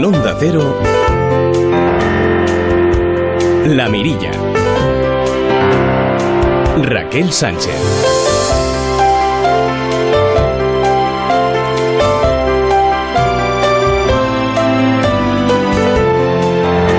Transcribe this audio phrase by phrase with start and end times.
[0.00, 0.80] En Onda Cero,
[3.66, 4.30] La Mirilla.
[6.78, 7.74] Raquel Sánchez.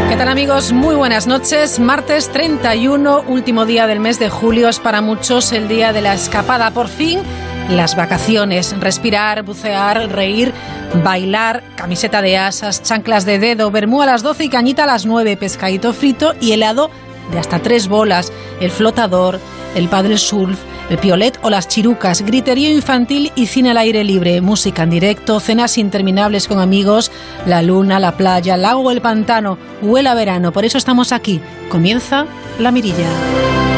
[0.07, 0.71] ¿Qué tal amigos?
[0.71, 1.79] Muy buenas noches.
[1.79, 6.13] Martes 31, último día del mes de julio, es para muchos el día de la
[6.13, 6.69] escapada.
[6.69, 7.21] Por fin,
[7.67, 8.79] las vacaciones.
[8.79, 10.53] Respirar, bucear, reír,
[11.03, 15.05] bailar, camiseta de asas, chanclas de dedo, bermú a las 12 y cañita a las
[15.05, 16.89] 9, pescadito frito y helado
[17.31, 19.39] de hasta tres bolas, el flotador,
[19.75, 20.59] el padre surf,
[20.89, 25.39] el piolet o las chirucas, griterío infantil y cine al aire libre, música en directo,
[25.39, 27.11] cenas interminables con amigos,
[27.45, 30.51] la luna, la playa, el lago, el pantano, huele a verano.
[30.51, 31.39] Por eso estamos aquí.
[31.69, 32.25] Comienza
[32.59, 33.70] la mirilla.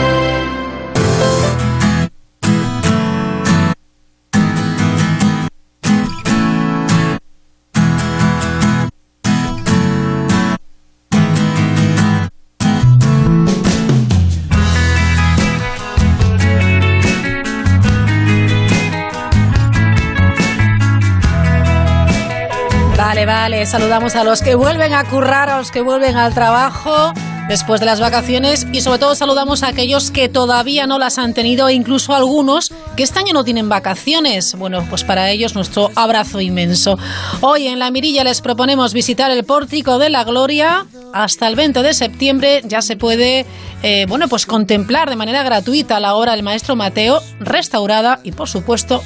[23.25, 27.13] Vale, saludamos a los que vuelven a currar, a los que vuelven al trabajo
[27.47, 31.33] después de las vacaciones y sobre todo saludamos a aquellos que todavía no las han
[31.33, 34.55] tenido e incluso algunos que este año no tienen vacaciones.
[34.55, 36.97] Bueno, pues para ellos nuestro abrazo inmenso.
[37.39, 40.85] Hoy en La Mirilla les proponemos visitar el Pórtico de la Gloria.
[41.13, 43.45] Hasta el 20 de septiembre ya se puede,
[43.83, 48.49] eh, bueno, pues contemplar de manera gratuita la obra del maestro Mateo, restaurada y por
[48.49, 49.01] supuesto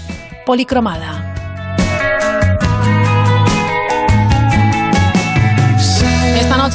[0.45, 1.26] policromada.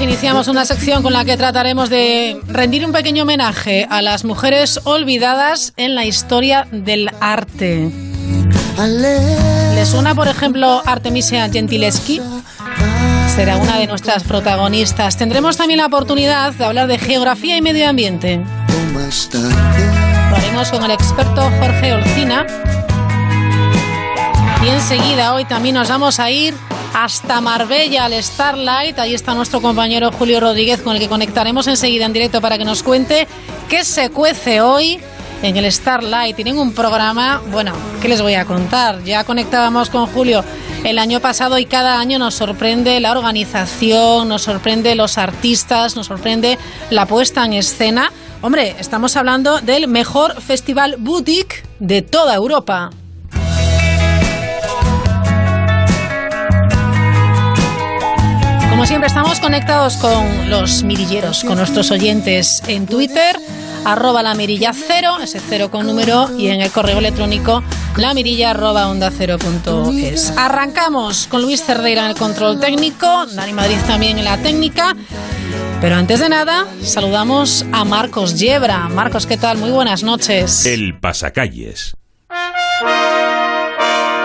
[0.01, 4.81] Iniciamos una sección con la que trataremos de rendir un pequeño homenaje a las mujeres
[4.85, 7.91] olvidadas en la historia del arte.
[9.75, 12.21] ¿Les suena, por ejemplo, Artemisia Gentileschi?
[13.35, 15.17] Será una de nuestras protagonistas.
[15.17, 18.41] Tendremos también la oportunidad de hablar de geografía y medio ambiente.
[20.31, 22.47] Lo haremos con el experto Jorge Olcina.
[24.65, 26.55] Y enseguida, hoy también nos vamos a ir
[26.95, 28.99] hasta Marbella, al Starlight.
[28.99, 32.65] Ahí está nuestro compañero Julio Rodríguez, con el que conectaremos enseguida en directo para que
[32.65, 33.27] nos cuente
[33.69, 35.01] qué se cuece hoy
[35.43, 36.37] en el Starlight.
[36.37, 39.03] Tienen un programa, bueno, ¿qué les voy a contar?
[39.05, 40.45] Ya conectábamos con Julio
[40.85, 46.07] el año pasado y cada año nos sorprende la organización, nos sorprende los artistas, nos
[46.07, 46.59] sorprende
[46.91, 48.13] la puesta en escena.
[48.41, 52.91] Hombre, estamos hablando del mejor festival boutique de toda Europa.
[58.83, 63.37] Como siempre, estamos conectados con los mirilleros, con nuestros oyentes en Twitter,
[63.85, 67.63] arroba la mirilla cero, ese cero con número, y en el correo electrónico
[67.97, 70.37] la mirilla arroba onda cero punto es.
[70.37, 74.97] Arrancamos con Luis Cerdeira en el control técnico, Dani Madrid también en la técnica.
[75.81, 78.89] Pero antes de nada, saludamos a Marcos Yebra.
[78.89, 79.59] Marcos, ¿qué tal?
[79.59, 80.67] Muy buenas noches.
[80.67, 81.95] El pasacalles.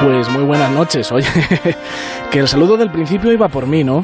[0.02, 1.12] Pues muy buenas noches.
[1.12, 1.28] Oye,
[2.32, 4.04] que el saludo del principio iba por mí, ¿no?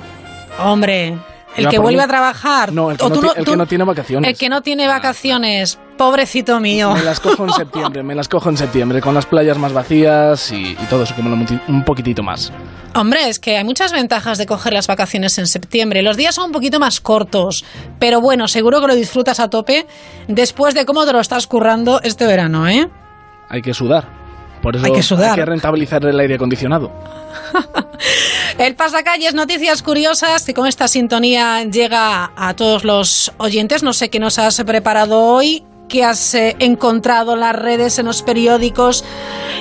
[0.59, 1.17] Hombre,
[1.55, 2.03] el que vuelve mí.
[2.03, 2.71] a trabajar.
[2.73, 4.29] No, el que O no tú ti- el que tú- no tiene vacaciones.
[4.31, 5.79] El que no tiene vacaciones.
[5.97, 6.93] Pobrecito mío.
[6.95, 10.51] Me las cojo en septiembre, me las cojo en septiembre, con las playas más vacías
[10.51, 11.35] y, y todo eso que me lo
[11.67, 12.51] un poquitito más.
[12.95, 16.01] Hombre, es que hay muchas ventajas de coger las vacaciones en septiembre.
[16.01, 17.63] Los días son un poquito más cortos,
[17.99, 19.85] pero bueno, seguro que lo disfrutas a tope
[20.27, 22.89] después de cómo te lo estás currando este verano, ¿eh?
[23.49, 24.07] Hay que sudar.
[24.63, 25.31] Por eso Hay que sudar.
[25.31, 26.89] hay que rentabilizar el aire acondicionado.
[28.57, 33.83] El pasacalles, noticias curiosas que con esta sintonía llega a todos los oyentes.
[33.83, 38.05] No sé qué nos has preparado hoy, qué has eh, encontrado en las redes, en
[38.05, 39.03] los periódicos,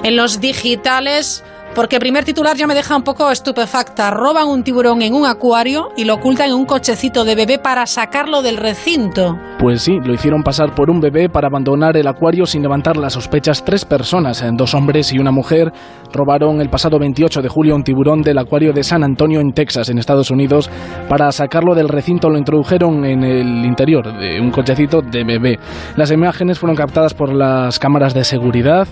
[0.02, 1.42] en los digitales.
[1.74, 4.10] Porque primer titular ya me deja un poco estupefacta.
[4.10, 7.86] Roban un tiburón en un acuario y lo ocultan en un cochecito de bebé para
[7.86, 9.38] sacarlo del recinto.
[9.58, 13.14] Pues sí, lo hicieron pasar por un bebé para abandonar el acuario sin levantar las
[13.14, 15.72] sospechas tres personas, eh, dos hombres y una mujer,
[16.12, 19.88] robaron el pasado 28 de julio un tiburón del acuario de San Antonio en Texas,
[19.88, 20.68] en Estados Unidos.
[21.08, 25.58] Para sacarlo del recinto lo introdujeron en el interior de un cochecito de bebé.
[25.96, 28.86] Las imágenes fueron captadas por las cámaras de seguridad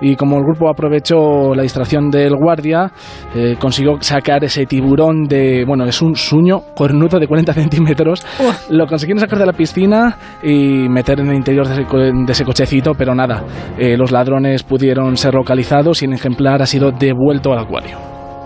[0.00, 2.90] y como el grupo aprovechó la distracción del guardia,
[3.34, 8.24] eh, consiguió sacar ese tiburón de, bueno, es un suño cornudo de 40 centímetros.
[8.70, 12.32] Lo consiguieron sacar de la piscina y meter en el interior de ese, co- de
[12.32, 13.42] ese cochecito, pero nada,
[13.78, 17.98] eh, los ladrones pudieron ser localizados y el ejemplar ha sido devuelto al acuario.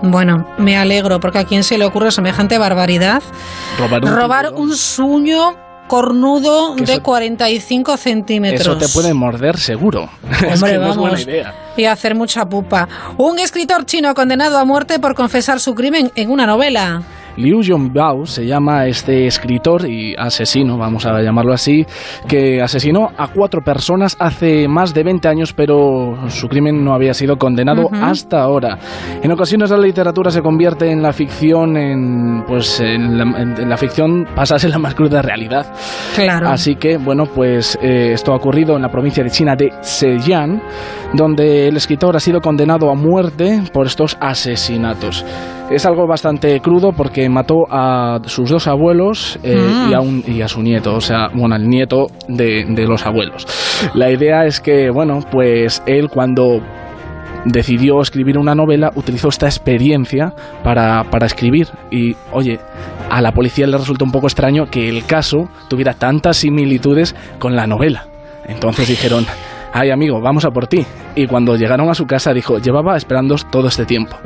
[0.03, 3.23] Bueno, me alegro, porque a quién se le ocurre semejante barbaridad.
[3.79, 5.51] Robar un, Robar un sueño
[5.91, 8.61] cornudo Que de eso- 45 centímetros.
[8.61, 10.09] Eso te puede morder seguro.
[10.31, 11.21] es Hombre, que no es buena vamos.
[11.23, 11.55] idea.
[11.77, 12.89] Y hacer mucha pupa.
[13.19, 17.03] Un escritor chino condenado a muerte por confesar su crimen en una novela.
[17.37, 21.87] Liu Yongbao se llama este escritor y asesino, vamos a llamarlo así,
[22.29, 27.15] que asesinó a cuatro personas hace más de 20 años, pero su crimen no había
[27.15, 28.79] sido condenado hasta ahora.
[29.23, 33.19] En ocasiones la literatura se convierte en la ficción, en pues en
[33.69, 35.67] la, ficción pasa a ser la más cruda realidad.
[36.15, 36.49] Claro.
[36.49, 40.61] Así que, bueno, pues eh, esto ha ocurrido en la provincia de China de Zhejiang,
[41.15, 45.25] donde el escritor ha sido condenado a muerte por estos asesinatos.
[45.71, 50.43] Es algo bastante crudo porque mató a sus dos abuelos eh, y, a un, y,
[50.43, 53.47] a su nieto, o sea, bueno, al nieto de, de los abuelos.
[53.95, 56.61] La idea es que, bueno, pues él cuando
[57.45, 60.33] decidió escribir una novela, utilizó esta experiencia
[60.63, 61.69] para, para, escribir.
[61.91, 62.59] Y, oye,
[63.09, 67.57] a la policía le resultó un poco extraño que el caso tuviera tantas similitudes con
[67.57, 68.07] la novela.
[68.47, 69.25] Entonces dijeron,
[69.73, 70.85] ay amigo, vamos a por ti.
[71.15, 74.17] Y cuando llegaron a su casa dijo, llevaba esperando todo este tiempo.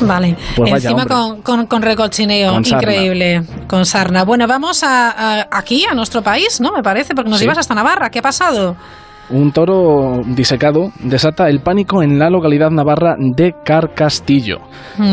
[0.00, 4.24] Vale, pues encima con, con, con, recochineo, increíble, con sarna.
[4.24, 6.72] Bueno, vamos a, aquí, a nuestro país, ¿no?
[6.72, 8.10] Me parece, porque nos ibas hasta Navarra.
[8.10, 8.76] ¿Qué ha pasado?
[9.30, 14.58] Un toro disecado desata el pánico en la localidad navarra de Carcastillo.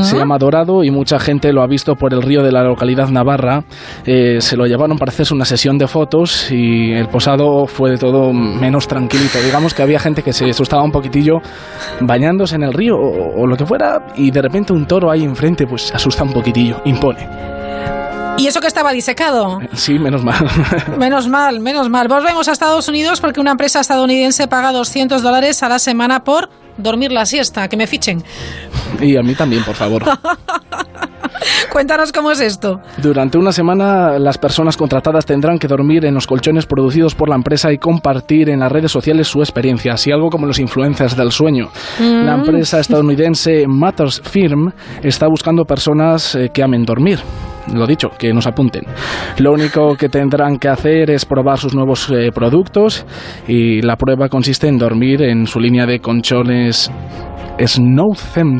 [0.02, 3.10] Se llama Dorado y mucha gente lo ha visto por el río de la localidad
[3.10, 3.64] navarra.
[4.06, 7.98] Eh, se lo llevaron para hacerse una sesión de fotos y el posado fue de
[7.98, 9.40] todo menos tranquilito.
[9.44, 11.40] Digamos que había gente que se asustaba un poquitillo
[12.00, 15.24] bañándose en el río o, o lo que fuera y de repente un toro ahí
[15.24, 17.28] enfrente pues asusta un poquitillo, impone.
[18.38, 19.60] ¿Y eso que estaba disecado?
[19.74, 20.36] Sí, menos mal.
[20.98, 22.08] menos mal, menos mal.
[22.08, 26.50] Volvemos a Estados Unidos porque una empresa estadounidense paga 200 dólares a la semana por
[26.78, 27.68] dormir la siesta.
[27.70, 28.24] Que me fichen.
[29.02, 30.04] Y a mí también, por favor.
[31.72, 32.82] Cuéntanos cómo es esto.
[32.98, 37.36] Durante una semana las personas contratadas tendrán que dormir en los colchones producidos por la
[37.36, 41.32] empresa y compartir en las redes sociales su experiencia, así algo como los influencers del
[41.32, 41.70] sueño.
[42.00, 42.40] La mm.
[42.40, 44.72] empresa estadounidense Matters Firm
[45.04, 47.20] está buscando personas eh, que amen dormir
[47.74, 48.84] lo dicho, que nos apunten.
[49.40, 53.06] Lo único que tendrán que hacer es probar sus nuevos eh, productos
[53.48, 56.92] y la prueba consiste en dormir en su línea de colchones
[57.60, 58.16] Snow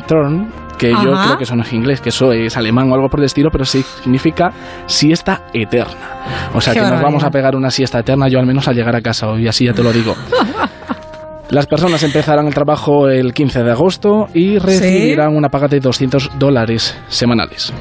[0.08, 3.08] Turn que yo creo que eso no es inglés, que eso es alemán o algo
[3.08, 4.52] por el estilo, pero sí significa
[4.86, 6.52] siesta eterna.
[6.54, 8.96] O sea que nos vamos a pegar una siesta eterna, yo al menos al llegar
[8.96, 10.14] a casa hoy, así ya te lo digo.
[11.50, 16.32] Las personas empezarán el trabajo el 15 de agosto y recibirán una paga de 200
[16.40, 17.72] dólares semanales.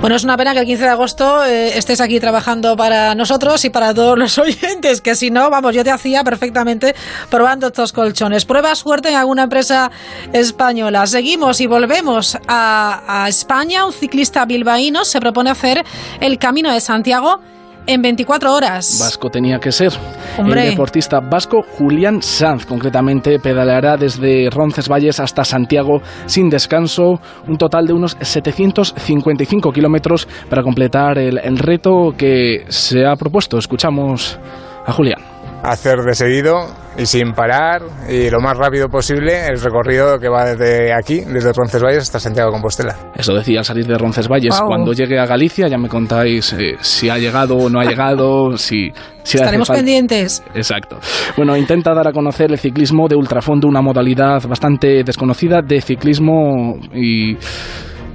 [0.00, 3.62] Bueno, es una pena que el 15 de agosto eh, estés aquí trabajando para nosotros
[3.66, 6.94] y para todos los oyentes, que si no, vamos, yo te hacía perfectamente
[7.28, 8.46] probando estos colchones.
[8.46, 9.90] Prueba suerte en alguna empresa
[10.32, 11.06] española.
[11.06, 13.84] Seguimos y volvemos a, a España.
[13.84, 15.84] Un ciclista bilbaíno se propone hacer
[16.20, 17.40] el Camino de Santiago
[17.86, 18.98] en 24 horas.
[19.00, 19.92] Vasco tenía que ser.
[20.38, 27.86] El deportista vasco Julián Sanz, concretamente, pedaleará desde Roncesvalles hasta Santiago sin descanso, un total
[27.86, 33.58] de unos 755 kilómetros para completar el reto que se ha propuesto.
[33.58, 34.38] Escuchamos
[34.86, 35.29] a Julián
[35.62, 36.66] hacer de seguido
[36.96, 41.52] y sin parar y lo más rápido posible el recorrido que va desde aquí, desde
[41.52, 42.96] Roncesvalles hasta Santiago de Compostela.
[43.14, 44.60] Eso decía al salir de Roncesvalles.
[44.60, 48.56] Cuando llegue a Galicia ya me contáis eh, si ha llegado o no ha llegado,
[48.56, 48.90] si...
[49.22, 50.42] si Estaremos pendientes.
[50.54, 50.98] Exacto.
[51.36, 56.76] Bueno, intenta dar a conocer el ciclismo de ultrafondo, una modalidad bastante desconocida de ciclismo
[56.94, 57.36] y...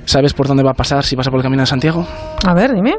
[0.06, 2.06] ¿Sabes por dónde va a pasar si pasa por el Camino de Santiago?
[2.46, 2.94] A ver, dime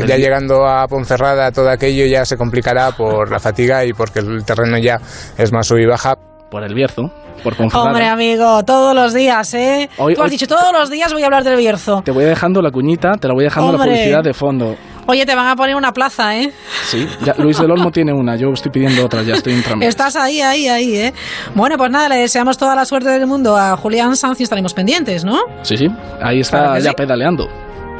[0.00, 4.44] ya llegando a Ponferrada todo aquello ya se complicará por la fatiga y porque el
[4.44, 4.98] terreno ya
[5.36, 6.14] es más sub y baja.
[6.50, 7.10] Por el Bierzo.
[7.42, 7.90] Por Ponferrada.
[7.90, 9.88] Hombre, amigo, todos los días, ¿eh?
[9.96, 12.02] Tú has dicho, todos los días voy a hablar del Bierzo.
[12.04, 14.76] Te voy dejando la cuñita, te la voy dejando la publicidad de fondo.
[15.06, 16.52] Oye, te van a poner una plaza, ¿eh?
[16.84, 17.08] Sí,
[17.38, 20.68] Luis del Olmo tiene una, yo estoy pidiendo otra, ya estoy en Estás ahí, ahí,
[20.68, 21.12] ahí, ¿eh?
[21.54, 24.74] Bueno, pues nada, le deseamos toda la suerte del mundo a Julián Sanz y estaremos
[24.74, 25.40] pendientes, ¿no?
[25.62, 25.88] Sí, sí,
[26.22, 27.48] ahí está ya pedaleando.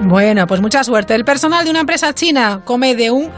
[0.00, 1.14] Bueno, pues mucha suerte.
[1.14, 3.30] El personal de una empresa china come de un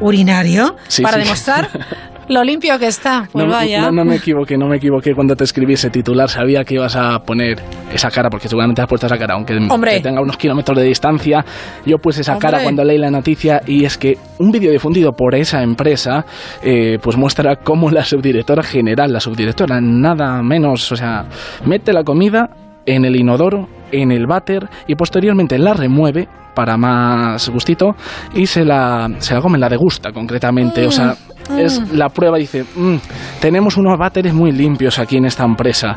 [0.00, 1.68] urinario para demostrar
[2.28, 3.28] lo limpio que está.
[3.30, 3.90] Pues no, vaya.
[3.90, 6.28] No, me equivoqué, no me equivoqué cuando te escribí ese titular.
[6.28, 9.54] Sabía que ibas a poner esa cara, porque seguramente has puesto esa cara, aunque
[10.02, 11.44] tenga unos kilómetros de distancia.
[11.84, 15.34] Yo puse esa cara cuando leí la noticia y es que un vídeo difundido por
[15.34, 16.24] esa empresa
[16.62, 21.26] eh, pues muestra cómo la subdirectora general, la subdirectora, nada menos, o sea,
[21.64, 22.50] mete la comida
[22.86, 27.94] en el inodoro, en el váter y posteriormente la remueve para más gustito
[28.34, 30.86] y se la, se la come, la degusta concretamente.
[30.86, 31.14] O sea,
[31.50, 31.96] mm, es mm.
[31.96, 32.96] la prueba, dice, mm,
[33.40, 35.94] tenemos unos váteres muy limpios aquí en esta empresa.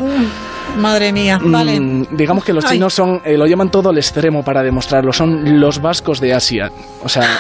[0.77, 2.05] Madre mía, vale.
[2.12, 5.81] digamos que los chinos son, eh, lo llaman todo al extremo para demostrarlo, son los
[5.81, 6.69] vascos de Asia.
[7.03, 7.24] O sea...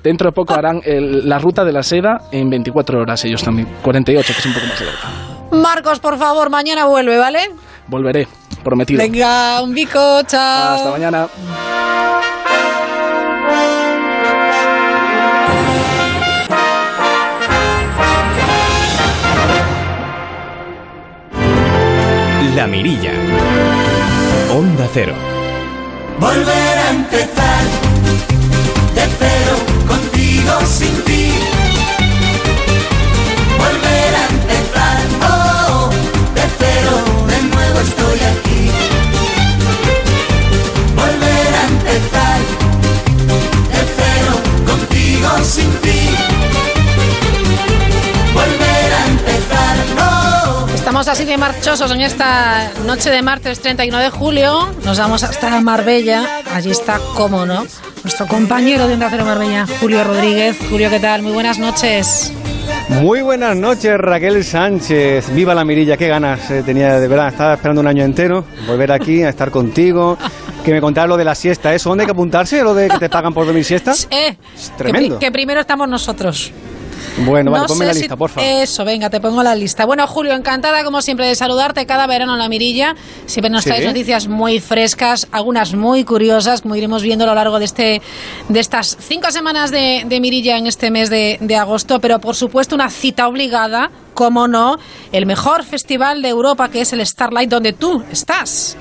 [0.00, 3.68] Dentro de poco harán la ruta de la seda en 24 horas ellos también.
[3.82, 5.28] 48, que es un poco más larga.
[5.60, 7.40] Marcos, por favor, mañana vuelve, ¿vale?
[7.88, 8.28] Volveré,
[8.68, 8.98] prometido.
[9.02, 10.74] Venga, un bico, chao.
[10.74, 11.28] Hasta mañana.
[22.54, 23.12] La Mirilla.
[24.52, 25.14] Onda Cero.
[26.18, 27.64] Volver a empezar.
[28.94, 29.54] De cero,
[29.86, 31.17] contigo, sin ti
[45.18, 46.16] contigo sin ti.
[48.32, 49.76] Volver a empezar.
[50.74, 54.68] Estamos así de marchosos en esta noche de martes 31 de julio.
[54.84, 56.42] Nos vamos hasta Marbella.
[56.54, 57.66] Allí está, cómo no,
[58.02, 60.56] nuestro compañero de Onda Cero Marbella, Julio Rodríguez.
[60.70, 61.22] Julio, ¿qué tal?
[61.22, 62.32] Muy buenas noches.
[62.88, 65.32] Muy buenas noches, Raquel Sánchez.
[65.34, 67.28] Viva la mirilla, qué ganas eh, tenía de verdad.
[67.28, 70.16] Estaba esperando un año entero volver aquí a estar contigo.
[70.68, 71.88] Que me contaras lo de la siesta, ¿eso?
[71.88, 72.62] ¿Dónde hay que apuntarse?
[72.62, 73.94] ¿Lo de que te pagan por dormir siesta?
[74.10, 75.18] Eh, Es tremendo.
[75.18, 76.52] que primero estamos nosotros.
[77.24, 78.48] Bueno, vale, No ponme la si- lista, por favor.
[78.50, 79.86] Eso, venga, te pongo la lista.
[79.86, 82.94] Bueno, Julio, encantada como siempre de saludarte cada verano en la mirilla.
[83.24, 83.70] Siempre nos Sí.
[83.70, 88.02] traes noticias muy frescas, algunas muy curiosas, como iremos viendo a lo largo de este
[88.50, 91.98] de estas cinco semanas de, de mirilla en este mes de, de agosto.
[91.98, 94.76] Pero por supuesto, una cita obligada, como no,
[95.12, 98.76] el mejor festival de Europa que es el Starlight, donde tú estás.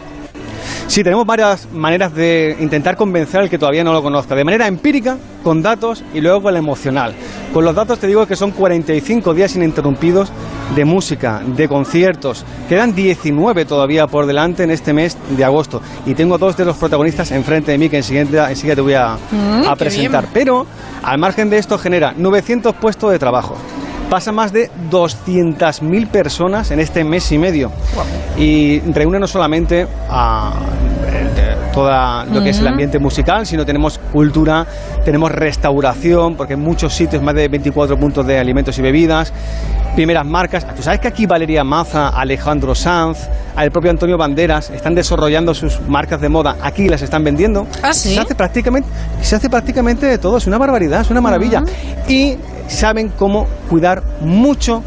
[0.88, 4.36] Sí, tenemos varias maneras de intentar convencer al que todavía no lo conozca.
[4.36, 7.14] De manera empírica, con datos y luego con la emocional.
[7.54, 10.32] Con los datos te digo que son 45 días ininterrumpidos
[10.76, 12.46] de música, de conciertos.
[12.68, 15.82] Quedan 19 todavía por delante en este mes de agosto.
[16.06, 19.18] Y tengo dos de los protagonistas enfrente de mí que enseguida, enseguida te voy a,
[19.32, 20.28] Mm, a presentar.
[20.34, 20.66] Pero,
[21.04, 23.56] al margen de esto, genera 900 puestos de trabajo.
[24.10, 27.72] Pasa más de 200.000 personas en este mes y medio.
[28.38, 30.54] Y reúne no solamente a
[31.74, 31.92] todo
[32.34, 34.66] lo que es el ambiente musical, sino tenemos cultura,
[35.06, 39.32] tenemos restauración, porque en muchos sitios más de 24 puntos de alimentos y bebidas,
[39.96, 40.66] primeras marcas.
[40.76, 45.80] ¿Tú sabes que aquí Valeria Maza, Alejandro Sanz, el propio Antonio Banderas están desarrollando sus
[45.82, 46.56] marcas de moda?
[46.62, 47.68] Aquí las están vendiendo.
[47.84, 48.16] ¿Ah, sí?
[48.16, 48.90] Se hace prácticamente,
[49.22, 51.64] se hace prácticamente de todo, es una barbaridad, es una maravilla.
[52.08, 52.38] Y
[52.68, 54.84] saben cómo cuidar mucho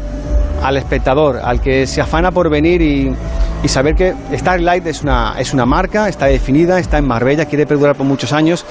[0.63, 3.15] al espectador, al que se afana por venir y,
[3.63, 7.65] y saber que Starlight es una, es una marca, está definida, está en Marbella, quiere
[7.65, 8.65] perdurar por muchos años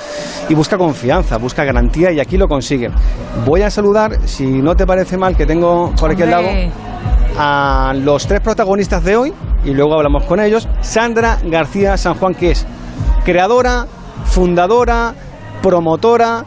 [0.48, 2.90] y busca confianza, busca garantía y aquí lo consigue.
[3.44, 6.48] Voy a saludar, si no te parece mal, que tengo por aquí al lado
[7.38, 9.32] a los tres protagonistas de hoy
[9.64, 10.68] y luego hablamos con ellos.
[10.80, 12.66] Sandra García San Juan, que es
[13.24, 13.86] creadora,
[14.24, 15.14] fundadora,
[15.62, 16.44] promotora,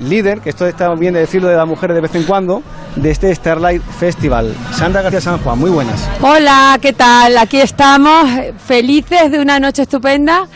[0.00, 2.62] líder, que esto está bien de decirlo de las mujeres de vez en cuando,
[2.96, 4.54] de este Starlight Festival.
[4.72, 6.08] Sandra García San Juan, muy buenas.
[6.20, 7.36] Hola, ¿qué tal?
[7.38, 8.28] Aquí estamos,
[8.66, 10.46] felices de una noche estupenda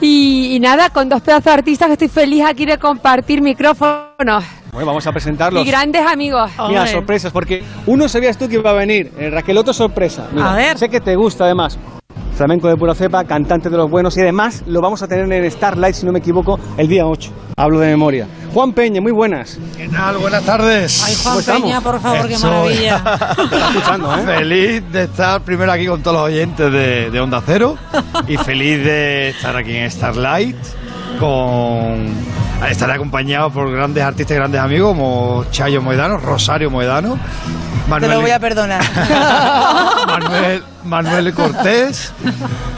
[0.00, 4.44] y, y nada, con dos pedazos de artistas que estoy feliz aquí de compartir micrófonos
[4.72, 5.64] Bueno, vamos a presentarlos.
[5.64, 6.50] y grandes amigos.
[6.52, 6.92] Mira, Hombre.
[6.92, 10.26] sorpresas, porque uno sabías tú que iba a venir, eh, Raquel, otro sorpresa.
[10.32, 10.78] Mira, A ver.
[10.78, 11.78] Sé que te gusta además.
[12.42, 15.48] Flamenco de pura cepa, cantante de los buenos y además lo vamos a tener en
[15.48, 17.30] Starlight, si no me equivoco, el día 8.
[17.56, 18.26] Hablo de memoria.
[18.52, 19.60] Juan Peña, muy buenas.
[19.76, 20.16] ¿Qué tal?
[20.16, 21.04] Buenas tardes.
[21.06, 21.44] Ay, Juan.
[21.44, 23.00] Peña, por favor, qué maravilla.
[23.36, 24.22] Te está escuchando, ¿eh?
[24.24, 27.78] Feliz de estar primero aquí con todos los oyentes de, de Onda Cero
[28.26, 30.56] y feliz de estar aquí en Starlight
[31.20, 32.12] con
[32.70, 38.12] estar acompañado por grandes artistas y grandes amigos como Chayo Moedano, Rosario Moedano, Te Manuel,
[38.12, 38.82] lo voy a perdonar.
[40.06, 42.12] Manuel, Manuel Cortés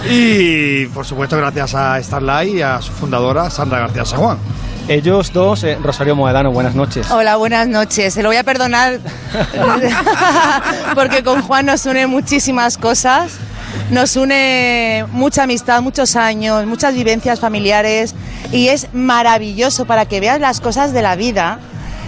[0.08, 4.38] y por supuesto gracias a Starlight y a su fundadora Sandra García San Juan.
[4.86, 7.10] Ellos dos, eh, Rosario Moedano, buenas noches.
[7.10, 8.12] Hola, buenas noches.
[8.12, 9.00] Se lo voy a perdonar
[10.94, 13.38] porque con Juan nos une muchísimas cosas.
[13.90, 18.14] Nos une mucha amistad, muchos años, muchas vivencias familiares
[18.54, 21.58] y es maravilloso para que veas las cosas de la vida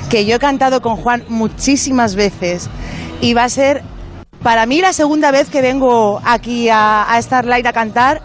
[0.09, 2.71] que yo he cantado con Juan muchísimas veces.
[3.21, 3.83] Y va a ser
[4.45, 8.23] para mí la segunda vez que vengo aquí a, a Starlight a cantar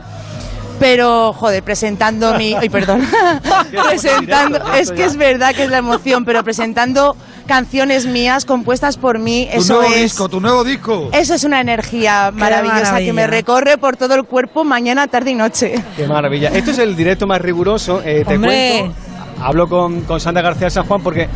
[0.80, 3.08] pero joder, presentando mi, ay, perdón,
[3.88, 9.20] presentando, es que es verdad que es la emoción, pero presentando canciones mías compuestas por
[9.20, 11.10] mí, Tu eso nuevo es, disco, tu nuevo disco.
[11.12, 15.36] eso es una energía maravillosa que me recorre por todo el cuerpo mañana, tarde y
[15.36, 15.76] noche.
[15.98, 16.50] Qué maravilla.
[16.50, 18.02] Esto es el directo más riguroso.
[18.04, 18.80] eh, te Hombre.
[18.80, 18.96] cuento.
[19.44, 21.28] Hablo con, con Sandra García San Juan porque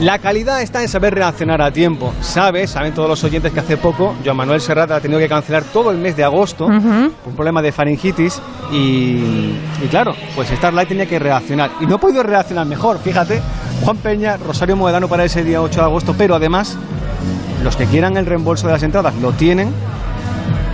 [0.00, 2.12] la calidad está en saber reaccionar a tiempo.
[2.20, 5.64] Sabes, saben todos los oyentes que hace poco Joan Manuel Serrat ha tenido que cancelar
[5.64, 8.40] todo el mes de agosto por un problema de faringitis
[8.72, 11.70] y, y claro, pues Starlight tenía que reaccionar.
[11.80, 13.40] Y no ha podido reaccionar mejor, fíjate.
[13.84, 16.76] Juan Peña, Rosario Moedano para ese día 8 de agosto, pero además
[17.62, 19.72] los que quieran el reembolso de las entradas lo tienen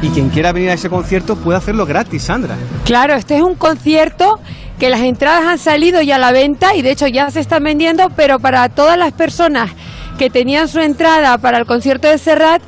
[0.00, 2.56] y quien quiera venir a ese concierto puede hacerlo gratis, Sandra.
[2.84, 4.38] Claro, este es un concierto
[4.78, 7.64] que las entradas han salido ya a la venta y de hecho ya se están
[7.64, 9.70] vendiendo, pero para todas las personas
[10.18, 12.62] que tenían su entrada para el concierto de Serrat,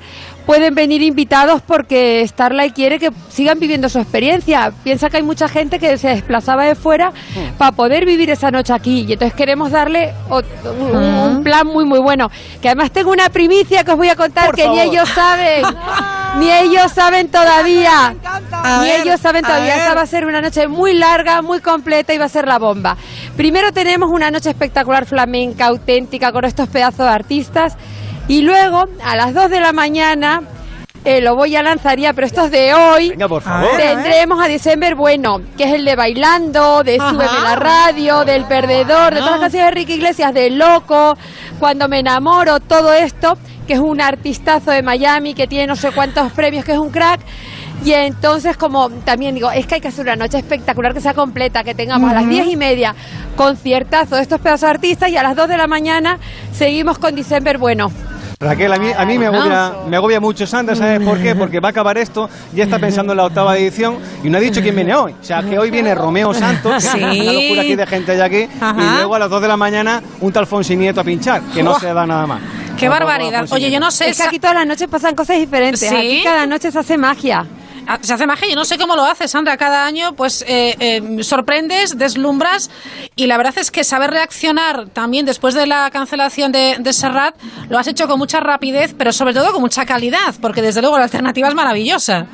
[0.50, 4.72] pueden venir invitados porque Starlight quiere que sigan viviendo su experiencia.
[4.82, 7.12] Piensa que hay mucha gente que se desplazaba de fuera
[7.56, 10.96] para poder vivir esa noche aquí y entonces queremos darle ot- un,
[11.36, 12.28] un plan muy muy bueno.
[12.60, 14.92] Que además tengo una primicia que os voy a contar Por que ni favor.
[14.92, 15.62] ellos saben,
[16.40, 18.16] ni ellos saben todavía,
[18.80, 19.76] ni ver, ellos saben todavía.
[19.76, 22.58] Esa va a ser una noche muy larga, muy completa y va a ser la
[22.58, 22.96] bomba.
[23.36, 27.76] Primero tenemos una noche espectacular flamenca, auténtica, con estos pedazos de artistas.
[28.30, 30.42] Y luego, a las 2 de la mañana,
[31.04, 33.08] eh, lo voy a lanzar ya, pero esto es de hoy.
[33.10, 33.76] Venga, por A favor.
[33.76, 33.94] ver.
[33.94, 37.10] Tendremos a December Bueno, que es el de Bailando, de Ajá.
[37.10, 41.18] Súbeme la radio, del Perdedor, de todas las canciones de Ricky Iglesias, de Loco,
[41.58, 45.90] Cuando me enamoro, todo esto, que es un artistazo de Miami, que tiene no sé
[45.90, 47.20] cuántos premios, que es un crack.
[47.84, 51.14] Y entonces, como también digo, es que hay que hacer una noche espectacular que sea
[51.14, 52.94] completa, que tengamos a las diez y media
[53.34, 56.20] conciertazo de estos pedazos de artistas y a las 2 de la mañana
[56.52, 57.90] seguimos con December Bueno.
[58.42, 61.34] Raquel, a mí, a mí me, agobia, me agobia mucho Sandra, ¿sabes por qué?
[61.34, 64.40] Porque va a acabar esto, ya está pensando en la octava edición y no ha
[64.40, 65.12] dicho quién viene hoy.
[65.20, 66.96] O sea, que hoy viene Romeo Santos, Sí.
[67.02, 68.80] una locura aquí de gente hay aquí, Ajá.
[68.80, 71.62] y luego a las 2 de la mañana un tal Fonsi Nieto a pinchar, que
[71.62, 72.40] no se da nada más.
[72.78, 73.44] Qué barbaridad.
[73.50, 74.08] Oye, yo no sé.
[74.08, 75.86] Es que aquí todas las noches pasan cosas diferentes.
[75.86, 75.94] ¿Sí?
[75.94, 77.44] Aquí cada noche se hace magia.
[77.92, 79.56] Ah, Se hace magia, yo no sé cómo lo hace Sandra.
[79.56, 82.70] Cada año, pues eh, eh, sorprendes, deslumbras
[83.16, 87.34] y la verdad es que saber reaccionar también después de la cancelación de, de Serrat
[87.68, 90.98] lo has hecho con mucha rapidez, pero sobre todo con mucha calidad, porque desde luego
[90.98, 92.28] la alternativa es maravillosa.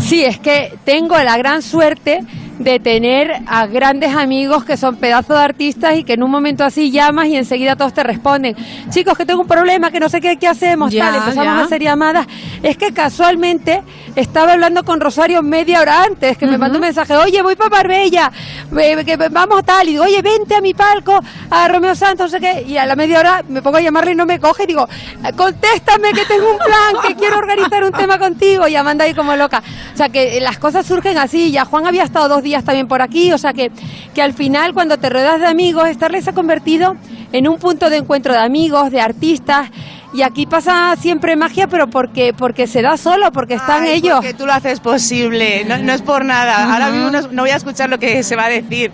[0.00, 2.24] Sí, es que tengo la gran suerte
[2.58, 6.64] de tener a grandes amigos que son pedazos de artistas y que en un momento
[6.64, 8.56] así llamas y enseguida todos te responden.
[8.90, 11.14] Chicos, que tengo un problema, que no sé qué, qué hacemos, Ya, tal.
[11.16, 11.58] Empezamos ya.
[11.58, 12.26] a hacer llamadas.
[12.62, 13.82] Es que casualmente
[14.14, 17.70] estaba hablando con Rosario media hora antes, que me mandó un mensaje, oye, voy para
[17.70, 18.30] Marbella,
[18.78, 19.88] eh, que vamos tal.
[19.88, 22.64] Y digo, oye, vente a mi palco, a Romeo Santos, no sé qué.
[22.68, 24.62] Y a la media hora me pongo a llamarle y no me coge.
[24.62, 24.88] Y digo,
[25.36, 28.68] contéstame que tengo un plan, que quiero organizar un tema contigo.
[28.68, 29.62] Y Amanda ahí como loca.
[29.92, 31.50] O sea, que las cosas surgen así.
[31.50, 33.32] Ya Juan había estado dos días también por aquí.
[33.32, 33.72] O sea, que,
[34.14, 36.96] que al final, cuando te rodeas de amigos, Starley se ha convertido
[37.32, 39.70] en un punto de encuentro de amigos, de artistas.
[40.14, 44.14] Y aquí pasa siempre magia, pero porque, porque se da solo, porque están Ay, ellos.
[44.14, 46.72] Porque tú lo haces posible, no, no es por nada.
[46.72, 48.92] Ahora mismo no, no voy a escuchar lo que se va a decir,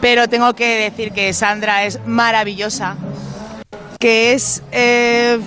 [0.00, 2.96] pero tengo que decir que Sandra es maravillosa,
[3.98, 5.40] que es eh,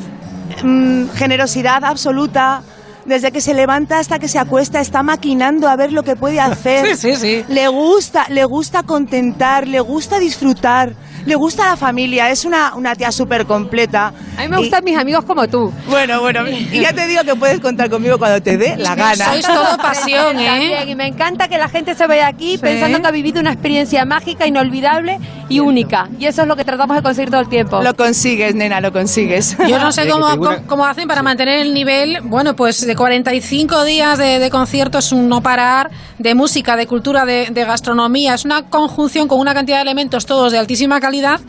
[0.62, 2.62] mm, generosidad absoluta.
[3.06, 6.39] Desde que se levanta hasta que se acuesta está maquinando a ver lo que puede
[6.39, 6.86] hacer.
[6.96, 7.46] Sí, sí, sí.
[7.50, 10.94] Le gusta, le gusta contentar, le gusta disfrutar,
[11.26, 12.30] le gusta la familia.
[12.30, 14.13] Es una, una tía súper completa.
[14.38, 15.72] A mí me Y- gustan mis amigos como tú.
[15.89, 19.26] Bueno, bueno, y ya te digo que puedes contar conmigo cuando te dé la gana.
[19.26, 20.86] Sois todo pasión, ¿eh?
[20.88, 24.06] Y me encanta que la gente se vaya aquí pensando que ha vivido una experiencia
[24.06, 26.10] mágica, inolvidable y única.
[26.20, 27.82] Y eso es lo que tratamos de conseguir todo el tiempo.
[27.82, 29.58] Lo consigues, nena, lo consigues.
[29.68, 33.84] Yo no sé cómo, cómo, cómo hacen para mantener el nivel, bueno, pues de 45
[33.84, 38.34] días de, de conciertos, un no parar, de música, de cultura, de, gastronomía.
[38.34, 41.39] Es una conjunción con una cantidad de elementos todos de altísima calidad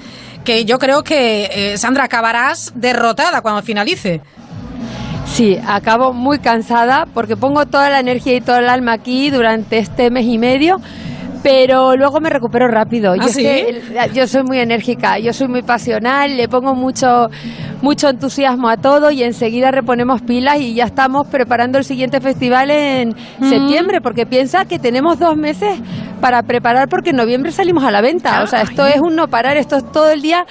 [0.44, 4.20] que yo creo que, eh, Sandra, acabarás derrotada cuando finalice.
[5.26, 9.78] Sí, acabo muy cansada porque pongo toda la energía y todo el alma aquí durante
[9.78, 10.80] este mes y medio.
[11.48, 13.12] Pero luego me recupero rápido.
[13.12, 13.42] ¿Ah, yo, es sí?
[13.42, 17.28] que el- yo soy muy enérgica, yo soy muy pasional, le pongo mucho,
[17.82, 22.70] mucho entusiasmo a todo y enseguida reponemos pilas y ya estamos preparando el siguiente festival
[22.72, 25.78] en septiembre, porque piensa que tenemos dos meses
[26.20, 28.42] para preparar porque en noviembre salimos a la venta.
[28.42, 30.46] O sea, esto es un no parar, esto es todo el día.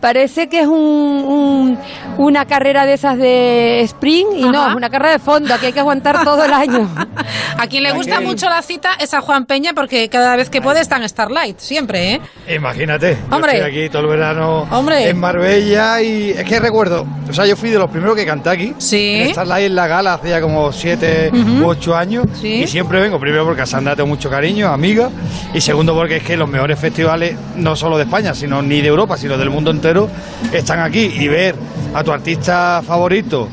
[0.00, 1.78] Parece que es un, un-
[2.18, 5.72] una carrera de esas de sprint y no, es una carrera de fondo, aquí hay
[5.72, 6.88] que aguantar todo el año.
[7.58, 10.60] A quien le gusta mucho la cita es a Juan Peña porque cada vez que
[10.60, 12.20] puede está en Starlight, siempre, ¿eh?
[12.54, 13.52] Imagínate, yo Hombre.
[13.58, 15.08] estoy aquí todo el verano Hombre.
[15.08, 18.50] en Marbella y es que recuerdo, o sea, yo fui de los primeros que canté
[18.50, 18.74] aquí.
[18.78, 19.20] Sí.
[19.22, 21.64] En Starlight en la gala hace ya como siete Ujú.
[21.64, 22.26] u ocho años.
[22.40, 22.62] Sí.
[22.62, 25.08] Y siempre vengo, primero porque a Sandra tengo mucho cariño, amiga.
[25.54, 28.88] Y segundo porque es que los mejores festivales, no solo de España, sino ni de
[28.88, 29.85] Europa, sino del mundo entero,
[30.52, 31.12] están aquí.
[31.18, 31.54] Y ver
[31.94, 33.48] a tu artista favorito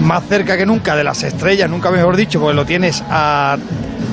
[0.00, 3.56] más cerca que nunca de las estrellas, nunca mejor dicho, porque lo tienes a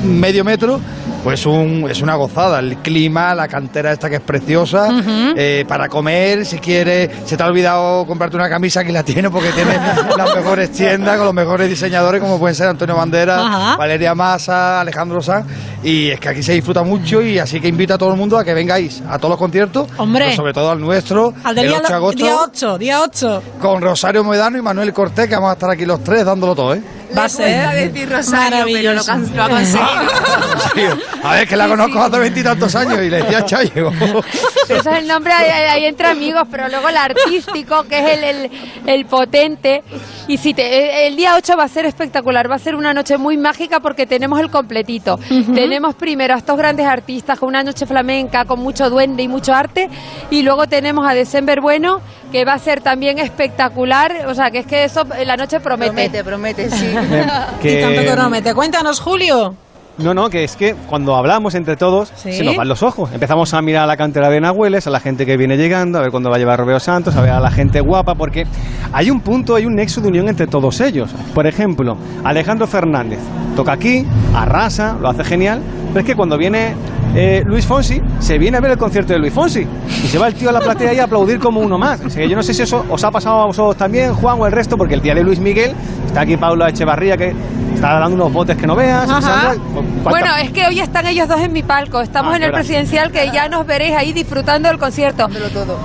[0.03, 0.79] medio metro,
[1.23, 2.59] pues un, es una gozada.
[2.59, 4.89] El clima, la cantera esta que es preciosa,
[5.35, 9.29] eh, para comer, si quieres, se te ha olvidado comprarte una camisa, aquí la tiene
[9.29, 9.73] porque tiene
[10.17, 13.77] las mejores tiendas con los mejores diseñadores como pueden ser Antonio Banderas, Ajá.
[13.77, 15.45] Valeria Massa, Alejandro Sanz,
[15.83, 18.37] y es que aquí se disfruta mucho y así que invito a todo el mundo
[18.37, 20.25] a que vengáis a todos los conciertos, Hombre.
[20.25, 23.01] pero sobre todo al nuestro, Al del el día, 8 de agosto, día 8, día
[23.01, 23.43] 8.
[23.61, 26.75] con Rosario Medano y Manuel Cortés, que vamos a estar aquí los tres dándolo todo,
[26.75, 26.81] ¿eh?
[27.17, 29.35] Va a ser decir Rosario, pero lo, maravilloso.
[29.35, 29.83] lo ha conseguido.
[30.75, 30.81] Sí,
[31.23, 33.91] A ver, que la conozco hace veintitantos años y le decía Chayo.
[34.63, 38.23] Ese es el nombre ahí, ahí entre amigos, pero luego el artístico, que es el,
[38.23, 38.51] el,
[38.87, 39.83] el potente.
[40.27, 43.17] Y sí, te- el día 8 va a ser espectacular, va a ser una noche
[43.17, 45.19] muy mágica porque tenemos el completito.
[45.53, 49.53] Tenemos primero a estos grandes artistas con una noche flamenca, con mucho duende y mucho
[49.53, 49.89] arte,
[50.31, 52.01] y luego tenemos a December Bueno,
[52.33, 55.91] que va a ser también espectacular, o sea, que es que eso, la noche promete.
[55.91, 56.87] Promete, promete, sí.
[57.63, 58.55] Y tanto que no mete.
[58.55, 59.55] Cuéntanos, Julio.
[59.99, 62.33] No, no, que es que cuando hablamos entre todos Sí.
[62.33, 63.11] se nos van los ojos.
[63.13, 66.01] Empezamos a mirar a la cantera de Nahueles, a la gente que viene llegando, a
[66.01, 68.45] ver cuándo va a llevar Romeo Santos, a ver a la gente guapa, porque
[68.91, 71.11] hay un punto, hay un nexo de unión entre todos ellos.
[71.35, 73.19] Por ejemplo, Alejandro Fernández
[73.55, 76.73] toca aquí, arrasa, lo hace genial, pero es que cuando viene
[77.15, 80.27] eh, Luis Fonsi, se viene a ver el concierto de Luis Fonsi y se va
[80.27, 82.01] el tío a la platea y a aplaudir como uno más.
[82.03, 84.47] O sea, yo no sé si eso os ha pasado a vosotros también, Juan, o
[84.47, 85.73] el resto, porque el día de Luis Miguel
[86.07, 87.35] está aquí Paula Echevarría que
[87.75, 89.07] está dando unos botes que no veas.
[89.07, 89.53] Sandra,
[90.03, 92.01] ¿cuánta- Bueno, es que hoy están ellos dos en mi palco.
[92.01, 95.27] Estamos Ah, en el presidencial que ya nos veréis ahí disfrutando del concierto.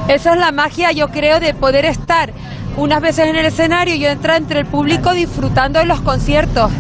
[0.09, 2.33] Esa es la magia, yo creo, de poder estar
[2.79, 6.71] unas veces en el escenario y yo entrar entre el público disfrutando de los conciertos.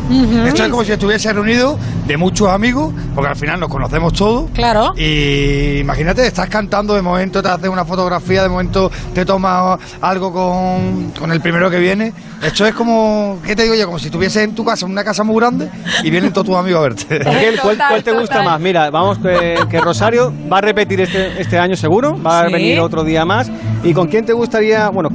[0.47, 4.51] Esto es como si estuviese reunido de muchos amigos, porque al final nos conocemos todos.
[4.53, 4.95] Claro.
[4.97, 10.33] Y imagínate, estás cantando, de momento te haces una fotografía, de momento te tomas algo
[10.33, 12.13] con, con el primero que viene.
[12.43, 13.87] Esto es como, ¿qué te digo yo?
[13.87, 15.69] Como si estuvieses en tu casa, en una casa muy grande,
[16.05, 17.19] y vienen todos tus amigos a verte.
[17.29, 18.45] Miguel, ¿cuál, cuál te gusta total.
[18.45, 18.61] más?
[18.61, 22.53] Mira, vamos que, que Rosario va a repetir este, este año seguro, va a Sí.
[22.53, 23.51] venir otro día más.
[23.83, 24.89] ¿Y con quién te gustaría?
[24.91, 25.11] Bueno,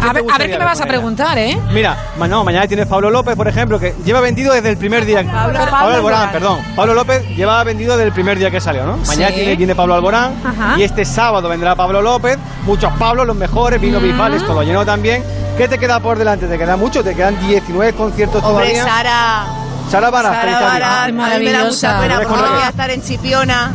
[0.00, 1.58] A ver, a ver qué me vas a preguntar, ¿eh?
[1.72, 1.96] mira,
[2.28, 5.22] no, mañana tienes Pablo López, por ejemplo, que lleva vendido desde el primer día.
[5.24, 6.30] Pablo- Pablo, Pablo Alborán, Alborán.
[6.32, 6.58] perdón.
[6.76, 8.96] Pablo López lleva vendido desde el primer día que salió, ¿no?
[9.06, 9.34] Mañana Sí.
[9.34, 10.78] tiene, viene Pablo Alborán Ajá.
[10.78, 15.22] y este sábado vendrá Pablo López, muchos Pablos, los mejores, vino Bifales, todo lleno también.
[15.56, 16.46] ¿Qué te queda por delante?
[16.46, 17.02] ¿Te queda mucho?
[17.02, 18.84] ¿Te quedan 19 conciertos Hombre, todavía?
[18.84, 19.46] Sara.
[19.90, 20.66] Sara Vara, Sara feliz año.
[20.66, 21.88] Vara, Ay, a mí me da maravillosa.
[21.88, 23.70] mucha pena porque voy a estar en Chipiona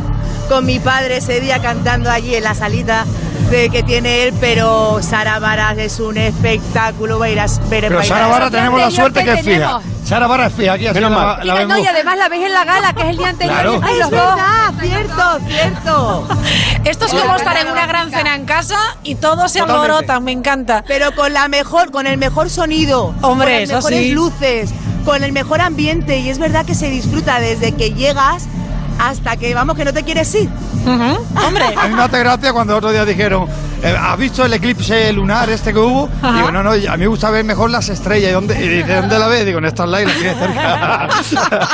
[0.48, 3.04] con mi padre ese día cantando allí en la salita
[3.50, 7.86] de que tiene él, pero Sara Varas es un espectáculo, va a ir a ver
[7.88, 9.80] Pero Sara esa Vara día tenemos la suerte que que es fija.
[10.04, 11.46] Sara Vara es fija, aquí la, mal.
[11.46, 11.78] la Mira, no, vemos.
[11.78, 13.54] y además la veis en la gala, que es el día anterior.
[13.54, 13.72] Claro.
[13.72, 16.28] y estáis Es verdad, cierto, cierto.
[16.84, 19.92] Esto es como verdad, estar en una gran cena en casa y todos se Totalmente.
[19.92, 20.84] alborotan, me encanta.
[20.86, 24.10] Pero con la mejor, con el mejor sonido, Hombre, con las mejores sí.
[24.12, 24.70] luces,
[25.04, 28.46] con el mejor ambiente y es verdad que se disfruta desde que llegas
[28.98, 30.48] hasta que vamos que no te quieres ir.
[30.84, 31.46] Ujú.
[31.46, 33.46] Hombre, A mí me hace gracia cuando otro día dijeron,
[33.82, 36.08] eh, ¿has visto el eclipse lunar este que hubo?
[36.22, 36.36] Ajá.
[36.36, 38.30] Digo, no, no, a mí me gusta ver mejor las estrellas.
[38.30, 38.54] ¿Y, dónde?
[38.64, 39.44] y dice, ¿dónde la ves?
[39.46, 41.08] Digo, en Starlight, la tiene cerca.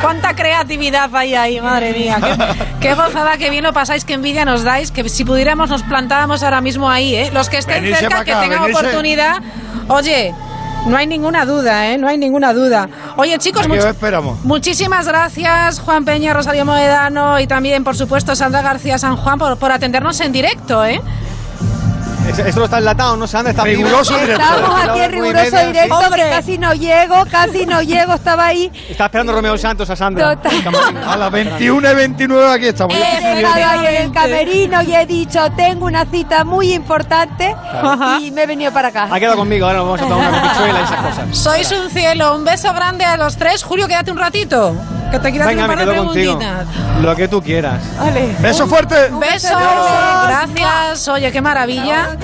[0.00, 2.18] cuánta creatividad hay ahí, madre mía.
[2.20, 4.90] Qué, qué gozada, qué bien lo pasáis, qué envidia nos dais.
[4.90, 7.30] Que si pudiéramos nos plantábamos ahora mismo ahí, ¿eh?
[7.32, 8.80] Los que estén Venirse cerca, pa' que acá, tengan venirse.
[8.80, 9.36] oportunidad.
[9.88, 10.34] Oye,
[10.86, 11.98] no hay ninguna duda, ¿eh?
[11.98, 12.88] No hay ninguna duda.
[13.16, 14.44] Oye, chicos, much- esperamos.
[14.44, 19.56] muchísimas gracias, Juan Peña, Rosario Moedano y también, por supuesto, Sandra García San Juan por,
[19.58, 21.00] por atendernos en directo, ¿eh?
[22.32, 23.64] Es- Esto no está enlatado, no sé dónde está.
[23.64, 24.42] Riguroso directo.
[24.42, 26.30] Estamos aquí en riguroso directo, que Hombre.
[26.30, 28.70] casi no llego, casi no llego, estaba ahí.
[28.88, 30.36] Está esperando Romeo Santos a Sandra.
[31.06, 32.94] A las 21 y 29 aquí estamos.
[32.96, 38.18] He estado ahí en el camerino y he dicho, tengo una cita muy importante Ajá.
[38.20, 39.08] y me he venido para acá.
[39.10, 41.38] Ha quedado conmigo, ahora nos vamos a tomar una pichuela y esas cosas.
[41.38, 43.62] Sois un cielo, un beso grande a los tres.
[43.62, 44.74] Julio, quédate un ratito,
[45.12, 46.38] que te Venga, un me quedo contigo.
[47.00, 47.80] Lo que tú quieras.
[47.98, 48.34] Vale.
[48.40, 48.96] Beso fuerte.
[49.20, 49.50] Besos,
[50.26, 51.08] gracias.
[51.08, 52.16] Oye, qué maravilla.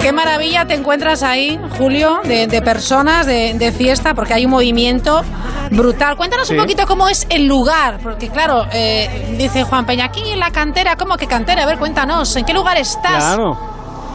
[0.00, 4.52] Qué maravilla te encuentras ahí, Julio, de, de personas, de, de fiesta, porque hay un
[4.52, 5.22] movimiento
[5.70, 6.16] brutal.
[6.16, 6.60] Cuéntanos un Sí.
[6.62, 10.96] poquito cómo es el lugar, porque claro, eh, dice Juan Peña, aquí en la cantera,
[10.96, 11.64] ¿cómo que cantera?
[11.64, 13.16] A ver, cuéntanos, ¿en qué lugar estás?
[13.34, 13.58] Claro.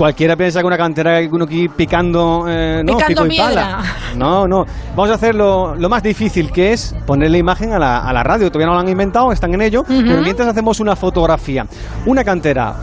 [0.02, 3.84] Cualquiera piensa que una cantera hay uno aquí picando, eh, no, Picando pico y pala.
[4.18, 4.66] No, no.
[4.96, 8.24] Vamos a hacer lo, lo más difícil, que es ponerle imagen a la, a la
[8.24, 8.50] radio.
[8.50, 9.84] Todavía no lo han inventado, están en ello.
[9.88, 11.68] Pero mientras hacemos una fotografía,
[12.08, 12.74] una cantera,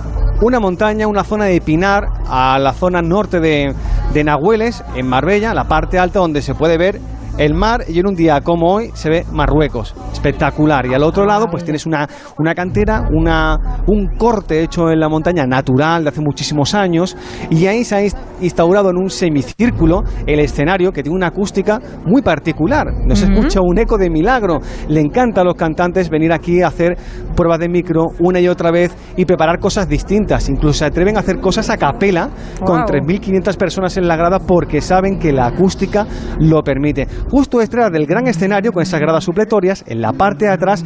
[0.42, 3.74] una montaña, una zona de Pinar, a la zona norte de,
[4.14, 7.00] de Nahueles, en Marbella, la parte alta donde se puede ver
[7.38, 10.87] el mar y en un día como hoy se ve Marruecos, espectacular.
[10.87, 15.09] Y al otro lado pues tienes una, una cantera, una, un corte hecho en la
[15.09, 17.16] montaña natural de hace muchísimos años
[17.51, 21.81] y ahí se ha ins- instaurado en un semicírculo el escenario que tiene una acústica
[22.05, 22.87] muy particular.
[23.07, 24.59] No se escucha un eco de milagro.
[24.88, 26.96] Le encanta a los cantantes venir aquí a hacer
[27.37, 30.48] pruebas de micro una y otra vez y preparar cosas distintas.
[30.48, 32.31] Incluso se atreven a hacer cosas a capela
[32.64, 32.87] con Guau.
[32.88, 36.07] 3.500 personas en la grada porque saben que la acústica
[36.38, 37.07] lo permite.
[37.31, 40.85] Justo detrás del gran escenario con esas gradas supletorias, en la parte de atrás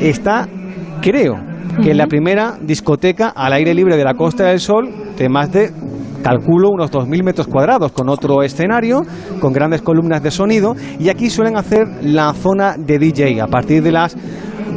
[0.00, 0.48] está,
[1.00, 1.36] creo,
[1.82, 5.72] que la primera discoteca al aire libre de la Costa del Sol de más de
[6.22, 9.02] calculo unos 2.000 metros cuadrados, con otro escenario,
[9.40, 13.82] con grandes columnas de sonido, y aquí suelen hacer la zona de DJ a partir
[13.82, 14.16] de las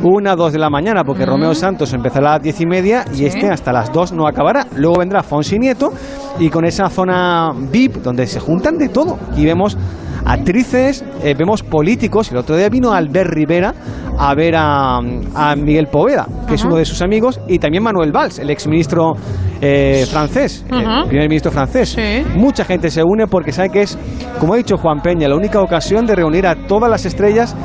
[0.03, 3.25] una, dos de la mañana, porque Romeo Santos empezará a las diez y media y
[3.25, 4.67] este hasta las dos no acabará.
[4.75, 5.91] Luego vendrá Fonsi Nieto
[6.39, 9.17] y con esa zona VIP donde se juntan de todo.
[9.35, 9.77] Y vemos
[10.25, 12.31] actrices, eh, vemos políticos.
[12.31, 13.73] El otro día vino Albert Rivera
[14.17, 18.11] a ver a, a Miguel Poveda, que es uno de sus amigos, y también Manuel
[18.11, 19.13] Valls, el exministro
[19.61, 21.97] eh, francés, el primer ministro francés.
[22.35, 23.97] Mucha gente se une porque sabe que es,
[24.39, 27.55] como ha dicho Juan Peña, la única ocasión de reunir a todas las estrellas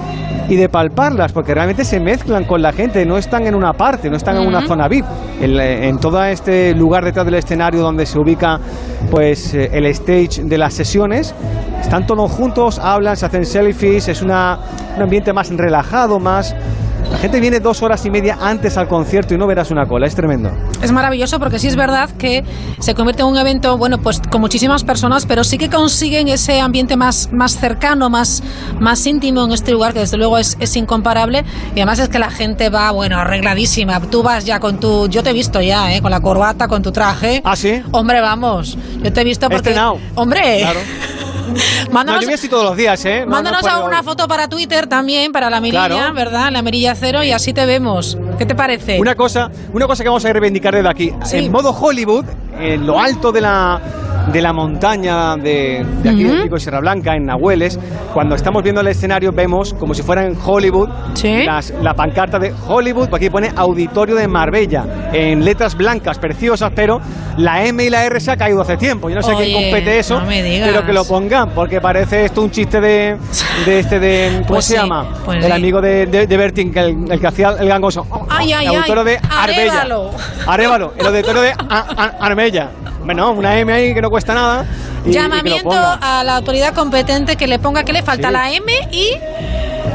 [0.48, 4.10] y de palparlas, porque realmente se mezclan con la gente, no están en una parte,
[4.10, 5.04] no están en una zona VIP.
[5.40, 8.58] En todo este lugar detrás del escenario donde se ubica
[9.10, 11.34] pues eh, el stage de las sesiones,
[11.80, 14.58] están todos juntos, hablan, se hacen selfies, es una,
[14.96, 16.54] un ambiente más relajado, más...
[17.10, 20.06] La gente viene dos horas y media antes al concierto y no verás una cola,
[20.06, 20.50] es tremendo.
[20.82, 22.44] Es maravilloso porque sí es verdad que
[22.80, 26.60] se convierte en un evento, bueno, pues con muchísimas personas, pero sí que consiguen ese
[26.60, 28.42] ambiente más, más cercano, más,
[28.80, 31.44] más íntimo en este lugar, que desde luego es, es incomparable.
[31.74, 34.00] Y además es que la gente va, bueno, arregladísima.
[34.00, 35.08] Tú vas ya con tu.
[35.08, 36.02] Yo te he visto ya, ¿eh?
[36.02, 37.40] Con la corbata, con tu traje.
[37.44, 37.82] ¿Ah, sí?
[37.92, 38.76] Hombre, vamos.
[39.02, 39.70] Yo te he visto porque.
[39.70, 39.98] Estrenado.
[40.14, 40.58] Hombre.
[40.60, 40.80] Claro.
[41.90, 43.20] Mándanos, No, yo voy así todos los días, ¿eh?
[43.24, 46.14] No, Mándanos no foto para Twitter también, para la mirilla, Claro.
[46.14, 46.50] ¿verdad?
[46.52, 48.18] La mirilla cero y así te vemos.
[48.38, 48.98] ¿Qué te parece?
[49.00, 51.12] Una cosa, una cosa que vamos a reivindicar desde aquí.
[51.24, 51.38] Sí.
[51.38, 52.24] En modo Hollywood,
[52.60, 53.80] en lo alto de la,
[54.32, 57.78] de la montaña de, de aquí del Pico de Sierra Blanca, en Nahueles,
[58.12, 60.88] cuando estamos viendo el escenario vemos como si fuera en Hollywood
[61.46, 67.00] las- la pancarta de Hollywood, aquí pone Auditorio de Marbella, en letras blancas preciosas, pero
[67.38, 69.08] la M y la R se ha caído hace tiempo.
[69.08, 71.04] Yo no sé Oye, quién compete eso, no pero que lo
[71.54, 73.16] porque parece esto un chiste de,
[73.66, 74.30] de este de...
[74.46, 75.06] ¿Cómo Pues se sí, llama?
[75.24, 75.52] pues el sí.
[75.52, 78.06] amigo de, de, de Bertín, que el, el que hacía el gangoso.
[78.30, 79.04] Ay, ay, el ay.
[79.04, 79.72] de Arbella.
[79.72, 80.10] Arévalo.
[80.46, 81.52] Arévalo, el auditorio de
[82.20, 82.70] Arbella.
[83.04, 84.64] Bueno, una M ahí que no cuesta nada.
[85.04, 88.32] y- Llamamiento a la autoridad competente que le ponga que le falta Sí.
[88.32, 89.10] la M y,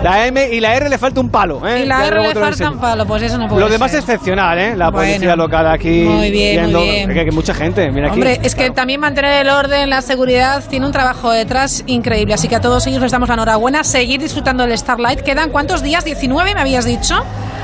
[0.04, 1.68] La M y la R le falta un palo.
[1.68, 1.82] ¿eh?
[1.82, 3.06] y la R le falta un palo.
[3.06, 4.00] Pues eso no puede Lo demás ser.
[4.00, 4.76] es excepcional, ¿eh?
[4.76, 5.08] La Bueno.
[5.10, 6.04] policía local aquí.
[6.04, 7.14] Muy bien, muy viendo- bien.
[7.14, 8.16] Que, mucha gente, mira aquí.
[8.16, 12.34] Hombre, es que también mantener el orden, la seguridad, tiene un trabajo detrás increíble.
[12.34, 13.84] Así que a todos ellos les damos la enhorabuena.
[13.84, 15.20] Seguir disfrutando del Starlight.
[15.22, 16.06] ¿Quedan cuántos días?
[16.06, 17.16] ¿19 me habías dicho?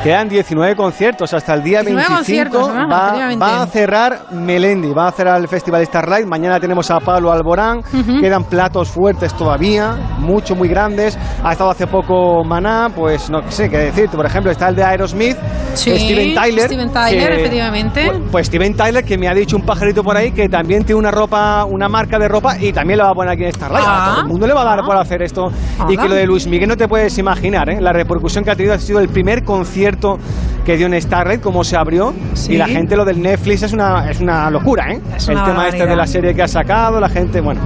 [0.03, 2.59] Quedan 19 conciertos hasta el día 19 25.
[2.59, 6.27] conciertos, ah, va, va a cerrar Melendi, va a cerrar el Festival Starlight.
[6.27, 7.81] Mañana tenemos a Pablo Alborán.
[8.21, 11.17] Quedan platos fuertes todavía, mucho, muy grandes.
[11.43, 12.14] Ha estado hace poco
[12.45, 14.15] Maná, pues no sé qué decirte.
[14.17, 15.37] Por ejemplo, está el de Aerosmith,
[15.73, 16.65] Sí, Steven Tyler.
[16.67, 18.05] Steven Tyler, que- efectivamente.
[18.07, 20.99] Pues, pues Steven Tyler, que me ha dicho un pajarito por ahí que también tiene
[20.99, 23.85] una ropa, una marca de ropa y también la va a poner aquí en Starlight.
[23.87, 24.05] Ah.
[24.11, 25.47] Todo el mundo le va a dar por hacer esto.
[25.79, 26.03] Y Anda.
[26.03, 27.81] que lo de Luis Miguel no te puedes imaginar, ¿eh?
[27.81, 30.17] La repercusión que ha tenido ha sido el primer concierto
[30.65, 32.13] que dio en Starlight, cómo se abrió.
[32.33, 32.53] Sí.
[32.53, 35.01] Y la gente, lo del Netflix es una, es una locura, ¿eh?
[35.15, 37.61] Es el tema este de la serie que ha sacado, la gente, bueno,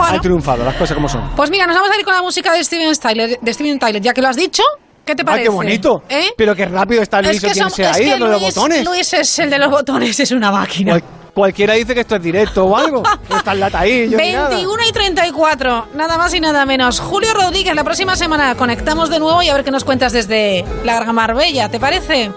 [0.00, 1.30] ha triunfado, las cosas como son.
[1.36, 4.00] Pues mira, nos vamos a ir con la música de Steven Tyler, de Steven Tyler.
[4.02, 4.62] Ya que lo has dicho,
[5.04, 5.44] ¿qué te ¡Ah, parece?
[5.44, 6.02] qué bonito!
[6.08, 6.30] ¿Eh?
[6.36, 8.84] Pero qué rápido está Luis o quien sea es ahí que dando los Luis- botones.
[8.84, 10.92] Luis es el de los botones, es una máquina.
[10.92, 11.04] Cual-
[11.34, 13.02] cualquiera dice que esto es directo o algo.
[13.28, 14.48] No está en lata ahí, yo ni nada.
[14.48, 16.98] 21 y 34, nada más y nada menos.
[16.98, 20.64] Julio Rodríguez, la próxima semana conectamos de nuevo y a ver qué nos cuentas desde
[20.84, 22.30] Larga Marbella, ¿te parece?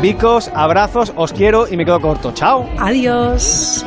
[0.00, 2.32] Vicos, abrazos, os quiero y me quedo corto.
[2.32, 2.66] Chao.
[2.80, 3.84] Adiós.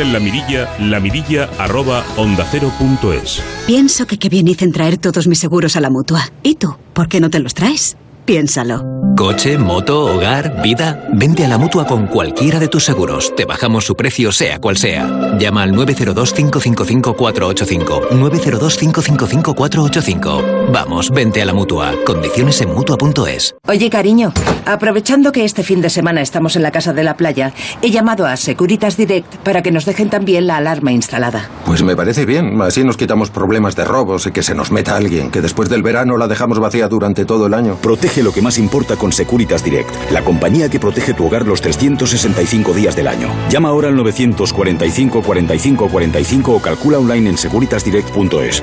[0.00, 2.72] En la mirilla, la mirilla arroba onda cero
[3.12, 3.42] es.
[3.66, 6.30] Pienso que qué bien hice en traer todos mis seguros a la mutua.
[6.42, 6.76] ¿Y tú?
[6.92, 7.96] ¿Por qué no te los traes?
[8.24, 8.94] Piénsalo.
[9.16, 11.08] Coche, moto, hogar, vida.
[11.12, 13.32] Vente a la mutua con cualquiera de tus seguros.
[13.36, 15.36] Te bajamos su precio, sea cual sea.
[15.38, 18.08] Llama al 902-555-485.
[18.10, 20.72] 902-555-485.
[20.72, 21.94] Vamos, vente a la mutua.
[22.04, 23.54] Condiciones en mutua.es.
[23.68, 24.32] Oye, cariño,
[24.66, 28.26] aprovechando que este fin de semana estamos en la casa de la playa, he llamado
[28.26, 31.48] a Securitas Direct para que nos dejen también la alarma instalada.
[31.74, 34.94] Pues me parece bien, así nos quitamos problemas de robos y que se nos meta
[34.94, 37.74] alguien, que después del verano la dejamos vacía durante todo el año.
[37.82, 41.60] Protege lo que más importa con Securitas Direct, la compañía que protege tu hogar los
[41.60, 43.28] 365 días del año.
[43.50, 48.62] Llama ahora al 945 45 45 o calcula online en securitasdirect.es.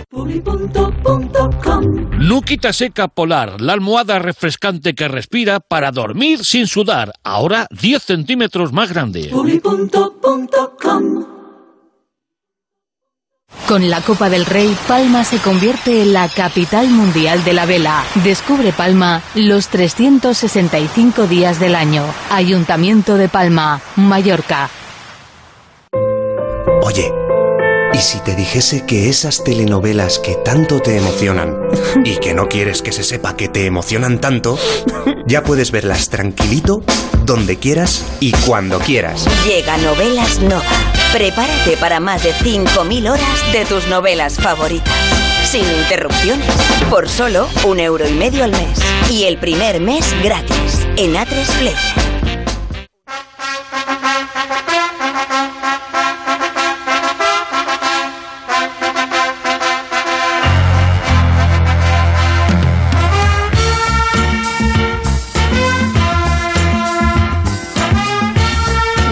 [2.18, 7.12] Nuquita Seca Polar, la almohada refrescante que respira para dormir sin sudar.
[7.26, 9.30] Ahora 10 centímetros más grande.
[13.68, 18.04] Con la Copa del Rey, Palma se convierte en la capital mundial de la vela.
[18.24, 22.04] Descubre Palma los 365 días del año.
[22.30, 24.70] Ayuntamiento de Palma, Mallorca.
[26.84, 27.12] Oye,
[27.94, 31.58] ¿y si te dijese que esas telenovelas que tanto te emocionan
[32.06, 34.58] y que no quieres que se sepa que te emocionan tanto,
[35.26, 36.84] ya puedes verlas tranquilito,
[37.24, 39.26] donde quieras y cuando quieras?
[39.46, 40.64] Llega Novelas Nova.
[41.14, 44.94] Prepárate para más de 5.000 horas de tus novelas favoritas.
[45.44, 46.48] Sin interrupciones.
[46.90, 48.80] Por solo un euro y medio al mes.
[49.10, 50.88] Y el primer mes gratis.
[50.96, 52.11] En A3 Play.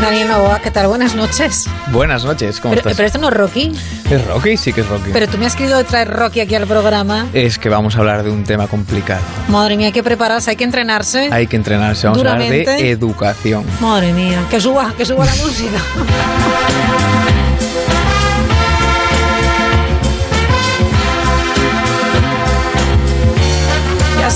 [0.10, 0.88] Novoa, ¿qué tal?
[0.88, 1.68] Buenas noches.
[1.92, 2.98] Buenas noches, ¿cómo Pero, estás?
[2.98, 3.72] pero esto no es Rocky.
[4.10, 4.58] ¿Es Rocky?
[4.58, 5.12] Sí que es Rocky.
[5.14, 7.28] Pero tú me has querido traer Rocky aquí al programa.
[7.32, 9.22] Es que vamos a hablar de un tema complicado.
[9.50, 11.30] Madre mía, hay que prepararse, hay que entrenarse.
[11.32, 12.72] Hay que entrenarse, vamos a hablar Duramente.
[12.72, 13.64] de educación.
[13.80, 15.78] Madre mía, que suba, que suba la música.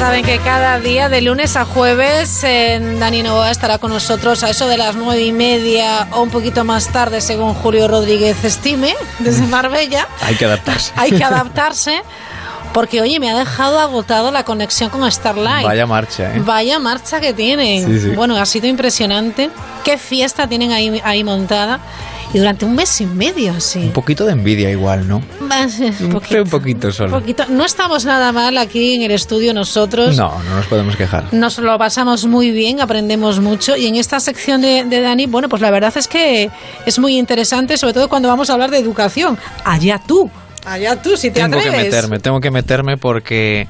[0.03, 4.49] saben que cada día, de lunes a jueves, en Dani Novoa estará con nosotros a
[4.49, 8.95] eso de las nueve y media o un poquito más tarde, según Julio Rodríguez estime,
[9.19, 10.09] desde Marbella.
[10.19, 10.91] Hay que adaptarse.
[10.97, 12.03] Hay que adaptarse,
[12.73, 15.65] porque oye, me ha dejado agotado la conexión con Starlight.
[15.65, 16.41] Vaya marcha, ¿eh?
[16.43, 17.85] Vaya marcha que tienen.
[17.87, 18.09] Sí, sí.
[18.09, 19.51] Bueno, ha sido impresionante.
[19.85, 21.79] Qué fiesta tienen ahí, ahí montada.
[22.34, 23.80] Y durante un mes y medio, así.
[23.80, 25.22] Un poquito de envidia igual, ¿no?
[25.39, 27.12] Más, Un poquito, un poquito solo.
[27.19, 27.46] poquito.
[27.50, 30.17] No estamos nada mal aquí en el estudio nosotros.
[30.17, 31.32] No, no nos podemos quejar.
[31.32, 35.48] Nos lo pasamos muy bien, aprendemos mucho y en esta sección de, de Dani, bueno,
[35.48, 36.50] pues la verdad es que
[36.86, 39.38] es muy interesante, sobre todo cuando vamos a hablar de educación.
[39.63, 40.30] Allá tú,
[40.65, 41.86] allá tú, si te Tengo que atreves.
[41.86, 43.67] meterme, tengo que meterme porque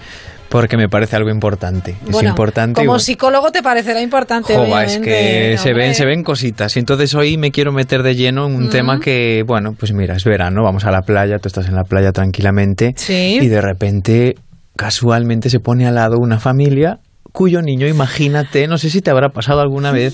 [0.53, 1.95] porque me parece algo importante.
[2.07, 2.79] es importante.
[2.79, 4.53] como psicólogo te parecerá importante.
[4.53, 6.75] Jova, es que se ven, se ven cositas.
[6.75, 10.15] Y entonces hoy me quiero meter de lleno en un tema que, bueno, pues mira,
[10.15, 13.39] es verano, vamos a la playa, tú estás en la playa tranquilamente Sí.
[13.41, 14.35] y de repente,
[14.75, 16.99] casualmente, se pone al lado una familia
[17.31, 20.13] cuyo niño, imagínate, no sé si te habrá pasado alguna vez,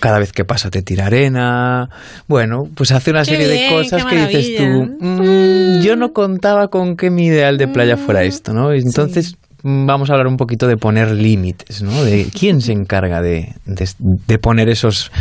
[0.00, 1.90] cada vez que pasa te tira arena,
[2.26, 6.14] bueno, pues hace una Qué serie bien, de cosas que dices tú, "Mm, yo no
[6.14, 8.72] contaba con que mi ideal de playa fuera esto, ¿no?
[8.72, 9.34] Entonces...
[9.34, 12.02] mm, Vamos a hablar un poquito de poner límites, ¿no?
[12.02, 15.12] De quién se encarga de, de- de poner esos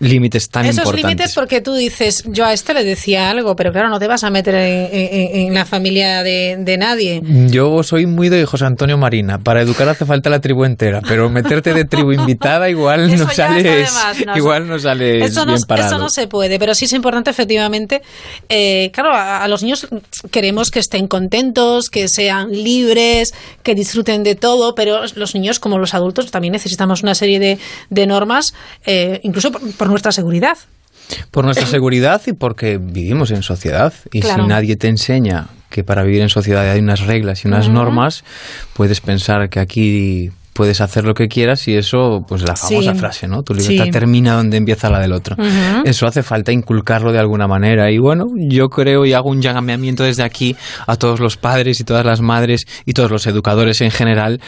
[0.00, 1.04] límites tan Esos importantes.
[1.10, 4.22] límites porque tú dices, yo a este le decía algo, pero claro, no te vas
[4.24, 7.22] a meter en, en- en la familia de, de nadie.
[7.48, 9.38] Yo soy muy de José Antonio Marina.
[9.38, 13.30] Para educar hace falta la tribu entera, pero meterte de tribu invitada igual Eso no
[13.32, 13.90] sales,
[14.26, 14.92] no, igual no Eso
[15.46, 15.88] no, bien parado.
[15.88, 18.02] eso no se puede, pero sí es importante efectivamente.
[18.50, 19.88] eh, claro, a, a los niños
[20.30, 23.32] queremos que estén contentos, que sean libres,
[23.62, 27.58] que disfruten de todo, pero los niños, como los adultos, también necesitamos una serie de,
[27.90, 30.56] de normas, eh, incluso por, por nuestra seguridad.
[31.30, 33.92] Por nuestra seguridad y porque vivimos en sociedad.
[34.12, 34.42] Y Claro.
[34.44, 38.24] si nadie te enseña que para vivir en sociedad hay unas reglas y unas normas,
[38.72, 42.98] puedes pensar que aquí puedes hacer lo que quieras y eso, pues la famosa Sí.
[42.98, 43.42] frase, ¿no?
[43.42, 43.90] Tu libertad Sí.
[43.90, 45.36] termina donde empieza la del otro.
[45.84, 47.90] Eso hace falta inculcarlo de alguna manera.
[47.90, 51.84] Y bueno, yo creo y hago un llamamiento desde aquí a todos los padres y
[51.84, 54.40] todas las madres y todos los educadores en general.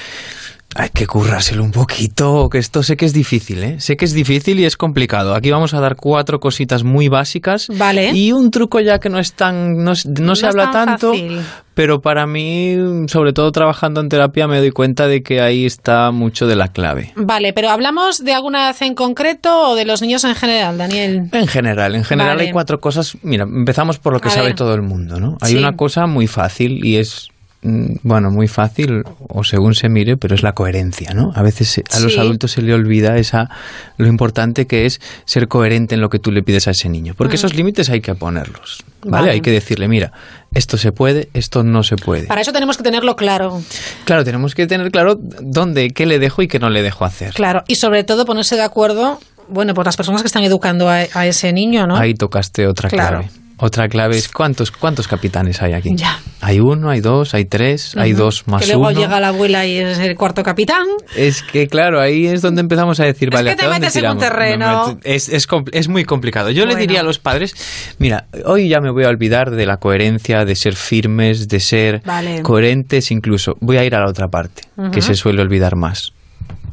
[0.75, 3.81] Hay que currárselo un poquito, que esto sé que es difícil, ¿eh?
[3.81, 5.35] Sé que es difícil y es complicado.
[5.35, 7.69] Aquí vamos a dar cuatro cositas muy básicas.
[7.75, 8.11] Vale.
[8.13, 11.41] Y un truco ya que no es tan, no, no se habla tan tanto, fácil.
[11.73, 12.77] pero para mí,
[13.07, 16.69] sobre todo trabajando en terapia, me doy cuenta de que ahí está mucho de la
[16.69, 17.13] clave.
[17.17, 21.31] Vale, pero ¿hablamos de alguna edad en concreto o de los niños en general, Daniel?
[21.33, 22.49] En general, en general Vale.
[22.49, 23.17] hay cuatro cosas.
[23.23, 24.57] Mira, empezamos por lo que A sabe ver.
[24.57, 25.39] todo el mundo, ¿no?
[25.41, 25.59] Hay Sí.
[25.59, 27.29] una cosa muy fácil y es
[27.63, 31.33] bueno, muy fácil o según se mire, pero es la coherencia, ¿no?
[31.35, 32.19] A veces a los Sí.
[32.21, 33.51] adultos se le olvida esa
[33.97, 37.15] lo importante que es ser coherente en lo que tú le pides a ese niño,
[37.17, 37.41] porque Mm.
[37.41, 39.11] esos límites hay que ponerlos, ¿vale?
[39.11, 39.31] Vale.
[39.33, 40.13] Hay que decirle, mira,
[40.55, 42.27] esto se puede, esto no se puede.
[42.29, 43.61] Para eso tenemos que tenerlo claro.
[44.05, 47.35] Claro, tenemos que tener claro dónde, qué le dejo y qué no le dejo hacer.
[47.35, 51.07] Claro, y sobre todo ponerse de acuerdo, bueno, por las personas que están educando a,
[51.13, 51.97] a ese niño, ¿no?
[51.97, 53.19] Ahí tocaste otra Claro.
[53.21, 53.31] clave.
[53.61, 55.91] Otra clave es cuántos cuántos capitanes hay aquí.
[55.97, 56.21] Ya.
[56.41, 59.01] Hay uno, hay dos, hay tres, hay dos más Que luego uno.
[59.01, 60.87] llega la abuela y es el cuarto capitán.
[61.17, 63.87] Es que claro, ahí es donde empezamos a decir, Es vale, que te ¿hacia dónde
[63.87, 64.99] metes en un terreno.
[65.03, 66.51] Es, es, es muy complicado.
[66.51, 67.55] Yo le diría a los padres,
[67.99, 72.01] mira, hoy ya me voy a olvidar de la coherencia, de ser firmes, de ser
[72.05, 72.43] Vale.
[72.43, 76.13] coherentes, incluso voy a ir a la otra parte, que se suele olvidar más.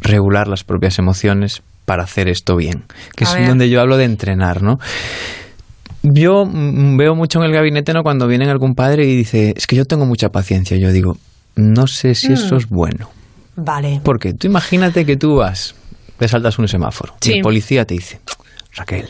[0.02, 2.84] Regular las propias emociones para hacer esto bien,
[3.16, 3.48] que A es ver.
[3.48, 4.78] donde yo hablo de entrenar, ¿no?
[6.14, 8.04] Yo mm, veo mucho en el gabinete ¿no?
[8.04, 10.78] cuando viene algún padre y dice, es que yo tengo mucha paciencia.
[10.78, 11.18] Yo digo,
[11.56, 12.58] no sé si eso Mm.
[12.60, 13.10] es bueno.
[13.56, 14.02] Vale.
[14.04, 15.76] Porque tú imagínate que tú vas,
[16.20, 17.34] te saltas un semáforo y Sí.
[17.34, 18.20] el policía te dice,
[18.76, 19.08] Raquel,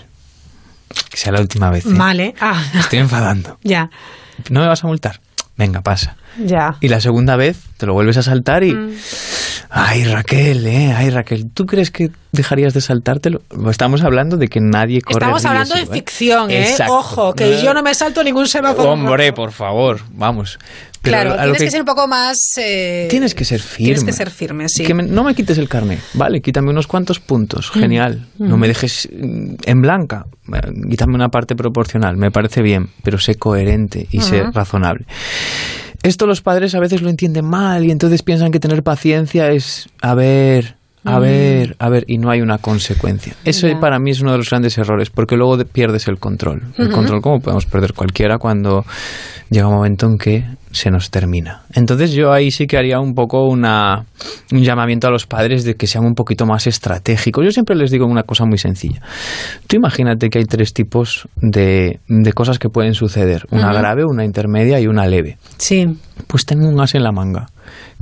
[1.09, 1.85] que sea la última vez.
[1.85, 1.89] ¿eh?
[1.93, 2.33] Vale.
[2.39, 3.57] Ah, Me Estoy enfadando.
[3.63, 3.89] ya,
[4.49, 5.19] ¿No me vas a multar?
[5.57, 6.15] Venga, pasa.
[6.43, 6.75] Ya.
[6.81, 8.73] Y la segunda vez te lo vuelves a saltar y...
[8.73, 8.91] Mm.
[9.77, 13.41] Ay, Raquel, eh, ay, Raquel, ¿tú crees que dejarías de saltártelo?
[13.69, 15.87] Estamos hablando de que nadie corre Estamos hablando de ¿eh?
[15.91, 16.69] ficción, ¿eh?
[16.69, 16.93] Exacto.
[16.97, 18.91] Ojo, que yo no me salto ningún semáforo.
[18.91, 20.59] Hombre, por favor, vamos.
[21.01, 21.65] Pero Claro, tienes que...
[21.65, 22.37] que- ser un poco más...
[22.57, 23.85] eh, Tienes que ser firme.
[23.85, 24.83] Tienes que ser firme, sí.
[24.85, 27.79] Que me- no me quites el carnet, vale, quítame unos cuantos puntos, Mm.
[27.79, 28.27] genial.
[28.39, 28.59] No Mm.
[28.59, 34.07] me dejes en blanca, eh, quítame una parte proporcional, me parece bien, pero sé coherente
[34.09, 35.05] y sé razonable.
[36.03, 39.89] Esto los padres a veces lo entienden mal y entonces piensan que tener paciencia es,
[40.01, 40.74] a ver,
[41.05, 43.33] a ver, a ver, y no hay una consecuencia.
[43.45, 46.63] Eso para mí es uno de los grandes errores, porque luego de- pierdes el control.
[46.77, 48.83] El control como podemos perder cualquiera cuando
[49.49, 51.63] llega un momento en que se nos termina.
[51.73, 54.05] Entonces yo ahí sí que haría un poco una,
[54.51, 57.45] un llamamiento a los padres de que sean un poquito más estratégicos.
[57.45, 59.01] Yo siempre les digo una cosa muy sencilla.
[59.67, 63.45] Tú imagínate que hay tres tipos de, de cosas que pueden suceder.
[63.51, 65.37] Una grave, una intermedia y una leve.
[65.57, 65.85] Sí.
[66.27, 67.47] Pues tengo un as en la manga.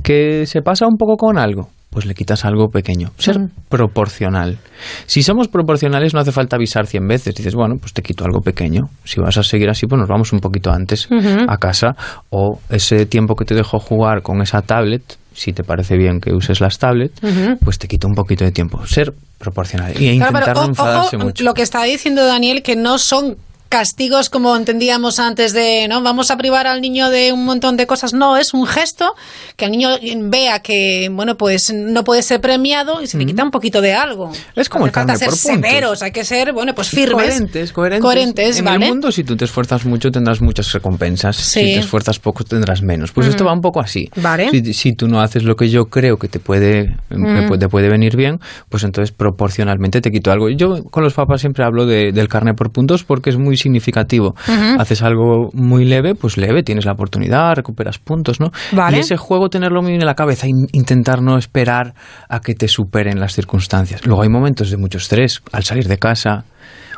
[0.02, 3.12] Que se pasa un poco con algo, pues le quitas algo pequeño.
[3.16, 3.38] Ser
[3.70, 4.58] proporcional.
[5.06, 7.34] Si somos proporcionales no hace falta avisar 100 veces.
[7.34, 8.88] Dices, bueno, pues te quito algo pequeño.
[9.04, 11.08] Si vas a seguir así, pues nos vamos un poquito antes
[11.48, 11.94] a casa.
[12.30, 16.32] O ese tiempo que te dejo jugar con esa tablet, si te parece bien que
[16.34, 17.20] uses las tablets,
[17.64, 18.84] pues te quito un poquito de tiempo.
[18.86, 19.92] Ser proporcional.
[19.92, 21.44] Y Claro, intentar pero no o- enfadarse ojo, mucho.
[21.44, 23.36] lo que está diciendo Daniel, que no son
[23.78, 26.00] castigos como entendíamos antes de, ¿no?
[26.00, 28.14] Vamos a privar al niño de un montón de cosas.
[28.14, 29.14] No, es un gesto
[29.56, 29.88] que el niño
[30.30, 33.92] vea que, bueno, pues no puede ser premiado y se le quita un poquito de
[33.92, 34.30] algo.
[34.54, 35.68] Es como No el falta ser por puntos.
[35.70, 37.14] severos, hay que ser, bueno, pues firmes.
[37.26, 38.02] Coherentes, coherentes.
[38.02, 38.84] Coherentes, en ¿vale?
[38.86, 41.34] el mundo, si tú te esfuerzas mucho, tendrás muchas recompensas.
[41.34, 41.58] Sí.
[41.60, 43.10] Si te esfuerzas poco, tendrás menos.
[43.10, 43.30] Pues Mm.
[43.30, 44.08] esto va un poco así.
[44.14, 44.50] Vale.
[44.50, 47.58] Si, si tú no haces lo que yo creo que te puede, Mm.
[47.58, 50.48] te puede venir bien, pues entonces proporcionalmente te quito algo.
[50.48, 54.34] Yo con los papás siempre hablo de- del carne por puntos porque es muy significativo.
[54.78, 58.50] Haces algo muy leve, pues leve, tienes la oportunidad, recuperas puntos, ¿no?
[58.72, 58.96] Vale.
[58.98, 61.94] Y ese juego tenerlo muy en la cabeza, in- intentar no esperar
[62.28, 64.06] a que te superen las circunstancias.
[64.06, 66.44] Luego hay momentos de mucho estrés al salir de casa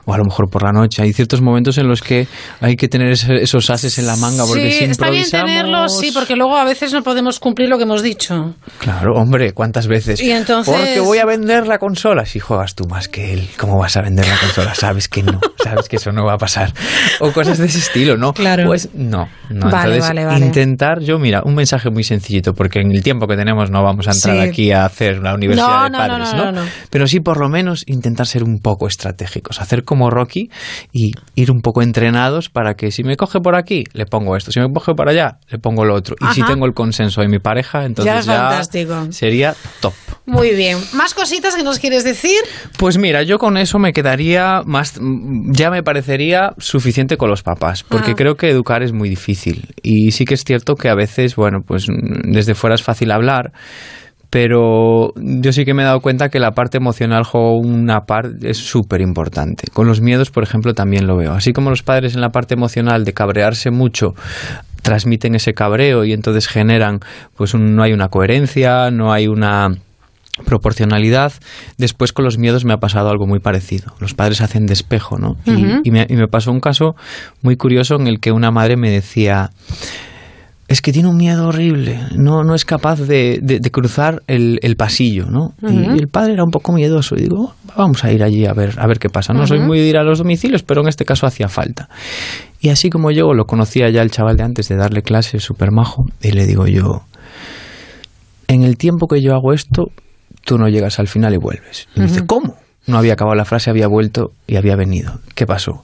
[0.07, 1.03] o a lo mejor por la noche.
[1.03, 2.27] Hay ciertos momentos en los que
[2.61, 6.11] hay que tener esos ases en la manga porque sí, si está bien tenerlos, sí,
[6.15, 8.55] porque luego a veces no podemos cumplir lo que hemos dicho.
[8.79, 10.21] Claro, hombre, ¿cuántas veces?
[10.23, 12.25] Y entonces- Porque voy a vender la consola.
[12.25, 14.75] Si juegas tú más que él, ¿cómo vas a vender la consola?
[14.75, 16.73] Sabes que no, sabes que eso no va a pasar.
[17.21, 18.33] O cosas de ese estilo, ¿no?
[18.33, 18.65] Claro.
[18.67, 19.71] Pues no, no.
[19.71, 20.47] Vale, Entonces, vale, vale.
[20.47, 24.07] intentar, yo mira, un mensaje muy sencillito, porque en el tiempo que tenemos no vamos
[24.09, 24.49] a entrar Sí.
[24.49, 26.63] aquí a hacer la universidad No, de padres, no, no, no.
[26.91, 30.51] Pero sí, por lo menos, intentar ser un poco estratégicos, hacer como Rocky
[30.93, 34.53] y ir un poco entrenados para que si me coge por aquí, le pongo esto,
[34.53, 36.17] si me coge por allá, le pongo lo otro.
[36.21, 39.07] Y si tengo el consenso de mi pareja, entonces Ya es ya fantástico.
[39.13, 39.95] sería top.
[40.27, 40.79] Muy bien.
[40.95, 42.39] ¿Más cositas que nos quieres decir?
[42.79, 44.99] Pues mira, yo con eso me quedaría más,
[45.53, 48.15] ya me parecería suficiente con los papás, porque Ah.
[48.17, 49.69] creo que educar es muy difícil.
[49.83, 51.87] Y sí que es cierto que a veces, bueno, pues
[52.25, 53.53] desde fuera es fácil hablar,
[54.37, 58.51] pero yo sí que me he dado cuenta que la parte emocional juega una parte
[58.51, 59.65] es súper importante.
[59.73, 61.33] Con los miedos, por ejemplo, también lo veo.
[61.33, 64.13] Así como los padres en la parte emocional de cabrearse mucho
[64.83, 67.01] transmiten ese cabreo y entonces generan,
[67.35, 69.69] pues un- no hay una coherencia, no hay una
[70.45, 71.33] proporcionalidad.
[71.79, 73.95] Después con los miedos me ha pasado algo muy parecido.
[74.01, 75.37] Los padres hacen despejo, ¿no?
[75.47, 75.81] Y- Ujú.
[75.83, 76.95] y, me, y me pasó un caso
[77.41, 79.49] muy curioso en el que una madre me decía,
[80.69, 84.59] es que tiene un miedo horrible, no, no es capaz de, de- de cruzar el,
[84.63, 85.55] el pasillo, ¿no?
[85.63, 85.95] Y- Ujú.
[85.97, 88.75] y, el padre era un poco miedoso y digo, vamos a ir allí a ver,
[88.79, 89.33] a ver qué pasa.
[89.33, 89.69] No soy Ujú.
[89.69, 91.89] muy de ir a los domicilios, pero en este caso hacía falta.
[92.61, 95.71] Y así como yo lo conocía ya el chaval de antes de darle clase, súper
[95.71, 97.03] majo, y le digo yo,
[98.49, 99.91] en el tiempo que yo hago esto,
[100.45, 101.87] tú no llegas al final y vuelves.
[101.95, 102.27] Y me dice.
[102.27, 102.57] ¿cómo?
[102.87, 105.19] No había acabado la frase, había vuelto y había venido.
[105.35, 105.83] ¿Qué pasó?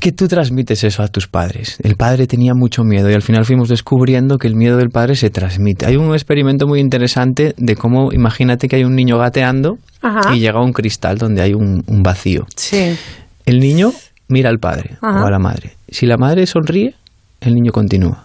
[0.00, 1.76] Que tú transmites eso a tus padres.
[1.82, 5.14] El padre tenía mucho miedo y al final fuimos descubriendo que el miedo del padre
[5.14, 5.84] se transmite.
[5.86, 10.34] Hay un experimento muy interesante de cómo, imagínate que hay un niño gateando Ajá.
[10.34, 12.46] y llega a un cristal donde hay un, un vacío.
[12.56, 12.96] Sí.
[13.44, 13.92] El niño
[14.28, 15.22] mira al padre Ajá.
[15.22, 15.72] o a la madre.
[15.88, 16.94] Si la madre sonríe,
[17.42, 18.24] el niño continúa.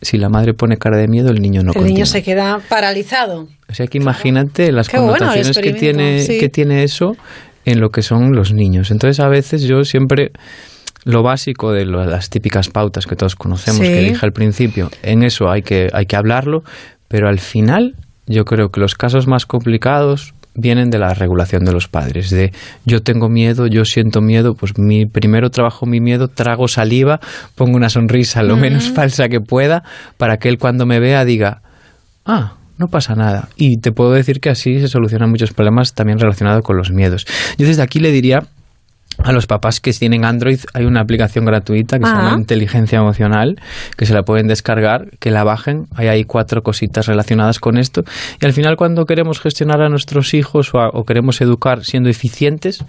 [0.00, 1.94] Si la madre pone cara de miedo, el niño no el continúa.
[1.94, 3.46] niño se queda paralizado.
[3.68, 6.38] O sea que imagínate las Qué bueno el connotaciones que experimento, tiene, sí.
[6.40, 7.12] que tiene eso
[7.64, 8.90] en lo que son los niños.
[8.90, 10.32] Entonces a veces yo siempre
[11.04, 13.92] lo básico de las típicas pautas que todos conocemos Sí.
[13.92, 16.62] que dije al principio, en eso hay que, hay que hablarlo,
[17.08, 17.94] pero al final
[18.26, 22.52] yo creo que los casos más complicados vienen de la regulación de los padres, de
[22.84, 27.20] yo tengo miedo, yo siento miedo, pues mi primero trabajo mi miedo, trago saliva,
[27.54, 29.82] pongo una sonrisa lo menos falsa que pueda
[30.18, 31.62] para que él cuando me vea diga,
[32.26, 33.48] ah, no pasa nada.
[33.56, 37.26] Y te puedo decir que así se solucionan muchos problemas también relacionados con los miedos.
[37.56, 38.42] Yo desde aquí le diría
[39.18, 43.60] a los papás que tienen Android hay una aplicación gratuita que se llama Inteligencia Emocional,
[43.96, 45.86] que se la pueden descargar, que la bajen.
[45.94, 48.04] Ahí hay cuatro cositas relacionadas con esto.
[48.40, 52.08] Y al final cuando queremos gestionar a nuestros hijos o, a- o queremos educar siendo
[52.08, 52.84] eficientes,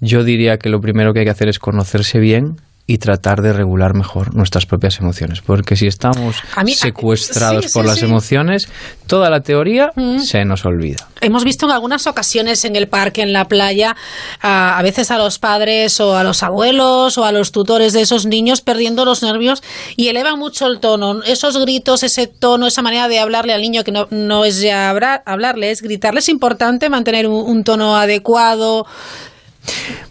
[0.00, 2.56] yo diría que lo primero que hay que hacer es conocerse bien
[2.90, 5.42] y tratar de regular mejor nuestras propias emociones.
[5.42, 8.04] Porque si estamos mí- secuestrados sí, por sí, las sí.
[8.06, 8.68] emociones,
[9.06, 10.20] toda la teoría Mm.
[10.20, 11.06] se nos olvida.
[11.20, 13.94] Hemos visto en algunas ocasiones en el parque, en la playa,
[14.40, 18.00] a, a veces a los padres o a los abuelos o a los tutores de
[18.00, 19.62] esos niños perdiendo los nervios
[19.96, 21.22] y elevan mucho el tono.
[21.24, 24.88] Esos gritos, ese tono, esa manera de hablarle al niño que no, no es ya
[24.88, 26.20] hablar, hablarle, es gritarle.
[26.20, 28.86] Es importante mantener un, un tono adecuado.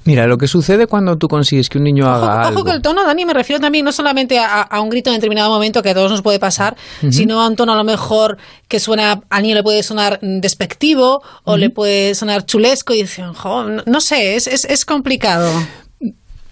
[0.06, 2.64] Mira, lo que sucede cuando tú consigues que un niño haga Ojo algo...
[2.64, 5.50] que el tono, Dani, me refiero también no solamente a, a un grito en determinado
[5.50, 6.76] momento que a todos nos puede pasar,
[7.10, 8.38] sino a un tono a lo mejor
[8.68, 13.34] que suena, al niño le puede sonar despectivo o le puede sonar chulesco y dicen,
[13.34, 15.50] "Jo, no, no sé, es, es, es complicado.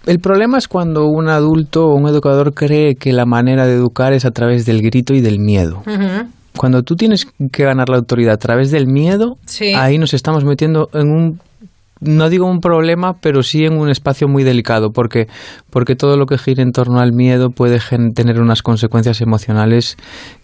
[0.06, 4.12] El problema es cuando un adulto o un educador cree que la manera de educar
[4.12, 5.82] es a través del grito y del miedo.
[6.56, 9.74] Cuando tú tienes que ganar la autoridad a través del miedo, Sí.
[9.74, 11.40] ahí nos estamos metiendo en un
[12.00, 15.28] no digo un problema, pero sí en un espacio muy delicado, porque,
[15.70, 17.80] porque todo lo que gire en torno al miedo puede
[18.14, 19.96] tener unas consecuencias emocionales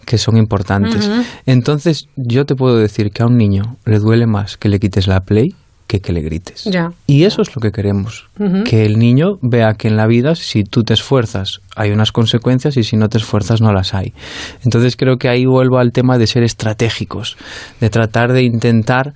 [0.05, 1.09] que son importantes.
[1.45, 5.07] Entonces, yo te puedo decir que a un niño le duele más que le quites
[5.07, 5.55] la play
[5.87, 6.63] que que le grites.
[6.63, 6.91] Ya.
[7.05, 8.27] Y eso es lo que queremos,
[8.65, 12.77] que el niño vea que en la vida si tú te esfuerzas hay unas consecuencias
[12.77, 14.13] y si no te esfuerzas no las hay.
[14.63, 17.37] Entonces creo que ahí vuelvo al tema de ser estratégicos,
[17.79, 19.13] de tratar de intentar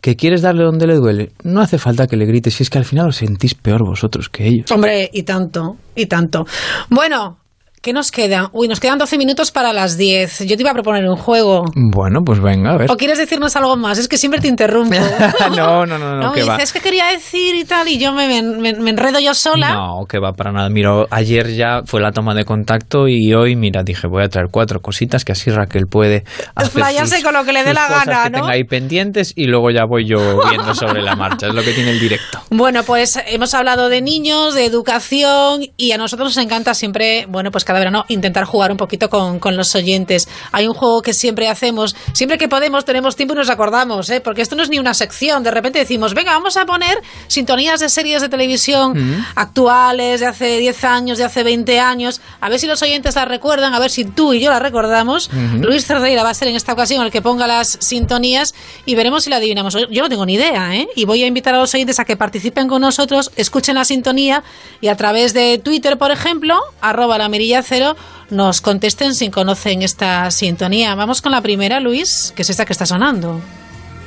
[0.00, 1.32] que quieres darle donde le duele.
[1.42, 4.28] No hace falta que le grites, si es que al final os sentís peor vosotros
[4.28, 4.70] que ellos.
[4.70, 6.46] Hombre, y tanto, y tanto.
[6.88, 7.39] Bueno,
[7.82, 8.50] ¿qué nos queda?
[8.52, 10.40] Uy, nos quedan 12 minutos para las 10.
[10.40, 11.64] Yo te iba a proponer un juego.
[11.74, 12.90] Bueno, pues venga, a ver.
[12.90, 13.98] ¿O quieres decirnos algo más?
[13.98, 14.94] Es que siempre te interrumpo.
[15.56, 16.54] no, no, no, no, No, que va.
[16.56, 19.72] dices que quería decir y tal, y yo me, me- me enredo yo sola.
[19.74, 20.68] No, que va para nada.
[20.68, 24.48] Mira, ayer ya fue la toma de contacto y hoy, mira, dije, voy a traer
[24.50, 26.24] cuatro cositas que así Raquel puede
[26.62, 28.38] sus- con lo que le dé la gana, que ¿no?
[28.40, 30.18] tenga ahí pendientes y luego ya voy yo
[30.50, 31.46] viendo sobre la marcha.
[31.48, 32.40] Es lo que tiene el directo.
[32.50, 37.50] Bueno, pues hemos hablado de niños, de educación y a nosotros nos encanta siempre, bueno,
[37.50, 40.28] pues cada verano intentar jugar un poquito con, con los oyentes.
[40.50, 44.20] Hay un juego que siempre hacemos, siempre que podemos, tenemos tiempo y nos acordamos, ¿eh?
[44.20, 45.44] porque esto no es ni una sección.
[45.44, 50.58] De repente decimos, venga, vamos a poner sintonías de series de televisión actuales, de hace
[50.58, 53.90] 10 años, de hace 20 años, a ver si los oyentes las recuerdan, a ver
[53.90, 55.30] si tú y yo las recordamos.
[55.60, 58.52] Luis Cerdeira va a ser en esta ocasión el que ponga las sintonías
[58.84, 59.76] y veremos si la adivinamos.
[59.92, 60.88] Yo no tengo ni idea, ¿eh?
[60.96, 64.42] Y voy a invitar a los oyentes a que participen con nosotros, escuchen la sintonía
[64.80, 67.96] y a través de Twitter, por ejemplo, arroba la mirilla cero,
[68.30, 70.94] nos contesten si conocen esta sintonía.
[70.94, 73.40] Vamos con la primera, Luis, que es esta que está sonando.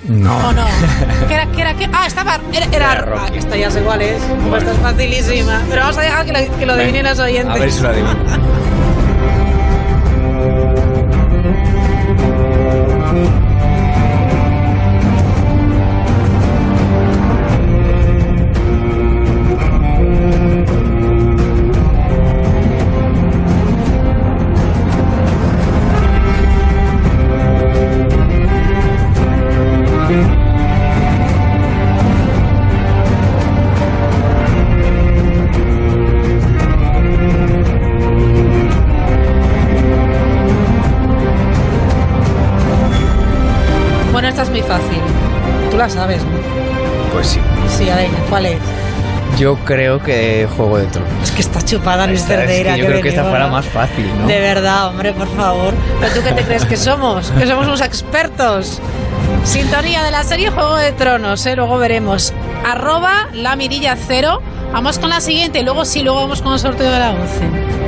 [0.07, 0.49] No.
[0.49, 0.65] ¿O no?
[1.27, 1.45] ¿Qué era?
[1.51, 1.73] ¿Qué era?
[1.75, 1.89] ¿Qué?
[1.93, 2.39] Ah, estaba.
[2.51, 2.65] Era.
[2.71, 4.21] era ah, que esta ya sé cuál es.
[4.21, 5.61] Esta es facilísima.
[5.69, 7.55] Pero vamos a dejar que lo, que lo adivinen los oyentes.
[7.55, 8.62] A ver si lo.
[45.83, 46.29] La sabes, ¿no?
[47.13, 47.39] Pues sí.
[47.77, 48.57] Sí, a ver, ¿cuál es?
[49.37, 51.11] Yo creo que Juego de Tronos.
[51.23, 54.07] Es que está chupada Luis Esta- es que yo creo que esta fuera más fácil,
[54.21, 54.27] ¿no?
[54.27, 55.73] De verdad, hombre, por favor.
[55.99, 57.31] ¿Pero tú qué te crees que somos?
[57.31, 58.79] Que somos unos expertos.
[59.43, 61.55] Sintonía de la serie Juego de Tronos, ¿eh?
[61.55, 62.31] luego veremos.
[62.65, 64.41] Arroba la mirilla cero.
[64.71, 67.82] Vamos con la siguiente y luego sí, luego vamos con el sorteo de la 11.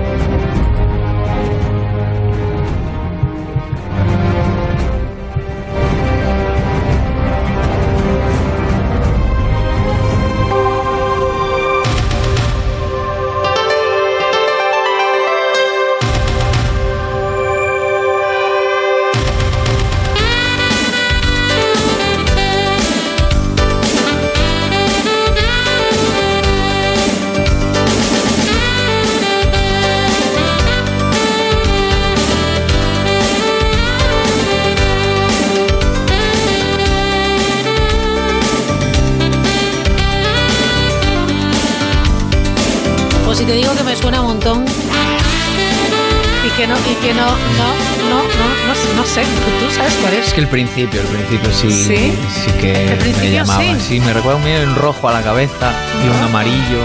[50.36, 52.18] Que el principio, el principio sí, ¿Sí?
[52.44, 53.64] sí que El principio me llamaba.
[53.80, 54.00] sí.
[54.02, 55.72] me recuerda un en rojo a la cabeza
[56.04, 56.82] y un amarillo,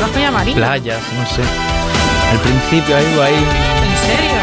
[0.00, 0.56] Rojo y amarillo.
[0.56, 1.42] playas, no sé.
[2.32, 3.34] Al principio ahí, ahí.
[3.34, 4.34] ¿En serio?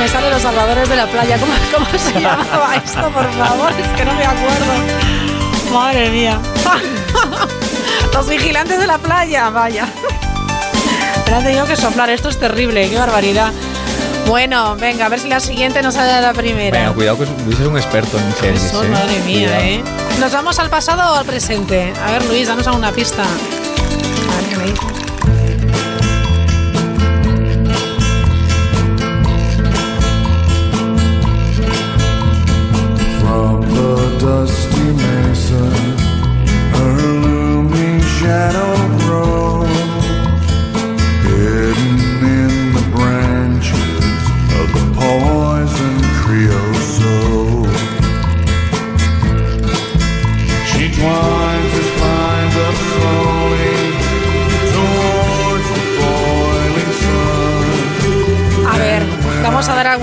[0.00, 1.38] Me salen los salvadores de la playa.
[1.38, 3.70] ¿Cómo, cómo se llamaba esto, por favor?
[3.72, 5.74] Es que no me acuerdo.
[5.74, 6.38] Madre mía.
[8.12, 9.86] Los vigilantes de la playa, vaya.
[11.30, 12.10] Pero han tenido que soplar.
[12.10, 12.90] Esto es terrible.
[12.90, 13.52] Qué barbaridad.
[14.26, 16.76] Bueno, venga, a ver si la siguiente nos sale la primera.
[16.76, 18.64] Venga, cuidado que Luis es un experto en series.
[18.64, 18.88] Eso, ¿eh?
[18.88, 19.64] madre mía, Cuidado.
[19.64, 19.82] ¿eh?
[20.18, 21.92] ¿Nos vamos al pasado o al presente?
[22.04, 23.22] A ver, Luis, danos alguna pista.
[23.22, 24.89] A ver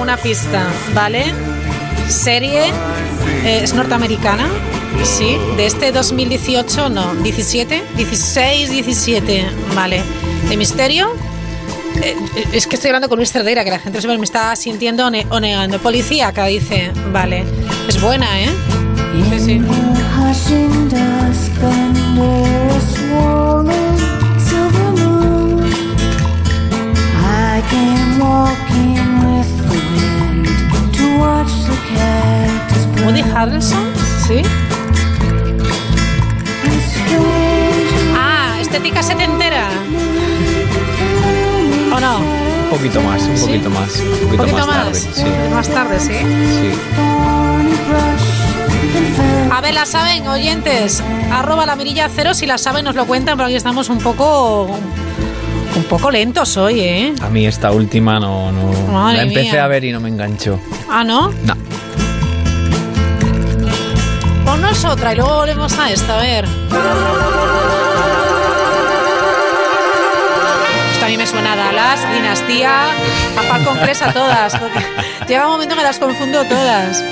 [0.07, 1.23] vamos a dar alguna pista, ¿vale?
[2.09, 2.67] Serie
[3.43, 4.47] eh, es norteamericana,
[5.03, 9.45] sí, de este 2018, no, 17, 16, 17,
[9.75, 10.01] vale.
[10.49, 11.09] De misterio,
[12.01, 12.15] eh,
[12.53, 15.09] es que estoy hablando con Luis Cerdeira, que la gente siempre me está sintiendo o,
[15.09, 15.79] ne- o negando.
[15.79, 17.43] Policía, acá dice, vale,
[17.87, 18.49] es buena, ¿eh?
[19.29, 19.61] Sí, sí.
[27.19, 28.96] I
[33.07, 33.85] Woody Harrelson,
[34.27, 34.41] sí.
[38.17, 39.69] Ah, estética setentera.
[41.95, 42.17] ¿O no?
[42.19, 43.45] Un poquito más, un ¿Sí?
[43.45, 43.99] poquito más.
[43.99, 44.75] Un poquito, más, más.
[44.75, 44.99] tarde.
[44.99, 45.23] Sí.
[45.53, 46.07] Más tarde, sí.
[46.07, 46.71] sí.
[49.53, 51.01] A ver, la saben, oyentes.
[51.31, 54.65] Arroba la mirilla cero, si la saben nos lo cuentan, pero aquí estamos un poco...
[54.65, 57.13] Un poco lentos hoy, ¿eh?
[57.21, 58.51] A mí esta última no.
[58.51, 59.63] no Madre la empecé mía.
[59.63, 60.59] a ver y no me enganchó.
[60.89, 61.31] Ah, ¿no?
[61.45, 61.53] No.
[64.59, 66.43] Ponnos otra y luego volvemos a esta, a ver.
[70.91, 72.85] Esto a mí me suena a Dallas, Dinastía,
[73.37, 74.57] a Falcon Crest, a todas.
[74.57, 74.83] Porque
[75.27, 77.03] llega un momento que las confundo todas.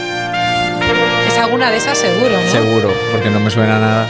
[1.28, 2.50] Es alguna de esas seguro, ¿no?
[2.50, 4.08] Seguro, porque no me suena nada.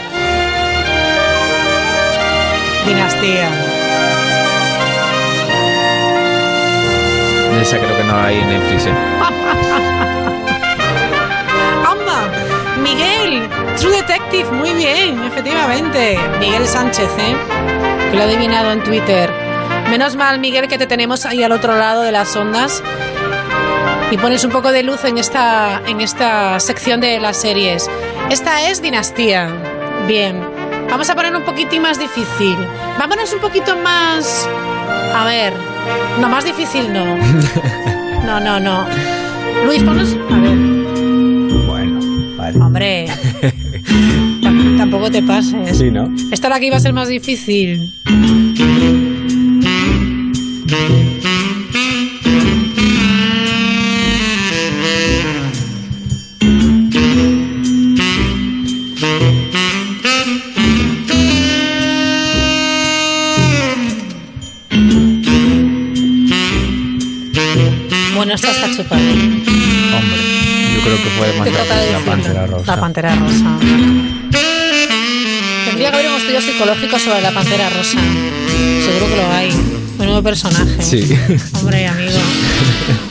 [2.88, 3.50] Dinastía.
[7.62, 8.86] Esa creo que no hay en Netflix.
[8.86, 8.94] ¿eh?
[12.86, 16.20] Miguel, True Detective, muy bien, efectivamente.
[16.40, 17.36] Miguel Sánchez, ¿eh?
[18.12, 19.28] Que lo ha adivinado en Twitter.
[19.90, 22.84] Menos mal, Miguel, que te tenemos ahí al otro lado de las ondas.
[24.12, 27.90] Y pones un poco de luz en esta, en esta sección de las series.
[28.30, 29.50] Esta es Dinastía.
[30.08, 30.48] Bien.
[30.88, 32.56] Vamos a poner un poquitín más difícil.
[33.00, 34.48] Vámonos un poquito más.
[35.16, 35.54] A ver.
[36.20, 37.04] No, más difícil no.
[38.26, 38.88] No, no, no.
[39.66, 40.16] Luis, ponnos.
[40.32, 40.85] A ver.
[42.76, 43.06] Hombre.
[44.42, 45.78] Tam- Tampoco te pases.
[45.78, 46.14] Sí, ¿no?
[46.30, 47.90] Esta era la que iba a ser más difícil.
[72.16, 72.76] Pantera rosa.
[72.76, 73.58] La pantera rosa.
[75.66, 77.98] Tendría que haber un estudio psicológico sobre la pantera rosa.
[78.86, 79.52] Seguro que lo hay.
[79.98, 80.82] Menudo personaje.
[80.82, 81.18] Sí.
[81.60, 82.18] Hombre, amigo.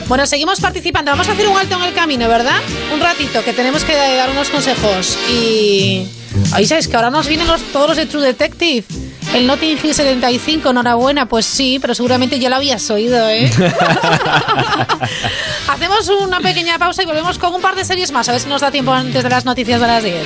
[0.07, 1.11] Bueno, seguimos participando.
[1.11, 2.57] Vamos a hacer un alto en el camino, ¿verdad?
[2.93, 5.17] Un ratito, que tenemos que dar unos consejos.
[5.29, 6.07] Y.
[6.51, 8.83] Ahí sabes que ahora nos vienen los, todos los de True Detective.
[9.33, 11.25] El Notting Hill 75, enhorabuena.
[11.25, 13.51] Pues sí, pero seguramente ya lo habías oído, ¿eh?
[15.67, 18.29] Hacemos una pequeña pausa y volvemos con un par de series más.
[18.29, 20.25] A ver si nos da tiempo antes de las noticias de las 10.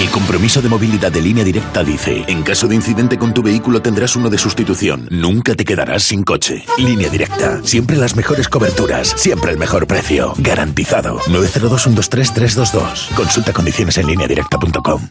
[0.00, 3.82] El compromiso de movilidad de línea directa dice, en caso de incidente con tu vehículo
[3.82, 5.06] tendrás uno de sustitución.
[5.10, 6.64] Nunca te quedarás sin coche.
[6.78, 7.62] Línea directa.
[7.62, 9.08] Siempre las mejores coberturas.
[9.08, 10.32] Siempre el mejor precio.
[10.38, 11.20] Garantizado.
[11.28, 13.10] 902 123 322.
[13.14, 15.02] Consulta condiciones en lineadirecta.com.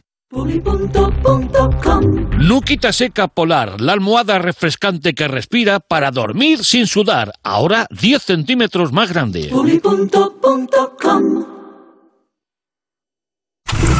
[2.39, 7.31] Nuquita Seca Polar, la almohada refrescante que respira para dormir sin sudar.
[7.43, 9.51] Ahora 10 centímetros más grande.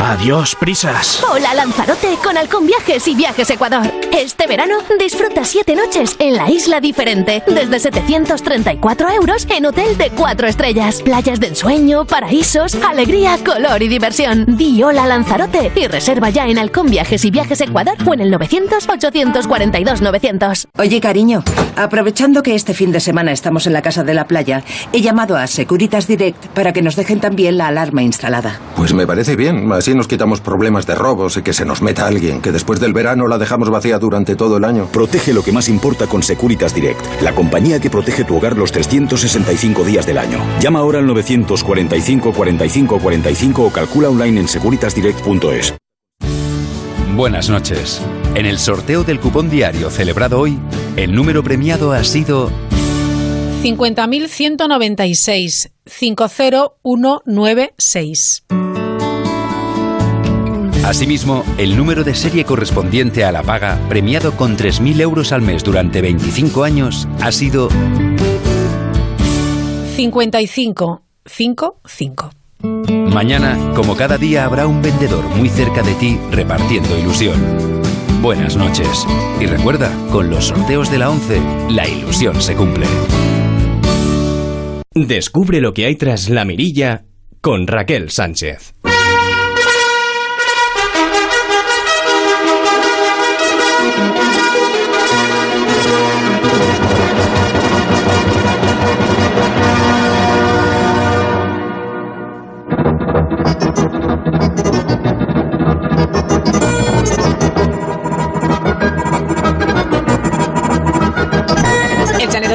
[0.00, 1.24] Adiós, prisas.
[1.32, 3.90] Hola Lanzarote con Halcón Viajes y Viajes Ecuador.
[4.12, 10.10] Este verano disfruta siete noches en la isla diferente desde 734 euros en hotel de
[10.10, 14.44] cuatro estrellas, playas de ensueño, paraísos, alegría, color y diversión.
[14.56, 18.30] Di hola Lanzarote y reserva ya en Halcón Viajes y Viajes Ecuador o en el
[18.30, 20.68] 900 842 900.
[20.78, 21.42] Oye, cariño,
[21.74, 25.36] aprovechando que este fin de semana estamos en la casa de la playa, he llamado
[25.36, 28.60] a Securitas Direct para que nos dejen también la alarma instalada.
[28.76, 29.66] Pues me parece bien.
[29.86, 32.92] Así nos quitamos problemas de robos y que se nos meta alguien, que después del
[32.92, 34.86] verano la dejamos vacía durante todo el año.
[34.86, 38.72] Protege lo que más importa con Securitas Direct, la compañía que protege tu hogar los
[38.72, 40.44] 365 días del año.
[40.58, 45.74] Llama ahora al 945 45 45 o calcula online en securitasdirect.es.
[47.14, 48.02] Buenas noches.
[48.34, 50.58] En el sorteo del cupón diario celebrado hoy,
[50.96, 52.50] el número premiado ha sido
[53.62, 58.42] 50.196 50196.
[60.86, 65.64] Asimismo, el número de serie correspondiente a la paga, premiado con 3.000 euros al mes
[65.64, 67.68] durante 25 años, ha sido
[69.96, 72.30] 55 55.
[73.12, 77.34] Mañana, como cada día, habrá un vendedor muy cerca de ti repartiendo ilusión.
[78.22, 79.04] Buenas noches.
[79.40, 82.86] Y recuerda, con los sorteos de la 11, la ilusión se cumple.
[84.94, 87.06] Descubre lo que hay tras la mirilla
[87.40, 88.72] con Raquel Sánchez.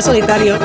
[0.01, 0.57] Solitario.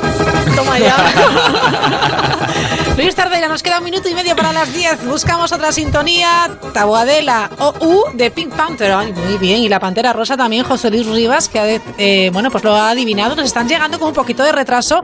[0.55, 0.97] Toma ya.
[2.97, 5.07] Luis Tardera, nos queda un minuto y medio para las 10.
[5.07, 6.51] Buscamos otra sintonía.
[6.72, 8.93] Tabuadela o U de Pink Panther.
[8.93, 9.61] Ay, muy bien.
[9.61, 11.66] Y la pantera rosa también, José Luis Rivas, que ha
[11.99, 13.37] eh, bueno, pues lo ha adivinado.
[13.37, 15.03] Nos están llegando con un poquito de retraso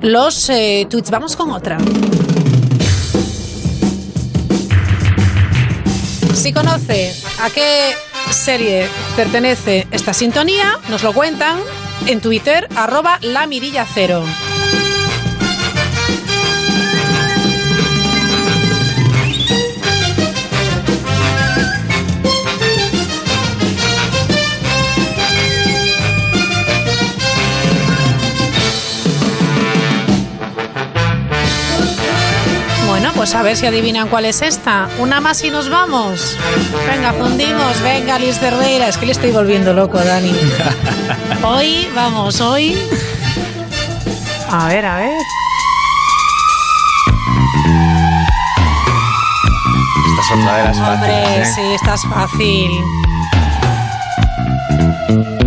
[0.00, 1.10] los eh, tweets.
[1.10, 1.76] Vamos con otra.
[6.34, 7.94] Si conoce a qué
[8.30, 11.58] serie pertenece esta sintonía, nos lo cuentan
[12.06, 14.24] en Twitter, arroba la mirilla cero.
[33.16, 34.88] Pues a ver si adivinan cuál es esta.
[34.98, 36.36] Una más y nos vamos.
[36.86, 37.80] Venga, fundimos.
[37.82, 38.88] Venga, Liz Cerdeira.
[38.88, 40.32] Es que le estoy volviendo loco, Dani.
[41.42, 42.76] Hoy, vamos, hoy.
[44.50, 45.18] A ver, a ver.
[50.08, 51.52] Esta es otra de las Hombre, fáciles, ¿eh?
[51.54, 52.70] sí, esta es fácil.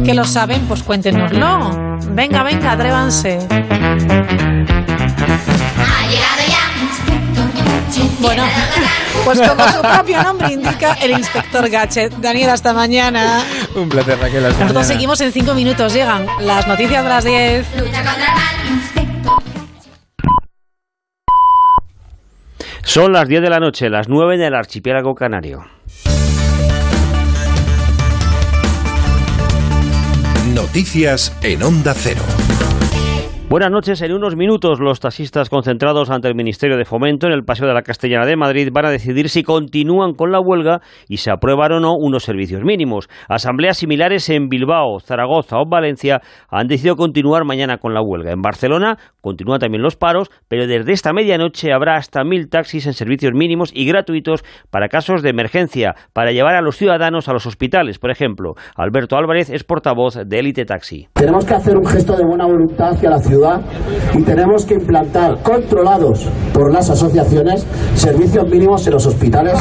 [0.05, 0.61] ¿Que lo saben?
[0.67, 1.97] Pues cuéntenoslo.
[2.11, 3.39] Venga, venga, atrévanse.
[8.21, 8.43] Bueno,
[9.23, 12.13] pues como su propio nombre indica, el inspector Gadget.
[12.17, 13.43] Daniel, hasta mañana.
[13.75, 14.45] Un placer, Raquel.
[14.45, 14.83] hasta Nosotros mañana.
[14.83, 15.93] seguimos en cinco minutos.
[15.93, 17.65] Llegan las noticias de las 10.
[22.83, 25.65] Son las 10 de la noche, las 9 en el archipiélago canario.
[30.53, 32.21] Noticias en Onda Cero.
[33.49, 33.99] Buenas noches.
[34.03, 37.73] En unos minutos, los taxistas concentrados ante el Ministerio de Fomento en el Paseo de
[37.73, 41.71] la Castellana de Madrid van a decidir si continúan con la huelga y se aprueban
[41.71, 43.09] o no unos servicios mínimos.
[43.27, 46.21] Asambleas similares en Bilbao, Zaragoza o Valencia
[46.51, 48.31] han decidido continuar mañana con la huelga.
[48.31, 52.93] En Barcelona continúan también los paros, pero desde esta medianoche habrá hasta mil taxis en
[52.93, 57.47] servicios mínimos y gratuitos para casos de emergencia, para llevar a los ciudadanos a los
[57.47, 58.53] hospitales, por ejemplo.
[58.75, 61.07] Alberto Álvarez es portavoz de Elite Taxi.
[61.13, 63.38] Tenemos que hacer un gesto de buena voluntad hacia la ciudad
[64.13, 67.65] y tenemos que implantar, controlados por las asociaciones,
[67.95, 69.57] servicios mínimos en los hospitales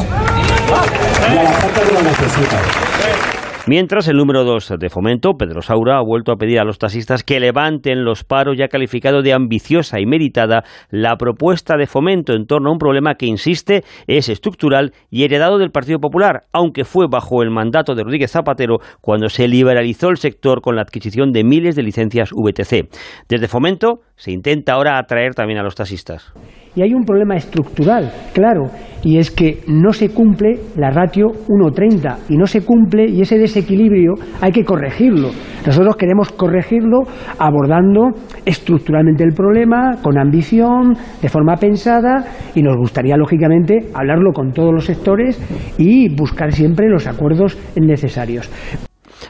[1.32, 3.37] y a la gente que lo necesita.
[3.68, 7.22] Mientras, el número 2 de Fomento, Pedro Saura, ha vuelto a pedir a los taxistas
[7.22, 12.32] que levanten los paros y ha calificado de ambiciosa y meritada la propuesta de Fomento
[12.32, 16.86] en torno a un problema que, insiste, es estructural y heredado del Partido Popular, aunque
[16.86, 21.32] fue bajo el mandato de Rodríguez Zapatero cuando se liberalizó el sector con la adquisición
[21.32, 22.88] de miles de licencias VTC.
[23.28, 26.32] Desde Fomento se intenta ahora atraer también a los taxistas.
[26.78, 28.66] Y hay un problema estructural, claro,
[29.02, 33.36] y es que no se cumple la ratio 1.30 y no se cumple y ese
[33.36, 35.30] desequilibrio hay que corregirlo.
[35.66, 37.00] Nosotros queremos corregirlo
[37.36, 38.10] abordando
[38.46, 42.24] estructuralmente el problema, con ambición, de forma pensada
[42.54, 45.36] y nos gustaría, lógicamente, hablarlo con todos los sectores
[45.78, 48.48] y buscar siempre los acuerdos necesarios.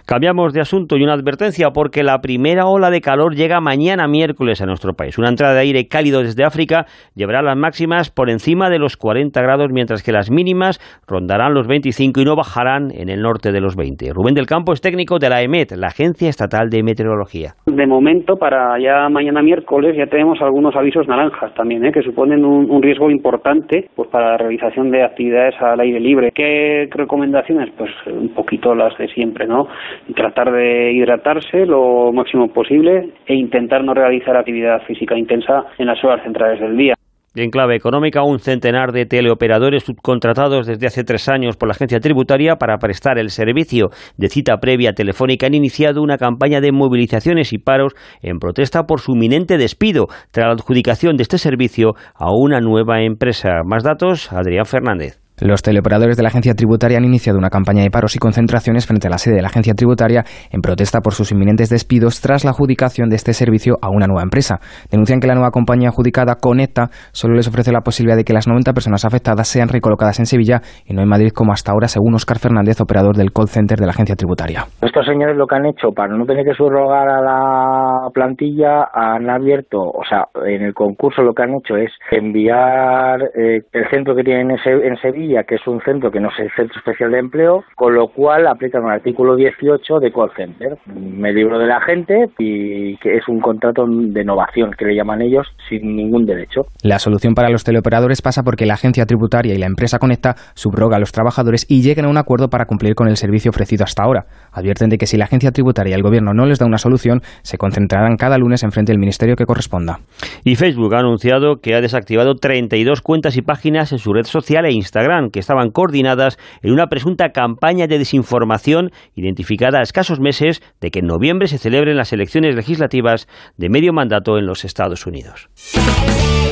[0.07, 4.61] Cambiamos de asunto y una advertencia porque la primera ola de calor llega mañana miércoles
[4.63, 5.19] a nuestro país.
[5.19, 9.41] Una entrada de aire cálido desde África llevará las máximas por encima de los 40
[9.43, 13.61] grados, mientras que las mínimas rondarán los 25 y no bajarán en el norte de
[13.61, 14.13] los 20.
[14.13, 17.55] Rubén del Campo es técnico de la EMET, la Agencia Estatal de Meteorología.
[17.67, 21.93] De momento, para ya mañana miércoles, ya tenemos algunos avisos naranjas también, ¿eh?
[21.93, 26.33] que suponen un, un riesgo importante pues para la realización de actividades al aire libre.
[26.35, 27.71] ¿Qué recomendaciones?
[27.77, 29.67] Pues un poquito las de siempre, ¿no?
[30.15, 36.03] Tratar de hidratarse lo máximo posible e intentar no realizar actividad física intensa en las
[36.05, 36.95] horas centrales del día.
[37.35, 42.01] En clave económica, un centenar de teleoperadores subcontratados desde hace tres años por la agencia
[42.01, 47.53] tributaria para prestar el servicio de cita previa telefónica han iniciado una campaña de movilizaciones
[47.53, 52.33] y paros en protesta por su inminente despido tras la adjudicación de este servicio a
[52.33, 53.63] una nueva empresa.
[53.65, 55.28] Más datos, Adrián Fernández.
[55.41, 59.07] Los teleoperadores de la agencia tributaria han iniciado una campaña de paros y concentraciones frente
[59.07, 62.51] a la sede de la agencia tributaria en protesta por sus inminentes despidos tras la
[62.51, 64.59] adjudicación de este servicio a una nueva empresa.
[64.91, 68.49] Denuncian que la nueva compañía adjudicada, Conecta, solo les ofrece la posibilidad de que las
[68.49, 72.15] 90 personas afectadas sean recolocadas en Sevilla y no en Madrid como hasta ahora, según
[72.15, 74.65] Óscar Fernández, operador del call center de la agencia tributaria.
[74.83, 79.31] Estos señores lo que han hecho para no tener que subrogar a la plantilla han
[79.31, 84.15] abierto, o sea, en el concurso lo que han hecho es enviar eh, el centro
[84.15, 84.97] que tienen en, Se- en
[85.29, 88.09] Sevilla, que es un centro que no es el Centro Especial de Empleo, con lo
[88.09, 90.79] cual aplican el artículo 18 de call center.
[90.87, 95.23] Me libro de la gente y que es un contrato de innovación, que le llaman
[95.23, 96.63] ellos, sin ningún derecho.
[96.83, 100.97] La solución para los teleoperadores pasa porque la agencia tributaria y la empresa Conecta subroga
[100.97, 104.03] a los trabajadores y lleguen a un acuerdo para cumplir con el servicio ofrecido hasta
[104.03, 104.27] ahora.
[104.53, 107.21] Advierten de que si la agencia tributaria y el gobierno no les da una solución,
[107.43, 109.99] se concentrarán cada lunes en frente del ministerio que corresponda.
[110.45, 114.65] Y Facebook ha anunciado que ha desactivado 32 cuentas y páginas en su red social
[114.65, 120.63] e Instagram que estaban coordinadas en una presunta campaña de desinformación identificada a escasos meses
[120.81, 125.07] de que en noviembre se celebren las elecciones legislativas de medio mandato en los Estados
[125.07, 125.49] Unidos.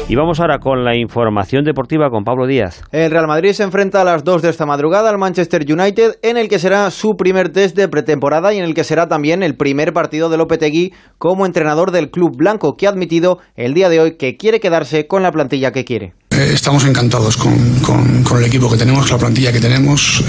[0.09, 2.85] Y vamos ahora con la información deportiva con Pablo Díaz.
[2.93, 6.37] El Real Madrid se enfrenta a las 2 de esta madrugada al Manchester United, en
[6.37, 9.57] el que será su primer test de pretemporada y en el que será también el
[9.57, 13.99] primer partido de Lopetegui como entrenador del club blanco, que ha admitido el día de
[13.99, 16.14] hoy que quiere quedarse con la plantilla que quiere.
[16.37, 20.22] Eh, Estamos encantados con, con- el equipo que tenemos, la plantilla que tenemos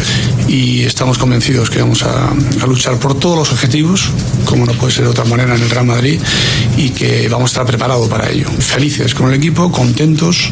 [0.47, 4.09] y estamos convencidos que vamos a, a luchar por todos los objetivos,
[4.45, 6.21] como no puede ser de otra manera en el Real Madrid,
[6.77, 8.47] y que vamos a estar preparados para ello.
[8.59, 10.49] Felices con el equipo, contentos.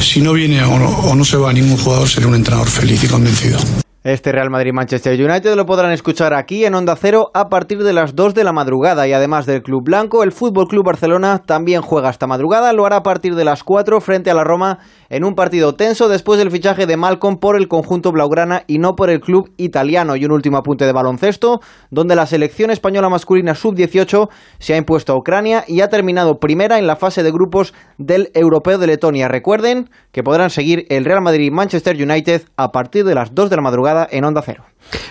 [0.00, 3.04] Si no viene o no, o no se va ningún jugador, seré un entrenador feliz
[3.04, 3.58] y convencido.
[4.04, 8.14] Este Real Madrid-Manchester United lo podrán escuchar aquí en Onda Cero a partir de las
[8.14, 12.08] 2 de la madrugada y además del Club Blanco, el Fútbol Club Barcelona también juega
[12.08, 14.78] esta madrugada, lo hará a partir de las 4 frente a la Roma
[15.10, 18.94] en un partido tenso después del fichaje de Malcolm por el conjunto blaugrana y no
[18.94, 20.14] por el club italiano.
[20.14, 21.58] Y un último apunte de baloncesto,
[21.90, 24.28] donde la selección española masculina sub-18
[24.60, 28.30] se ha impuesto a Ucrania y ha terminado primera en la fase de grupos del
[28.34, 29.26] Europeo de Letonia.
[29.26, 33.62] Recuerden que podrán seguir el Real Madrid-Manchester United a partir de las 2 de la
[33.62, 34.64] madrugada en Onda Cero.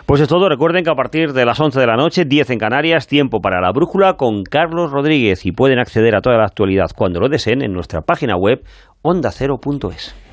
[0.05, 0.49] Pues es todo.
[0.49, 3.61] Recuerden que a partir de las 11 de la noche, 10 en Canarias, tiempo para
[3.61, 7.61] la brújula con Carlos Rodríguez y pueden acceder a toda la actualidad cuando lo deseen
[7.61, 8.63] en nuestra página web
[9.01, 10.26] ondacero.es.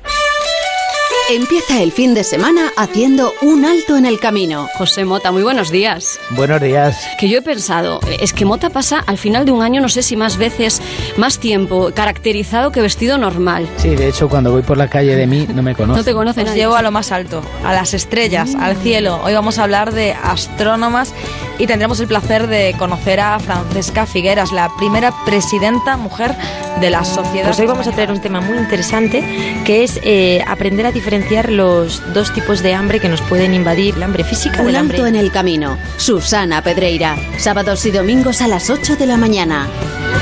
[1.27, 4.67] Empieza el fin de semana haciendo un alto en el camino.
[4.77, 6.19] José Mota, muy buenos días.
[6.29, 7.03] Buenos días.
[7.19, 10.03] Que yo he pensado, es que Mota pasa al final de un año, no sé
[10.03, 10.83] si más veces,
[11.17, 13.67] más tiempo, caracterizado que vestido normal.
[13.77, 15.95] Sí, de hecho, cuando voy por la calle de mí no me conoce.
[15.97, 16.61] No te conoce Os nadie.
[16.61, 19.19] llevo a lo más alto, a las estrellas, al cielo.
[19.23, 21.11] Hoy vamos a hablar de astrónomas
[21.57, 26.35] y tendremos el placer de conocer a Francesca Figueras, la primera presidenta mujer
[26.81, 27.47] de la sociedad.
[27.47, 29.23] Pues hoy vamos a traer un tema muy interesante
[29.63, 31.14] que es eh, aprender a diferenciar
[31.51, 34.97] los dos tipos de hambre que nos pueden invadir, el hambre física Un del hambre.
[34.97, 35.77] alto en el camino.
[35.97, 37.15] Susana Pedreira.
[37.37, 39.67] Sábados y domingos a las 8 de la mañana.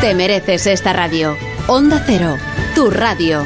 [0.01, 1.35] Te mereces esta radio.
[1.67, 2.37] Onda Cero,
[2.75, 3.45] tu radio.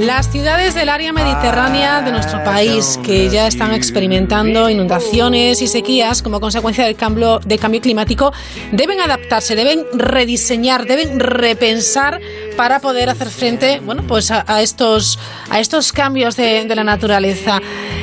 [0.00, 6.22] Las ciudades del área mediterránea de nuestro país que ya están experimentando inundaciones y sequías
[6.22, 8.32] como consecuencia del cambio, del cambio climático
[8.72, 12.18] deben adaptarse, deben rediseñar, deben repensar
[12.56, 15.18] para poder hacer frente bueno, pues a, a estos,
[15.50, 17.60] a estos cambios de, de la naturaleza.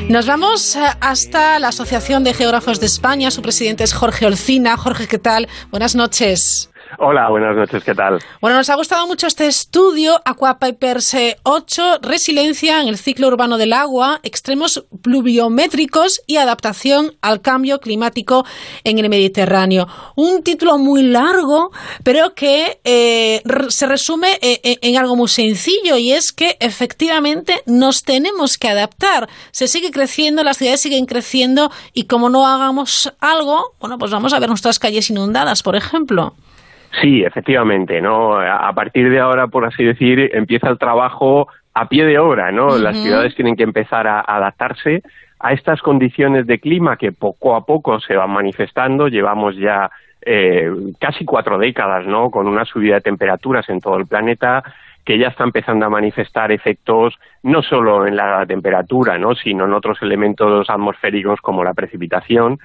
[0.08, 3.32] Nos vamos eh, hasta la Asociación de Geógrafos de España.
[3.32, 4.78] Su presidente es Jorge Olcina.
[4.78, 5.48] Jorge, ¿qué tal?
[5.72, 6.70] Buenas noches.
[7.00, 8.20] Hola, buenas noches, ¿qué tal?
[8.42, 13.74] Bueno, nos ha gustado mucho este estudio, Aquapipers 8, Resiliencia en el ciclo urbano del
[13.74, 18.46] agua, extremos pluviométricos y adaptación al cambio climático
[18.84, 19.88] en el Mediterráneo.
[20.16, 21.72] Un título muy largo,
[22.04, 28.04] pero que eh, se resume eh, en algo muy sencillo y es que efectivamente nos
[28.04, 29.28] tenemos que adaptar.
[29.52, 34.34] Se sigue creciendo, las ciudades siguen creciendo y como no hagamos algo, bueno, pues vamos
[34.34, 36.34] a ver nuestras calles inundadas, por ejemplo.
[37.02, 38.40] Sí, efectivamente, ¿no?
[38.40, 42.78] A partir de ahora, por así decir, empieza el trabajo a pie de obra, ¿no?
[42.78, 45.04] Las ciudades tienen que empezar a adaptarse
[45.40, 49.08] a estas condiciones de clima que poco a poco se van manifestando.
[49.08, 52.32] Llevamos ya eh, casi cuatro décadas, ¿no?
[52.32, 54.64] Con una subida de temperaturas en todo el planeta
[55.06, 59.36] que ya está empezando a manifestar efectos no solo en la temperatura, ¿no?
[59.36, 62.60] Sino en otros elementos atmosféricos como la precipitación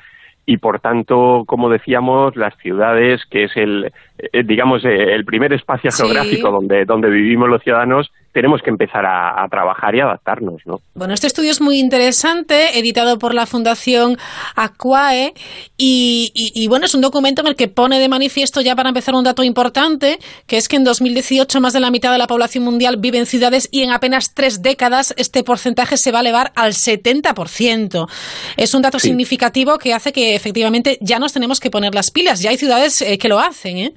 [0.45, 5.53] y por tanto, como decíamos, las ciudades, que es el, eh, digamos, eh, el primer
[5.53, 6.03] espacio Sí.
[6.03, 10.80] geográfico donde, donde vivimos los ciudadanos, tenemos que empezar a, a trabajar y adaptarnos, ¿no?
[10.95, 14.16] Bueno, este estudio es muy interesante, editado por la Fundación
[14.57, 15.35] Aquae,
[15.76, 18.89] y, y- y, bueno, es un documento en el que pone de manifiesto ya para
[18.89, 22.26] empezar un dato importante, que es que en 2018 más de la mitad de la
[22.26, 26.22] población mundial vive en ciudades y en apenas tres décadas este porcentaje se va a
[26.22, 28.09] elevar al 70%.
[28.57, 29.09] Es un dato Sí.
[29.09, 32.41] significativo que hace que efectivamente ya nos tenemos que poner las pilas.
[32.43, 33.93] Ya hay ciudades eh, que lo hacen, ¿eh?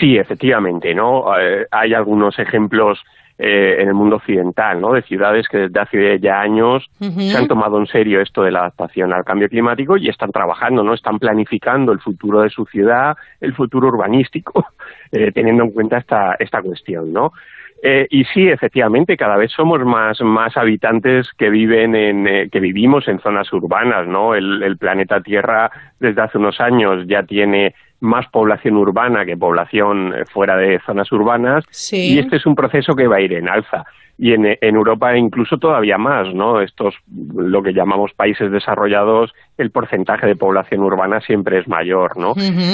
[0.00, 1.24] Sí, efectivamente, ¿no?
[1.38, 2.98] Eh, hay algunos ejemplos
[3.38, 4.92] eh, en el mundo occidental, ¿no?
[4.92, 8.60] De ciudades que desde hace ya años se han tomado en serio esto de la
[8.60, 10.94] adaptación al cambio climático y están trabajando, ¿no?
[10.94, 14.66] Están planificando el futuro de su ciudad, el futuro urbanístico,
[15.12, 17.32] eh, teniendo en cuenta esta, esta cuestión, ¿no?
[17.82, 22.58] Eh, y sí, efectivamente, cada vez somos más, más habitantes que viven en, eh, que
[22.58, 24.34] vivimos en zonas urbanas, ¿no?
[24.34, 25.70] El, el planeta Tierra
[26.00, 31.10] desde hace unos años ya tiene más población urbana que población eh, fuera de zonas
[31.12, 32.14] urbanas Sí.
[32.14, 33.84] y este es un proceso que va a ir en alza
[34.18, 36.60] y en, en Europa incluso todavía más, ¿no?
[36.62, 36.94] Estos
[37.34, 42.32] lo que llamamos países desarrollados, el porcentaje de población urbana siempre es mayor, ¿no?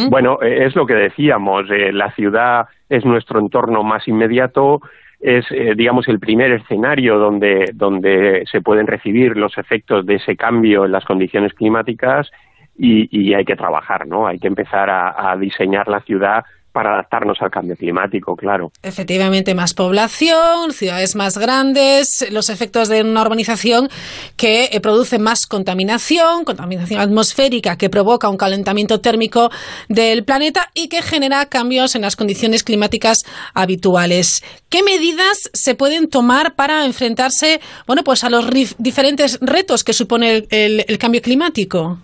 [0.09, 4.81] Bueno, eh, es lo que decíamos, eh, la ciudad es nuestro entorno más inmediato,
[5.21, 10.37] es, eh, digamos, el primer escenario donde, donde se pueden recibir los efectos de ese
[10.37, 12.31] cambio en las condiciones climáticas
[12.77, 14.27] y, y hay que trabajar, ¿no?
[14.27, 18.73] Hay que empezar a, diseñar la ciudad para adaptarnos al cambio climático, claro.
[18.83, 23.91] Efectivamente, más población, ciudades más grandes, los efectos de una urbanización
[24.39, 29.51] que eh, produce más contaminación, contaminación atmosférica que provoca un calentamiento térmico
[29.91, 33.19] del planeta y que genera cambios en las condiciones climáticas
[33.53, 34.43] habituales.
[34.71, 38.49] ¿Qué medidas se pueden tomar para enfrentarse, bueno, pues a los
[38.79, 41.99] diferentes retos que supone el cambio climático?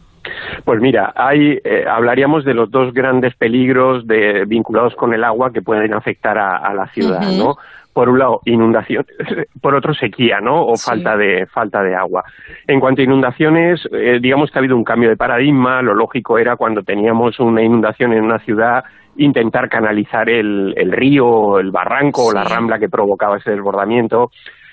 [0.65, 5.53] Pues mira, hay, eh, hablaríamos de los dos grandes peligros de, vinculados con el agua
[5.53, 7.23] que pueden afectar a, a la ciudad.
[7.37, 7.57] ¿no?
[7.93, 9.05] Por un lado, inundación,
[9.61, 10.63] por otro, sequía, ¿no?
[10.63, 12.23] O falta de falta de agua.
[12.67, 15.83] En cuanto a inundaciones, eh, digamos que ha habido un cambio de paradigma.
[15.83, 18.85] Lo lógico era cuando teníamos una inundación en una ciudad
[19.17, 24.31] intentar canalizar el, el río, el barranco o la rambla que provocaba ese desbordamiento.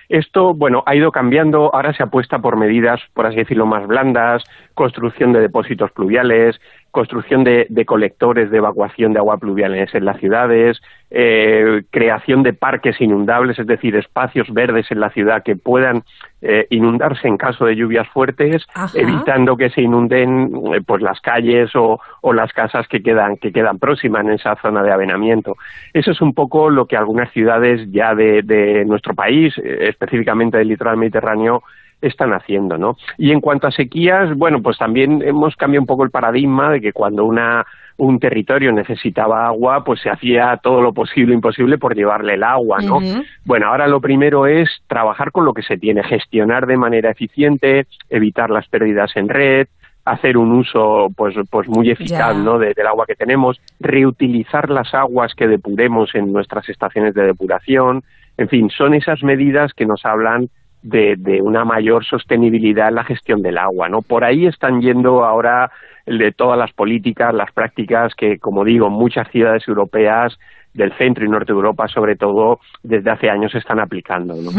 [0.08, 1.74] Esto, bueno, ha ido cambiando.
[1.74, 4.44] Ahora se apuesta por medidas, por así decirlo, más blandas,
[4.76, 6.60] construcción de depósitos pluviales,
[6.92, 12.54] construcción de, de colectores de evacuación de agua pluviales en las ciudades, eh, creación de
[12.54, 16.04] parques inundables, es decir, espacios verdes en la ciudad que puedan
[16.42, 18.98] eh, inundarse en caso de lluvias fuertes, Ajá.
[18.98, 23.52] evitando que se inunden eh, pues las calles o, o las casas que quedan que
[23.52, 25.56] quedan próximas en esa zona de avenamiento.
[25.94, 30.68] Eso es un poco lo que algunas ciudades ya de, de nuestro país, específicamente del
[30.68, 31.64] litoral mediterráneo,
[32.08, 32.96] están haciendo, ¿no?
[33.18, 36.82] Y en cuanto a sequías, bueno, pues también hemos cambiado un poco el paradigma de
[36.82, 37.66] que cuando una
[37.98, 42.44] un territorio necesitaba agua, pues se hacía todo lo posible e imposible por llevarle el
[42.44, 43.00] agua, ¿no?
[43.46, 47.86] Bueno, ahora lo primero es trabajar con lo que se tiene, gestionar de manera eficiente,
[48.10, 49.68] evitar las pérdidas en red,
[50.04, 52.36] hacer un uso pues pues muy eficaz.
[52.44, 52.60] ¿no?
[52.60, 58.04] de- del agua que tenemos, reutilizar las aguas que depuremos en nuestras estaciones de depuración,
[58.38, 60.50] en fin, son esas medidas que nos hablan
[60.86, 64.02] de, de, una mayor sostenibilidad en la gestión del agua, ¿no?
[64.02, 65.72] Por ahí están yendo ahora
[66.06, 70.38] de todas las políticas, las prácticas que, como digo, muchas ciudades europeas
[70.76, 74.36] del centro y norte de Europa, sobre todo, desde hace años se están aplicando.
[74.36, 74.52] ¿no?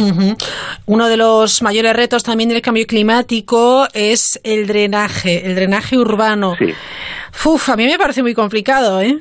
[0.87, 6.57] Uno de los mayores retos también del cambio climático es el drenaje, el drenaje urbano.
[6.57, 6.73] Sí.
[7.49, 9.19] Uf, a mí me parece muy complicado, ¿eh?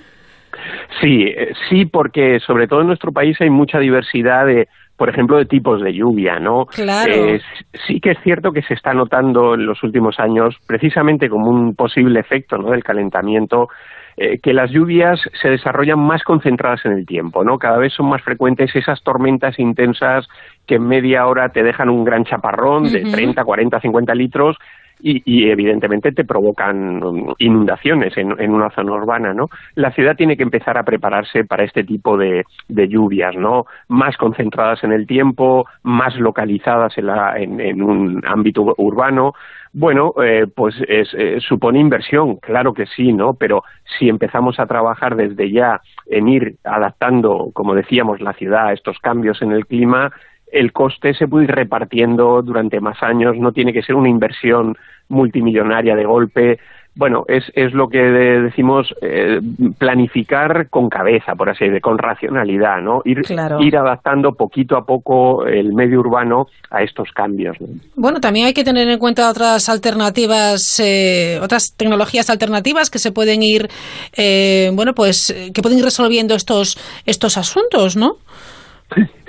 [1.02, 1.26] Sí,
[1.70, 4.68] sí, porque sobre todo en nuestro país hay mucha diversidad de,
[4.98, 6.66] por ejemplo, de tipos de lluvia, ¿no?
[6.68, 7.14] Claro.
[7.14, 7.42] Eh,
[7.86, 11.76] sí que es cierto que se está notando en los últimos años, precisamente como un
[11.76, 12.72] posible efecto ¿no?
[12.72, 13.68] del calentamiento,
[14.16, 17.58] eh, que las lluvias se desarrollan más concentradas en el tiempo, ¿no?
[17.60, 20.26] Cada vez son más frecuentes esas tormentas intensas
[20.66, 23.12] que en media hora te dejan un gran chaparrón de Ujú.
[23.12, 24.58] 30, 40, 50 litros
[25.00, 29.50] y, y, evidentemente te provocan um, inundaciones en, una zona urbana, ¿no?
[29.76, 33.66] La ciudad tiene que empezar a prepararse para este tipo de, lluvias, ¿no?
[33.88, 39.34] Más concentradas en el tiempo, más localizadas en, la, en un ámbito urbano.
[39.78, 43.34] Bueno, eh, pues es, eh, supone inversión, claro que sí, ¿no?
[43.34, 43.64] Pero
[44.00, 48.98] si empezamos a trabajar desde ya en ir adaptando, como decíamos, la ciudad a estos
[49.00, 50.14] cambios en el clima,
[50.56, 54.76] el coste se puede ir repartiendo durante más años, no tiene que ser una inversión
[55.10, 56.60] multimillonaria de golpe.
[56.98, 59.42] Bueno, es, es lo que decimos eh,
[59.78, 63.02] planificar con cabeza, por así decirlo, con racionalidad, ¿no?
[63.04, 63.60] Ir, Claro.
[63.62, 67.60] ir adaptando poquito a poco el medio urbano a estos cambios.
[67.60, 67.68] ¿no?
[67.98, 73.12] Bueno, también hay que tener en cuenta otras alternativas, eh, otras tecnologías alternativas que se
[73.12, 73.68] pueden ir,
[74.16, 78.14] eh, bueno, pues eh, que pueden ir resolviendo estos estos asuntos, ¿no?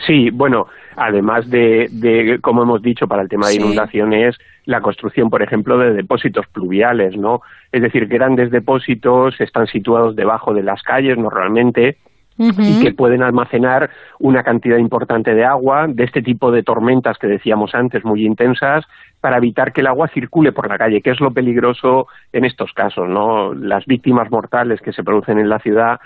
[0.07, 0.67] Sí, bueno,
[0.97, 3.61] además de, de, como hemos dicho, para el tema de Sí.
[3.61, 7.43] inundaciones, la construcción, por ejemplo, de depósitos pluviales, ¿no?
[7.71, 11.99] Es decir, grandes depósitos están situados debajo de las calles normalmente
[12.39, 13.89] y que pueden almacenar
[14.19, 18.85] una cantidad importante de agua de este tipo de tormentas que decíamos antes, muy intensas,
[19.23, 22.75] para evitar que el agua circule por la calle, que es lo peligroso en estos
[22.75, 23.55] casos, ¿no?
[23.55, 25.99] Las víctimas mortales que se producen en la ciudad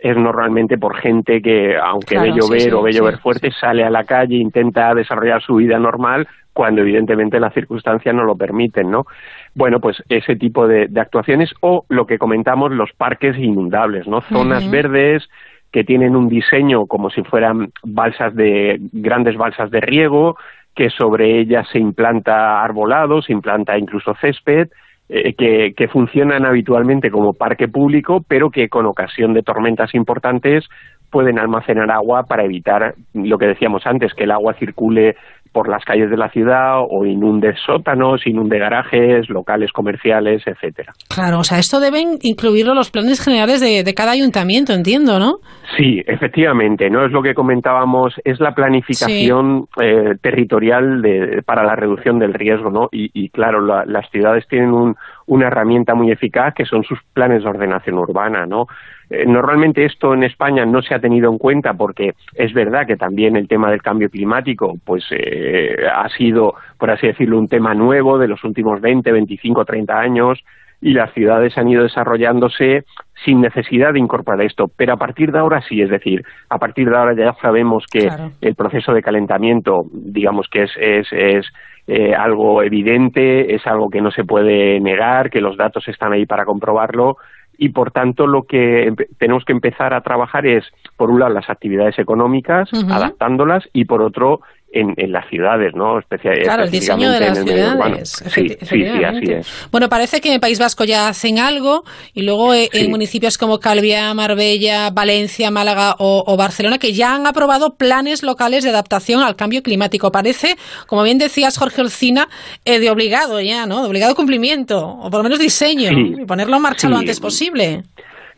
[0.00, 3.18] es normalmente por gente que, aunque Claro, ve llover sí, sí, o ve sí, llover
[3.18, 8.24] fuerte, sale a la calle, intenta desarrollar su vida normal, cuando evidentemente las circunstancias no
[8.24, 9.06] lo permiten, ¿no?
[9.54, 14.20] Bueno, pues ese tipo de, de actuaciones o lo que comentamos, los parques inundables, ¿no?
[14.20, 15.28] Zonas verdes
[15.72, 20.36] que tienen un diseño como si fueran balsas de grandes balsas de riego,
[20.74, 24.68] que sobre ellas se implanta arbolado, se implanta incluso césped,
[25.08, 30.64] eh, que, que funcionan habitualmente como parque público, pero que con ocasión de tormentas importantes
[31.10, 35.16] pueden almacenar agua para evitar lo que decíamos antes, que el agua circule
[35.54, 40.92] por las calles de la ciudad o inunde sótanos, inunde garajes, locales comerciales, etcétera.
[41.08, 45.36] Claro, o sea, esto deben incluirlo los planes generales de, de cada ayuntamiento, entiendo, ¿no?
[45.78, 51.76] Sí, efectivamente, no es lo que comentábamos, es la planificación eh, territorial de, para la
[51.76, 52.88] reducción del riesgo, ¿no?
[52.92, 54.96] Y, y claro, la- las ciudades tienen un-
[55.26, 58.66] una herramienta muy eficaz que son sus planes de ordenación urbana, ¿no?
[59.14, 62.96] Eh, normalmente esto en España no se ha tenido en cuenta porque es verdad que
[62.96, 67.74] también el tema del cambio climático, pues eh, ha sido, por así decirlo, un tema
[67.74, 70.44] nuevo de los últimos 20, 25, 30 años
[70.80, 72.84] y las ciudades han ido desarrollándose
[73.24, 74.68] sin necesidad de incorporar esto.
[74.76, 78.00] Pero a partir de ahora sí, es decir, a partir de ahora ya sabemos que
[78.00, 78.32] Claro.
[78.40, 81.46] el proceso de calentamiento, digamos que es, es, es
[81.86, 86.26] eh, algo evidente, es algo que no se puede negar, que los datos están ahí
[86.26, 87.16] para comprobarlo
[87.58, 90.64] y por tanto lo que tenemos que empezar a trabajar es,
[90.96, 94.40] por un lado, las actividades económicas, adaptándolas y por otro,
[94.74, 95.98] en, en las ciudades, ¿no?
[95.98, 98.22] Especia- Claro, el diseño de las el ciudades.
[98.34, 99.46] Sí, sí, sí, así es.
[99.70, 102.84] Bueno, parece que en País Vasco ya hacen algo y luego eh, Sí.
[102.84, 108.22] en municipios como Calviá, Marbella, Valencia, Málaga o, o Barcelona que ya han aprobado planes
[108.22, 110.10] locales de adaptación al cambio climático.
[110.12, 110.56] Parece,
[110.86, 112.28] como bien decías, Jorge Olcina,
[112.64, 113.82] eh, de obligado ya, ¿no?
[113.82, 116.14] De obligado cumplimiento o por lo menos diseño Sí.
[116.22, 117.82] y ponerlo en marcha lo antes posible.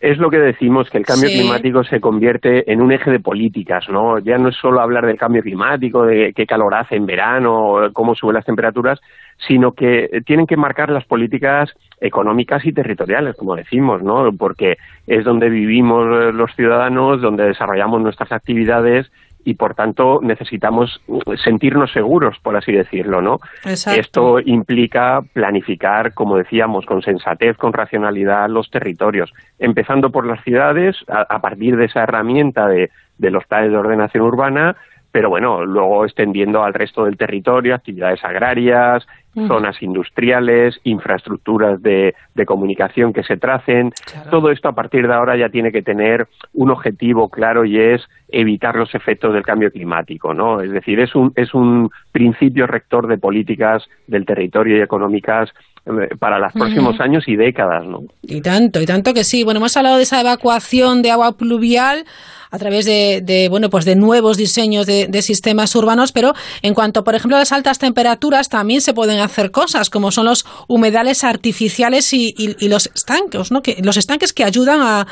[0.00, 1.38] Es lo que decimos, que el cambio Sí.
[1.40, 4.18] climático se convierte en un eje de políticas, ¿no?
[4.18, 8.14] Ya no es solo hablar del cambio climático, de qué calor hace en verano, cómo
[8.14, 9.00] suben las temperaturas,
[9.46, 11.70] sino que tienen que marcar las políticas
[12.00, 14.30] económicas y territoriales, como decimos, ¿no?
[14.38, 19.10] Porque es donde vivimos los ciudadanos, donde desarrollamos nuestras actividades
[19.46, 21.00] y por tanto necesitamos
[21.42, 23.38] sentirnos seguros, por así decirlo, ¿no?
[23.64, 24.00] Exacto.
[24.00, 30.96] Esto implica planificar, como decíamos, con sensatez, con racionalidad los territorios, empezando por las ciudades,
[31.06, 34.76] a, a partir de esa herramienta de, de los planes de ordenación urbana,
[35.12, 39.06] pero bueno, luego extendiendo al resto del territorio, actividades agrarias,
[39.46, 43.92] zonas industriales, infraestructuras de, de comunicación que se tracen.
[44.30, 48.02] Todo esto a partir de ahora ya tiene que tener un objetivo claro y es
[48.28, 50.60] evitar los efectos del cambio climático, ¿no?
[50.60, 55.50] Es decir, es un, es un principio rector de políticas del territorio y económicas
[55.86, 58.02] eh, para los próximos años y décadas, ¿no?
[58.22, 59.44] Y tanto, y tanto que sí.
[59.44, 62.04] Bueno, hemos hablado de esa evacuación de agua pluvial
[62.50, 66.32] a través de, bueno, pues de nuevos diseños de, sistemas urbanos, pero
[66.62, 70.26] en cuanto, por ejemplo, a las altas temperaturas, también se pueden hacer cosas, como son
[70.26, 72.34] los humedales artificiales y,
[72.68, 73.60] los estanques, ¿no?
[73.62, 75.06] Que, los estanques que ayudan a-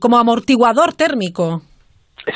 [0.00, 1.62] como amortiguador térmico.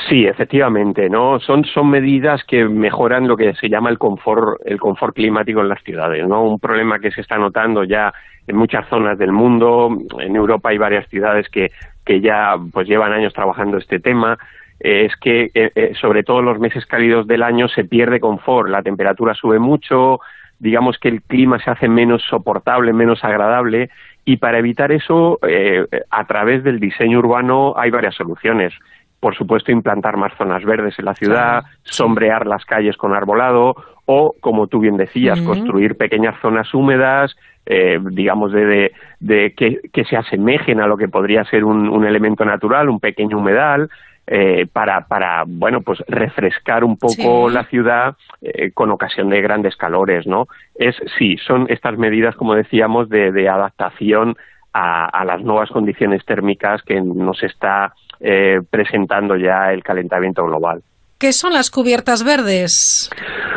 [0.07, 1.39] Sí, efectivamente, ¿no?
[1.39, 5.69] Son, son medidas que mejoran lo que se llama el confort, el confort climático en
[5.69, 6.43] las ciudades, ¿no?
[6.43, 8.11] Un problema que se está notando ya
[8.47, 9.89] en muchas zonas del mundo.
[10.19, 11.69] En Europa hay varias ciudades que,
[12.09, 14.35] que ya pues llevan años trabajando este tema.
[14.79, 18.19] eh, es que, eh, eh, sobre todo en los meses cálidos del año, se pierde
[18.19, 18.67] confort.
[18.67, 20.19] La temperatura sube mucho,
[20.57, 23.91] digamos que el clima se hace menos soportable, menos agradable.
[24.25, 28.73] Y para evitar eso, eh, a través del diseño urbano hay varias soluciones
[29.19, 33.75] por supuesto, implantar más zonas verdes en la ciudad, sombrear las calles con arbolado
[34.05, 37.35] o, como tú bien decías, construir pequeñas zonas húmedas,
[37.69, 38.91] eh, digamos, de, de,
[39.21, 42.99] de que, que se asemejen a lo que podría ser un, un elemento natural, un
[42.99, 43.89] pequeño humedal,
[44.31, 47.53] eh, para, para, bueno, pues refrescar un poco Sí.
[47.55, 50.47] la ciudad eh, con ocasión de grandes calores, ¿no?
[50.75, 54.35] Es, sí, son estas medidas, como decíamos, de, de adaptación
[54.71, 60.83] a, a las nuevas condiciones térmicas que nos está eh, presentando ya el calentamiento global.
[61.19, 63.09] ¿Qué son las cubiertas verdes?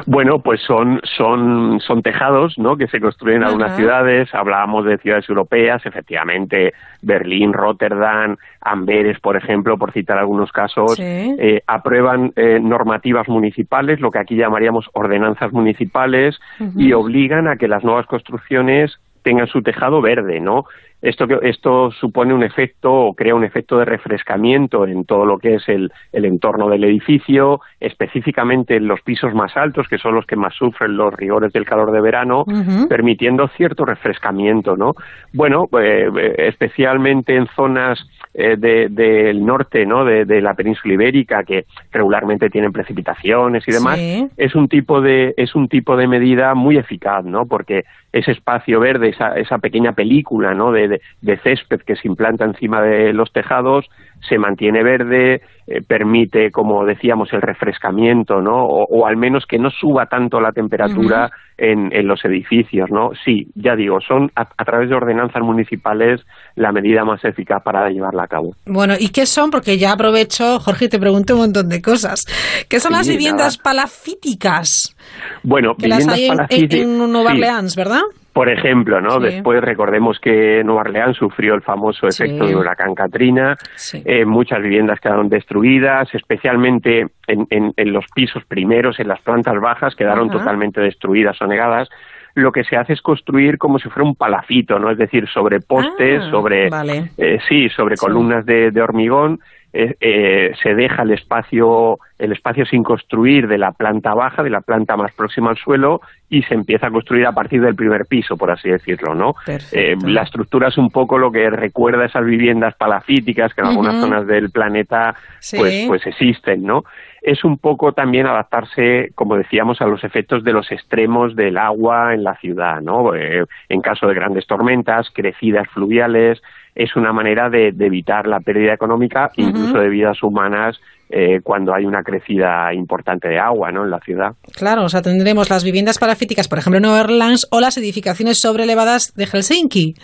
[0.07, 2.77] Bueno, pues son, son, son tejados ¿no?
[2.77, 4.35] que se construyen en algunas ciudades.
[4.35, 6.73] Hablábamos de ciudades europeas, efectivamente,
[7.03, 10.97] Berlín, Rotterdam, Amberes, por ejemplo, por citar algunos casos.
[10.97, 11.05] Sí.
[11.05, 16.41] Eh, aprueban eh, normativas municipales, lo que aquí llamaríamos ordenanzas municipales,
[16.77, 20.65] y obligan a que las nuevas construcciones tengan su tejado verde, ¿no?
[21.03, 25.57] Esto, esto supone un efecto o crea un efecto de refrescamiento en todo lo que
[25.57, 30.27] es el, el entorno del edificio, específicamente en los pisos más altos, que son los
[30.27, 32.45] que más sufren los rigores del calor de verano,
[32.89, 34.95] permitiendo cierto refrescamiento, ¿no?
[35.33, 36.09] Bueno, eh,
[36.39, 37.99] especialmente en zonas
[38.35, 40.05] eh, de- del norte, ¿no?
[40.05, 44.27] De, de la península ibérica, que regularmente tienen precipitaciones y demás, Sí.
[44.37, 47.45] es un tipo de es un tipo de medida muy eficaz, ¿no?
[47.47, 50.73] Porque ese espacio verde, esa, esa pequeña película, ¿no?
[50.73, 53.89] De, de- de césped que se implanta encima de los tejados
[54.29, 58.65] se mantiene verde, eh, permite, como decíamos, el refrescamiento, ¿no?
[58.65, 63.11] O, o al menos que no suba tanto la temperatura en, en los edificios, ¿no?
[63.25, 66.21] Sí, ya digo, son a, a través de ordenanzas municipales
[66.57, 68.53] la medida más eficaz para llevarla a cabo.
[68.67, 69.51] Bueno, ¿y qué son?
[69.51, 72.25] Porque ya aprovecho, Jorge, te pregunto un montón de cosas.
[72.69, 73.63] ¿Qué son Sí, las viviendas nada.
[73.65, 74.97] palafíticas?
[75.43, 76.37] Bueno, Que las viviendas hay en,
[76.69, 77.37] palafíticas- en- en Nueva sí.
[77.37, 78.01] Orleans, ¿verdad?
[78.33, 79.19] Por ejemplo, ¿no?
[79.19, 79.25] Sí.
[79.25, 82.49] Después recordemos que Nueva Orleans sufrió el famoso efecto Sí.
[82.51, 83.57] del huracán Katrina.
[84.05, 89.61] Eh, muchas viviendas quedaron destruidas, especialmente en, en- en los pisos primeros, en las plantas
[89.61, 90.39] bajas, quedaron Ajá.
[90.39, 91.89] totalmente destruidas o negadas.
[92.35, 94.91] Lo que se hace es construir como si fuera un palafito, ¿no?
[94.91, 97.11] Es decir, sobre postes, Ah, sobre vale.
[97.19, 99.41] eh, sí, sobre columnas de, de hormigón.
[99.73, 104.51] Eh, eh, se deja el espacio el espacio sin construir de la planta baja, de
[104.51, 108.07] la planta más próxima al suelo y se empieza a construir a partir del primer
[108.07, 109.35] piso, por así decirlo, ¿no?
[109.73, 114.01] Eh, la estructura es un poco lo que recuerda esas viviendas palafíticas que en algunas
[114.01, 115.57] zonas del planeta Sí.
[115.59, 116.85] pues pues existen, ¿no?
[117.21, 122.15] Es un poco también adaptarse, como decíamos, a los efectos de los extremos del agua
[122.15, 123.15] en la ciudad, ¿no?
[123.17, 126.41] Eh, en caso de grandes tormentas, crecidas fluviales,
[126.75, 130.81] es una manera de, de evitar la pérdida económica, incluso de vidas humanas,
[131.11, 133.85] eh, cuando hay una crecida importante de agua, ¿no?
[133.85, 134.33] En la ciudad.
[134.57, 138.41] Claro, o sea, tendremos las viviendas palafíticas, por ejemplo, en Nueva Orleans, o las edificaciones
[138.41, 139.95] sobreelevadas de Helsinki.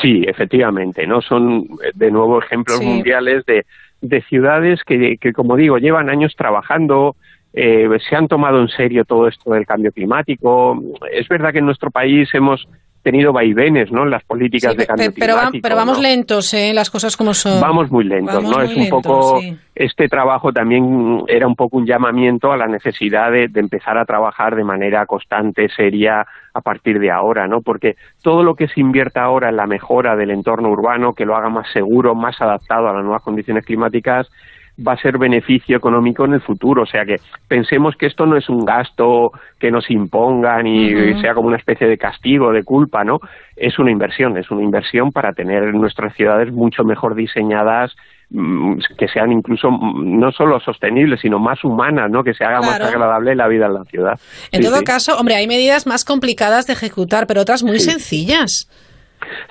[0.00, 1.20] Sí, efectivamente, ¿no?
[1.20, 2.86] Son, eh, de nuevo, ejemplos Sí.
[2.86, 3.64] mundiales de,
[4.00, 7.16] de ciudades que, que, como digo, llevan años trabajando,
[7.52, 10.80] eh, se han tomado en serio todo esto del cambio climático.
[11.12, 12.68] Es verdad que en nuestro país hemos
[13.04, 14.02] tenido vaivenes, ¿no?
[14.02, 15.62] En las políticas Sí, de cambio pe- pero, climático.
[15.62, 16.02] pero vamos ¿no?
[16.02, 16.72] lentos, ¿eh?
[16.74, 17.60] Las cosas como son.
[17.60, 18.56] Vamos muy lentos, Vamos ¿no?
[18.64, 19.56] muy Es un poco sí.
[19.76, 24.04] este trabajo también era un poco un llamamiento a la necesidad de, de empezar a
[24.04, 27.60] trabajar de manera constante, seria a partir de ahora, ¿no?
[27.60, 31.36] Porque todo lo que se invierta ahora en la mejora del entorno urbano, que lo
[31.36, 34.30] haga más seguro, más adaptado a las nuevas condiciones climáticas,
[34.76, 36.82] va a ser beneficio económico en el futuro.
[36.82, 37.16] O sea que
[37.48, 39.30] pensemos que esto no es un gasto
[39.60, 43.18] que nos impongan y sea como una especie de castigo, de culpa, ¿no?
[43.56, 47.94] Es una inversión, es una inversión para tener nuestras ciudades mucho mejor diseñadas
[48.30, 52.24] mm, que sean incluso mm, no solo sostenibles, sino más humanas, ¿no?
[52.24, 54.18] Que se haga más agradable la vida en la ciudad.
[54.50, 54.84] En Sí, todo sí.
[54.84, 58.68] caso, hombre, hay medidas más complicadas de ejecutar, pero otras muy sencillas.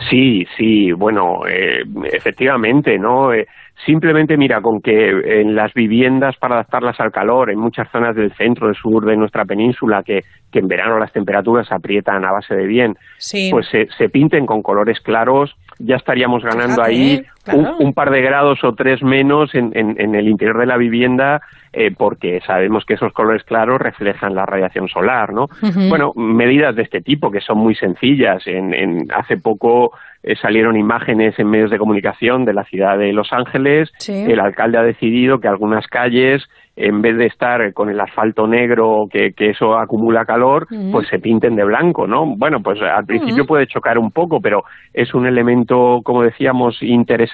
[0.10, 3.34] Sí, sí, bueno, eh, efectivamente, ¿no?
[3.34, 3.48] Eh,
[3.86, 5.10] simplemente mira, con que
[5.42, 9.18] en las viviendas para adaptarlas al calor, en muchas zonas del centro, del sur de
[9.18, 10.22] nuestra península, que,
[10.52, 13.50] que en verano las temperaturas aprietan a base de bien, Sí.
[13.52, 17.76] pues se, se pinten con colores claros, ya estaríamos ganando Fíjate, ahí claro.
[17.80, 20.78] un, un par de grados o tres menos en, en, en el interior de la
[20.78, 21.42] vivienda,
[21.74, 25.48] eh, porque sabemos que esos colores claros reflejan la radiación solar, ¿no?
[25.90, 28.46] Bueno, medidas de este tipo que son muy sencillas.
[28.48, 29.92] En, en- hace poco
[30.22, 33.92] eh, salieron imágenes en medios de comunicación de la ciudad de Los Ángeles.
[33.98, 34.24] Sí.
[34.28, 36.44] El alcalde ha decidido que algunas calles,
[36.76, 41.20] en vez de estar con el asfalto negro, que, que eso acumula calor, pues se
[41.20, 42.26] pinten de blanco, ¿no?
[42.38, 44.64] Bueno, pues al principio puede chocar un poco, pero
[44.94, 47.33] es un elemento, como decíamos, interesante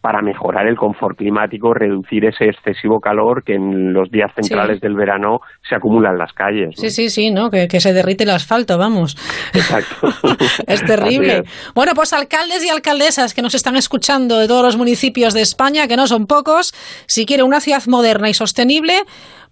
[0.00, 4.80] para mejorar el confort climático, reducir ese excesivo calor que en los días centrales Sí.
[4.80, 6.68] del verano se acumula en las calles.
[6.68, 6.72] ¿no?
[6.80, 7.50] Sí, sí, sí, ¿no?
[7.50, 9.14] Que, que se derrite el asfalto, vamos.
[9.52, 10.08] Exacto.
[10.66, 11.42] Es terrible.
[11.74, 15.86] Bueno, pues alcaldes y alcaldesas que nos están escuchando de todos los municipios de España,
[15.86, 16.72] que no son pocos,
[17.06, 18.94] si quiere una ciudad moderna y sostenible,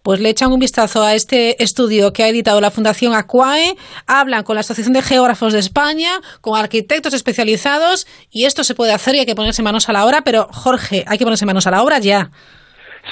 [0.08, 3.76] pues le echan un vistazo a este estudio que ha editado la Fundación Aquae,
[4.06, 6.08] hablan con la Asociación de Geógrafos de España,
[6.40, 10.06] con arquitectos especializados, y esto se puede hacer y hay que ponerse manos a la
[10.06, 12.30] obra, pero Jorge, hay que ponerse manos a la obra ya.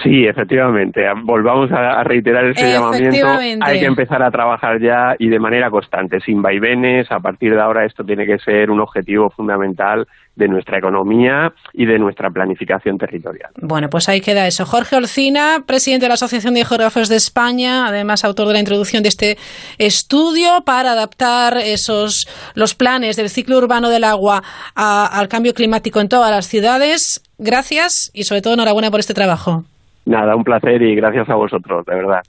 [0.02, 1.02] Sí, efectivamente.
[1.24, 3.26] Volvamos a reiterar ese llamamiento.
[3.66, 7.10] Hay que empezar a trabajar ya y de manera constante, sin vaivenes.
[7.10, 11.86] A partir de ahora esto tiene que ser un objetivo fundamental de nuestra economía y
[11.86, 13.50] de nuestra planificación territorial.
[13.62, 14.66] Bueno, pues ahí queda eso.
[14.66, 19.02] Jorge Olcina, presidente de la Asociación de Geógrafos de España, además autor de la introducción
[19.02, 19.38] de este
[19.78, 24.42] estudio para adaptar esos los planes del ciclo urbano del agua
[24.74, 27.22] a- al cambio climático en todas las ciudades.
[27.38, 29.64] Gracias y sobre todo enhorabuena por este trabajo.
[30.06, 32.22] Nada, un placer y gracias a vosotros, de verdad.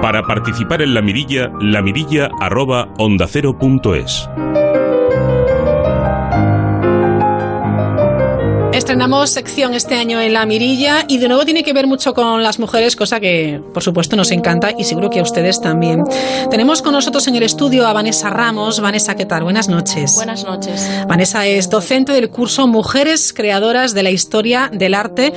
[0.00, 1.82] Para participar en la mirilla, la
[8.76, 12.42] Estrenamos sección este año en La Mirilla y de nuevo tiene que ver mucho con
[12.42, 16.04] las mujeres, cosa que por supuesto nos encanta y seguro que a ustedes también.
[16.50, 18.80] Tenemos con nosotros en el estudio a Vanessa Ramos.
[18.80, 19.44] Vanessa, ¿qué tal?
[19.44, 20.16] Buenas noches.
[20.16, 20.86] Buenas noches.
[21.08, 25.32] Vanessa es docente del curso Mujeres Creadoras de la Historia del Arte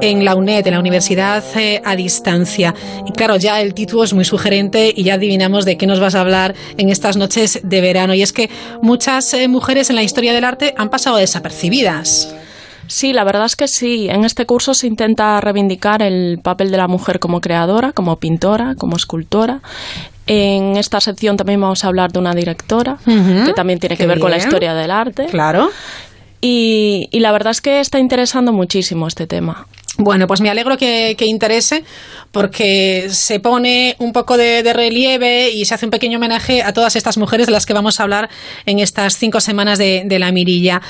[0.00, 2.76] en la UNED, en la Universidad eh, a Distancia.
[3.08, 6.14] Y claro, ya el título es muy sugerente y ya adivinamos de qué nos vas
[6.14, 8.14] a hablar en estas noches de verano.
[8.14, 8.50] Y es que
[8.82, 12.32] muchas eh, mujeres en la historia del arte han pasado desapercibidas.
[12.86, 14.08] Sí, la verdad es que sí.
[14.08, 18.74] En este curso se intenta reivindicar el papel de la mujer como creadora, como pintora,
[18.76, 19.60] como escultora.
[20.26, 24.18] En esta sección también vamos a hablar de una directora, que también tiene que ver
[24.18, 25.26] con la historia del arte.
[25.26, 25.70] Claro.
[26.40, 29.66] Y, y la verdad es que está interesando muchísimo este tema.
[29.96, 31.84] Bueno, pues me alegro que, que interese
[32.32, 36.72] porque se pone un poco de, de relieve y se hace un pequeño homenaje a
[36.72, 38.28] todas estas mujeres de las que vamos a hablar
[38.66, 40.82] en estas cinco semanas de, de la mirilla.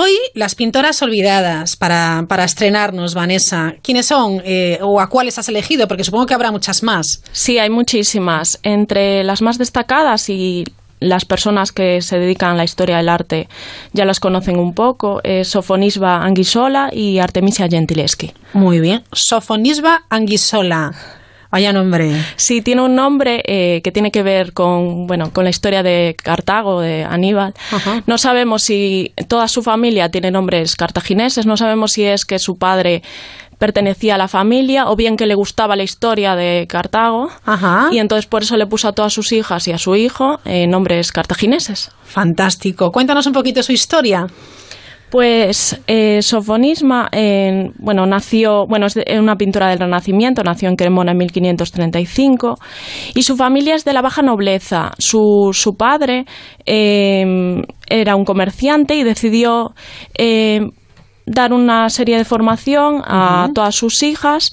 [0.00, 3.74] Hoy las pintoras olvidadas para, para estrenarnos, Vanessa.
[3.82, 5.88] ¿Quiénes son eh, o a cuáles has elegido?
[5.88, 7.24] Porque supongo que habrá muchas más.
[7.32, 8.60] Sí, hay muchísimas.
[8.62, 10.66] Entre las más destacadas y
[11.00, 13.48] las personas que se dedican a la historia del arte
[13.92, 18.32] ya las conocen un poco, es Sofonisba Anguissola y Artemisia Gentileschi.
[18.52, 19.02] Muy bien.
[19.10, 20.94] Sofonisba Anguissola.
[21.50, 22.12] Vaya nombre.
[22.36, 26.14] Sí, tiene un nombre eh, que tiene que ver con, bueno, con la historia de
[26.22, 27.54] Cartago, de Aníbal.
[28.06, 32.56] No sabemos si toda su familia tiene nombres cartagineses, no sabemos si es que su
[32.56, 33.02] padre
[33.58, 37.28] pertenecía a la familia o bien que le gustaba la historia de Cartago
[37.90, 40.66] y entonces por eso le puso a todas sus hijas y a su hijo eh,
[40.66, 41.90] nombres cartagineses.
[42.04, 42.90] Fantástico.
[42.90, 44.26] Cuéntanos un poquito su historia.
[45.10, 50.76] Pues eh, Sofonisma, eh, bueno, nació, bueno, es de- una pintora del Renacimiento, nació en
[50.76, 52.58] Cremona en 1535
[53.14, 54.92] y su familia es de la baja nobleza.
[54.98, 56.26] Su, su padre
[56.66, 57.24] eh,
[57.88, 59.72] era un comerciante y decidió
[60.18, 60.60] eh,
[61.24, 64.50] dar una serie de formación a todas sus hijas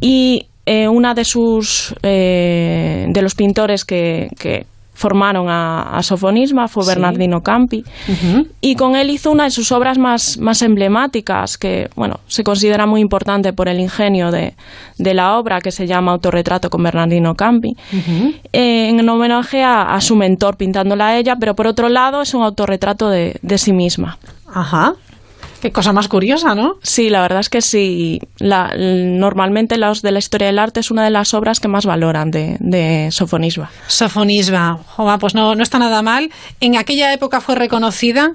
[0.00, 4.66] y eh, una de sus eh, de los pintores que, que
[4.98, 6.88] formaron a, a Sofonisma, fue Sí.
[6.90, 7.84] Bernardino Campi,
[8.60, 12.84] y con él hizo una de sus obras más, más emblemáticas, que bueno, se considera
[12.86, 14.54] muy importante por el ingenio de,
[14.98, 17.76] de la obra, que se llama Autorretrato con Bernardino Campi,
[18.52, 22.34] eh, en homenaje a, a su mentor pintándola a ella, pero por otro lado es
[22.34, 24.18] un autorretrato de, de sí misma.
[24.52, 24.94] Ajá.
[25.60, 26.76] Qué cosa más curiosa, ¿no?
[26.82, 28.20] Sí, la verdad es que sí.
[28.38, 31.84] La- normalmente los de la historia del arte es una de las obras que más
[31.84, 33.70] valoran de, de Sofonisba.
[33.88, 34.78] Sofonisba.
[34.86, 36.30] Jova, pues no, no está nada mal.
[36.60, 38.34] ¿En aquella época fue reconocida?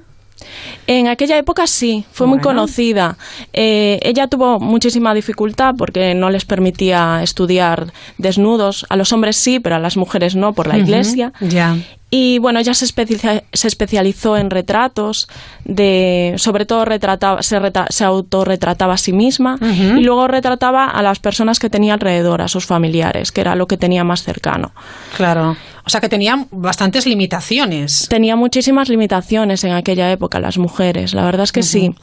[0.87, 3.17] En aquella época sí, fue muy conocida.
[3.53, 8.85] Eh, ella tuvo muchísima dificultad porque no les permitía estudiar desnudos.
[8.89, 11.31] A los hombres sí, pero a las mujeres no por la iglesia.
[11.39, 11.77] Ya.
[12.15, 15.27] Y bueno, ella se, especia- se especializó en retratos,
[15.65, 21.01] de, sobre todo retrataba, se, reta- se autorretrataba a sí misma y luego retrataba a
[21.01, 24.73] las personas que tenía alrededor, a sus familiares, que era lo que tenía más cercano.
[25.17, 25.57] Claro.
[25.85, 28.05] O sea que tenían bastantes limitaciones.
[28.09, 31.95] Tenía muchísimas limitaciones en aquella época las mujeres, la verdad es que sí.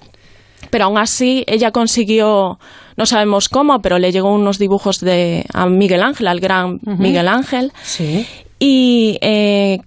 [0.70, 2.58] Pero aún así ella consiguió,
[2.96, 6.80] no sabemos cómo, pero le llegó unos dibujos de a Miguel Ángel, al gran.
[6.82, 7.72] Miguel Ángel.
[7.82, 8.26] Sí.
[8.58, 9.78] Y eh,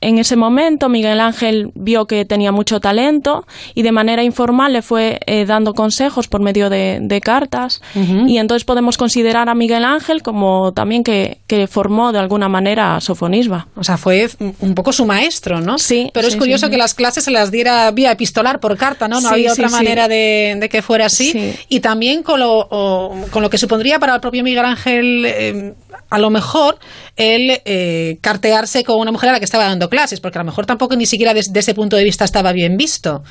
[0.00, 4.82] en ese momento Miguel Ángel vio que tenía mucho talento y de manera informal le
[4.82, 7.82] fue eh, dando consejos por medio de, de cartas.
[8.26, 12.96] Y entonces podemos considerar a Miguel Ángel como también que, que formó de alguna manera
[12.96, 13.68] a Sofonisba.
[13.76, 14.28] O sea, fue
[14.60, 15.78] un poco su maestro, ¿no?
[15.78, 16.10] Sí.
[16.14, 16.72] Pero es sí, curioso sí.
[16.72, 19.20] que las clases se las diera vía epistolar por carta, ¿no?
[19.20, 21.30] No Sí, había otra manera de, de que fuera así.
[21.32, 21.54] Sí.
[21.68, 25.74] Y también con lo, o- con lo que supondría para el propio Miguel Ángel, eh,
[26.10, 26.78] a lo mejor,
[27.16, 30.46] el eh, cartearse con una mujer a la que estaba dando clases, porque a lo
[30.46, 33.22] mejor tampoco ni siquiera desde ese punto de vista estaba bien visto.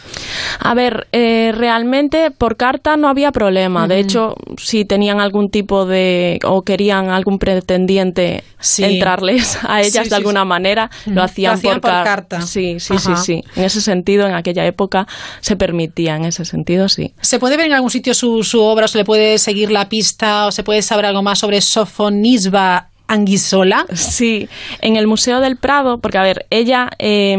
[0.59, 3.87] A ver, eh, realmente por carta no había problema.
[3.87, 8.83] De hecho, si tenían algún tipo de o querían algún pretendiente Sí.
[8.83, 12.41] entrarles a ellas Sí, de alguna manera, lo hacían, Lo hacían por, por car- carta.
[12.41, 13.15] Sí, sí, Ajá.
[13.17, 13.43] sí, sí.
[13.55, 15.07] En ese sentido, en aquella época
[15.41, 17.13] se permitía, en ese sentido, sí.
[17.21, 20.47] ¿Se puede ver en algún sitio su, su obra, se le puede seguir la pista,
[20.47, 22.68] o se puede saber algo más sobre Sofonisba
[23.09, 23.85] Anguissola?
[23.93, 24.47] Sí,
[24.81, 27.35] en el Museo del Prado, porque a ver, ella eh,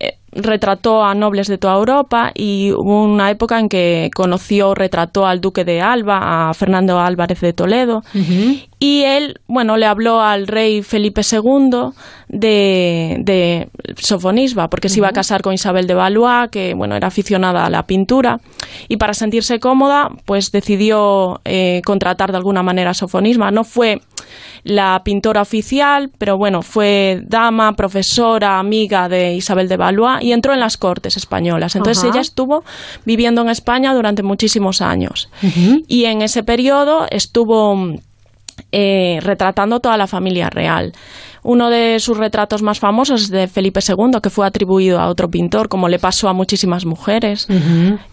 [0.00, 5.26] eh, retrató a nobles de toda Europa y hubo una época en que conoció, retrató
[5.26, 8.02] al duque de Alba, a Fernando Álvarez de Toledo,
[8.82, 11.92] y él, bueno, le habló al rey Felipe II
[12.26, 17.06] de, de Sofonisba, porque se iba a casar con Isabel de Valois, que, bueno, era
[17.06, 18.40] aficionada a la pintura,
[18.88, 23.52] y para sentirse cómoda, pues decidió eh, contratar de alguna manera a Sofonisba.
[23.52, 24.00] No fue
[24.64, 30.54] la pintora oficial, pero bueno, fue dama, profesora, amiga de Isabel de Valois y entró
[30.54, 31.76] en las cortes españolas.
[31.76, 32.64] Entonces ella estuvo
[33.04, 35.28] viviendo en España durante muchísimos años.
[35.86, 37.76] Y en ese periodo estuvo
[38.70, 40.92] eh, retratando toda la familia real.
[41.42, 45.30] Uno de sus retratos más famosos es de Felipe II, que fue atribuido a otro
[45.30, 47.48] pintor, como le pasó a muchísimas mujeres,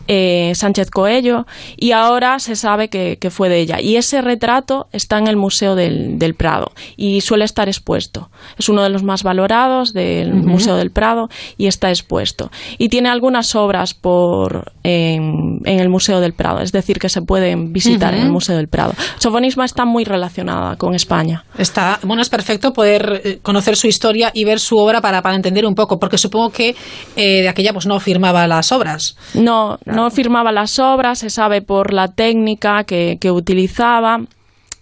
[0.08, 1.46] eh, Sánchez Coello,
[1.78, 3.80] y ahora se sabe que, que fue de ella.
[3.80, 8.30] Y ese retrato está en el Museo del, del Prado y suele estar expuesto.
[8.58, 10.34] Es uno de los más valorados del.
[10.34, 12.52] Museo del Prado y está expuesto.
[12.78, 17.22] Y tiene algunas obras por, en, en el Museo del Prado, es decir, que se
[17.22, 18.30] pueden visitar en el.
[18.32, 18.94] Museo del Prado.
[19.18, 21.44] Sofonisma está muy relacionada con España.
[21.58, 25.36] Está, bueno, es perfecto poder eh, conocer su historia y ver su obra para, para
[25.36, 26.76] entender un poco, porque supongo que
[27.16, 29.16] eh, de aquella pues no firmaba las obras.
[29.34, 34.20] No, no firmaba las obras, se sabe por la técnica que, que utilizaba.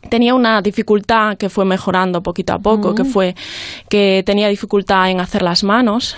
[0.09, 2.95] Tenía una dificultad que fue mejorando poquito a poco, Mm.
[2.95, 3.35] que fue
[3.89, 6.15] que tenía dificultad en hacer las manos.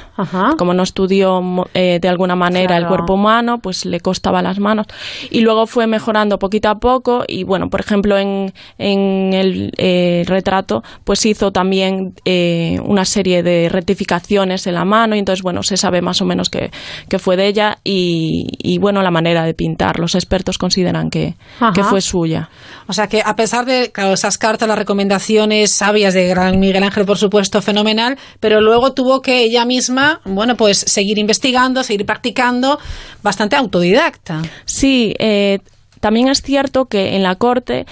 [0.58, 1.42] Como no estudió
[1.74, 4.88] eh, de alguna manera el cuerpo humano, pues le costaba las manos.
[5.32, 7.24] Y luego fue mejorando poquito a poco.
[7.28, 13.44] Y bueno, por ejemplo, en, en el eh, retrato, pues hizo también eh, una serie
[13.44, 15.16] de rectificaciones en la mano.
[15.16, 16.72] Y entonces, bueno, se sabe más o menos que,
[17.08, 17.78] que fue de ella.
[17.84, 20.00] Y, y, bueno, la manera de pintar.
[20.00, 21.72] Los expertos consideran que, Ajá.
[21.74, 22.50] que fue suya.
[22.88, 26.84] O sea que a pesar de claro, esas cartas, las recomendaciones sabias de gran Miguel
[26.84, 32.06] Ángel, por supuesto, fenomenal, pero luego tuvo que ella misma, bueno, pues seguir investigando, seguir
[32.06, 32.80] practicando,
[33.24, 34.42] bastante autodidacta.
[34.66, 35.60] Sí, eh,
[36.00, 37.86] también es cierto que en la corte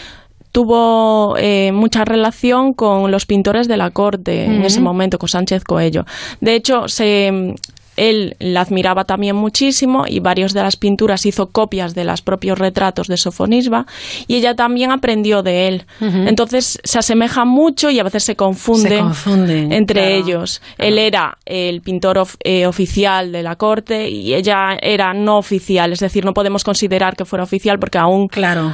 [0.51, 5.63] tuvo eh, mucha relación con los pintores de la corte en ese momento, con Sánchez
[5.63, 6.03] Coello.
[6.41, 7.53] De hecho, se,
[7.97, 12.57] él la admiraba también muchísimo y varios de las pinturas hizo copias de los propios
[12.57, 13.85] retratos de Sofonisba
[14.27, 15.85] y ella también aprendió de él.
[16.01, 20.61] Entonces se asemeja mucho y a veces se confunde, Se confunde, entre claro, ellos.
[20.77, 25.91] Él era el pintor of- eh, oficial de la corte y ella era no oficial,
[25.91, 28.27] es decir, no podemos considerar que fuera oficial porque aún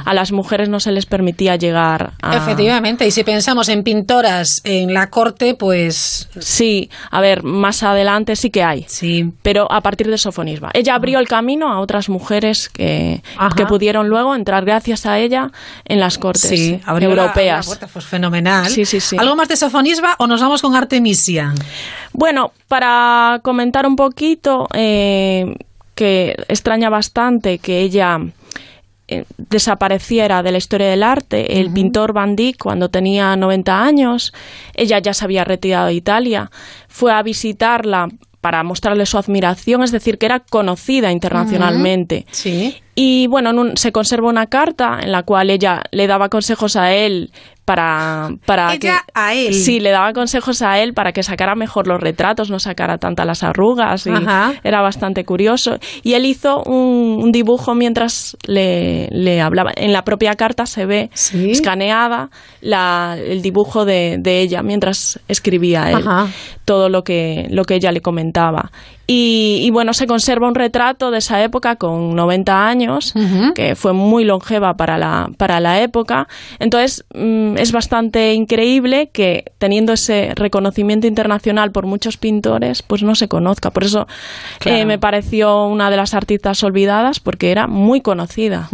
[0.04, 2.36] a las mujeres no se les permitía llegar a...
[2.36, 6.28] Efectivamente, y si pensamos en pintoras en la corte, pues...
[6.38, 8.84] Sí, a ver, más adelante sí que hay.
[8.88, 9.13] Sí.
[9.42, 10.70] Pero a partir de Sofonisba.
[10.74, 13.22] Ella abrió el camino a otras mujeres que,
[13.56, 15.50] que pudieron luego entrar gracias a ella
[15.84, 17.66] en las cortes Sí, abrió la- europeas.
[17.66, 18.66] la puerta, pues fenomenal.
[18.68, 19.16] Sí, sí, sí.
[19.18, 21.52] ¿Algo más de Sofonisba o nos vamos con Artemisia?
[22.12, 25.54] Bueno, para comentar un poquito, eh,
[25.94, 28.18] que extraña bastante que ella
[29.06, 31.60] eh, desapareciera de la historia del arte.
[31.60, 34.32] El pintor Van Dyck, cuando tenía 90 años,
[34.74, 36.50] ella ya se había retirado de Italia,
[36.88, 38.08] fue a visitarla
[38.44, 42.26] para mostrarle su admiración, es decir, que era conocida internacionalmente.
[42.30, 42.76] Sí.
[42.94, 46.76] Y bueno, en un- se conserva una carta en la cual ella le daba consejos
[46.76, 47.30] a él
[47.64, 49.54] para, para Ella que a él.
[49.54, 53.24] sí le daba consejos a él para que sacara mejor los retratos, no sacara tantas
[53.26, 54.52] las arrugas y Ajá.
[54.64, 55.78] era bastante curioso.
[56.02, 59.72] Y él hizo un, un dibujo mientras le, le hablaba.
[59.76, 61.10] En la propia carta se ve
[61.50, 62.28] escaneada
[62.60, 66.28] la- el dibujo de, de ella mientras escribía él Ajá.
[66.66, 68.70] todo lo que, lo que ella le comentaba.
[69.06, 73.12] Y, y bueno, se conserva un retrato de esa época con 90 años,
[73.54, 76.26] que fue muy longeva para la, para la época.
[76.58, 83.14] Entonces, mm, es bastante increíble que teniendo ese reconocimiento internacional por muchos pintores, pues no
[83.14, 83.70] se conozca.
[83.70, 84.06] Por eso
[84.58, 84.78] Claro.
[84.78, 88.68] eh, me pareció una de las artistas olvidadas, porque era muy conocida.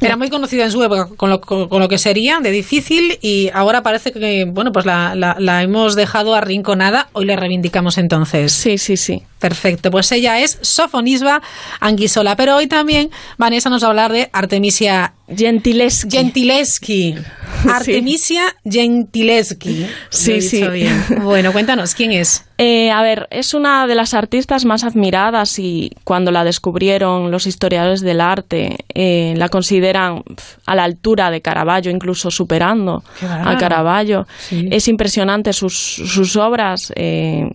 [0.00, 3.18] Era muy conocida en su época con lo, con, con lo que sería de difícil
[3.22, 7.08] y ahora parece que, bueno, pues la, la- la hemos dejado arrinconada.
[7.12, 8.52] Hoy le reivindicamos entonces.
[8.52, 9.22] Sí, sí, sí.
[9.38, 9.53] Perfecto,
[9.90, 11.42] pues ella es Sofonisba
[11.80, 12.36] Anguisola.
[12.36, 16.10] Pero hoy también Vanessa nos va a hablar de Artemisia Gentileschi.
[16.10, 17.14] Gentileschi.
[17.68, 19.86] Artemisia Gentileschi.
[20.10, 20.68] Sí, he dicho sí.
[20.68, 21.04] bien.
[21.22, 22.44] Bueno, cuéntanos, ¿quién es?
[22.58, 27.46] Eh, a ver, es una de las artistas más admiradas y cuando la descubrieron los
[27.46, 30.22] historiadores del arte eh, la consideran
[30.66, 34.26] a la altura de Caravaggio, incluso superando a Caravaggio.
[34.38, 34.68] Sí.
[34.70, 36.92] Es impresionante sus, sus obras.
[36.96, 37.50] eh,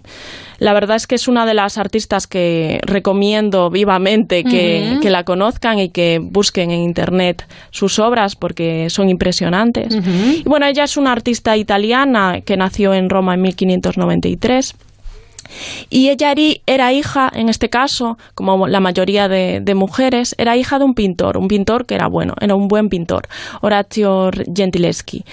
[0.59, 5.79] la verdad es que es una de las artistas que recomiendo vivamente que la conozcan
[5.79, 9.95] y que busquen en internet sus obras porque son impresionantes.
[9.95, 14.76] Y bueno, ella es una artista italiana que nació en Roma en 1593.
[15.89, 16.34] Y ella
[16.65, 20.93] era hija, en este caso, como la mayoría de, de mujeres, era hija de un
[20.93, 23.27] pintor, un pintor que era bueno, era un buen pintor,
[23.61, 25.23] Orazio Gentileschi.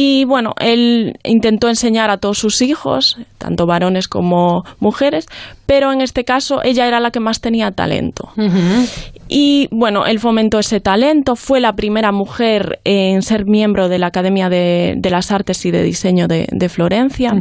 [0.00, 5.26] Y bueno, él intentó enseñar a todos sus hijos, tanto varones como mujeres,
[5.66, 8.30] pero en este caso ella era la que más tenía talento.
[9.28, 14.06] Y bueno, él fomentó ese talento, fue la primera mujer en ser miembro de la
[14.06, 17.34] Academia de, de las Artes y de Diseño de, de Florencia.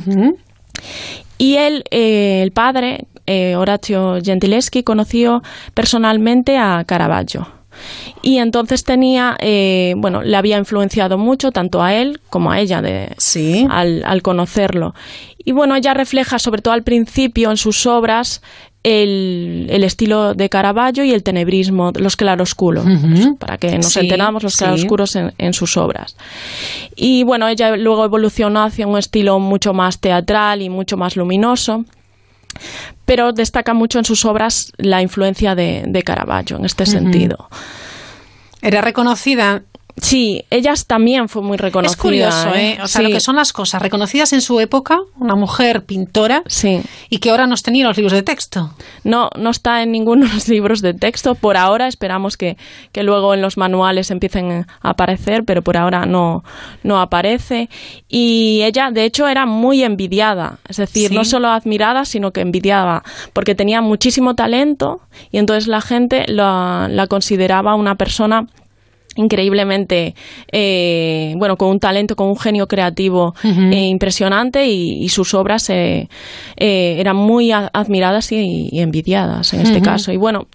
[1.37, 5.41] Y él, eh, el padre, eh, Horacio Gentileschi, conoció
[5.73, 7.47] personalmente a Caravaggio.
[8.21, 12.81] Y entonces tenía, eh, bueno, le había influenciado mucho tanto a él como a ella
[12.81, 13.15] de,
[13.69, 14.95] al, al conocerlo.
[15.37, 18.41] Y bueno, ella refleja, sobre todo al principio, en sus obras,
[18.89, 22.85] el, el estilo de Caravaggio y el tenebrismo, los claroscuros,
[23.37, 24.59] para que nos Sí, enteramos los sí.
[24.59, 26.15] claroscuros en, en sus obras.
[26.95, 31.83] Y bueno, ella luego evolucionó hacia un estilo mucho más teatral y mucho más luminoso,
[33.03, 37.49] pero destaca mucho en sus obras la influencia de, de Caravaggio en este sentido.
[38.61, 39.63] Era reconocida.
[39.99, 41.91] Sí, ella también fue muy reconocida.
[41.95, 42.77] Es curioso, ¿eh?
[42.83, 43.07] O sea, Sí.
[43.07, 46.81] lo que son las cosas reconocidas en su época, una mujer pintora, sí.
[47.09, 48.71] y que ahora nos tenía los libros de texto.
[49.03, 51.33] No, no está en ninguno de los libros de texto.
[51.35, 52.57] Por ahora esperamos que,
[52.91, 56.43] que luego en los manuales empiecen a aparecer, pero por ahora no,
[56.83, 57.67] no aparece.
[58.07, 60.59] Y ella, de hecho, era muy envidiada.
[60.69, 61.15] Es decir, Sí.
[61.15, 63.01] no solo admirada, sino que envidiaba,
[63.33, 64.99] porque tenía muchísimo talento
[65.31, 68.45] y entonces la gente la, la consideraba una persona
[69.17, 70.15] increíblemente
[70.51, 75.69] eh, bueno con un talento con un genio creativo eh, impresionante y, y sus obras
[75.69, 76.07] eh,
[76.55, 80.11] eh, eran muy admiradas y, y envidiadas en este caso.
[80.11, 80.47] Y bueno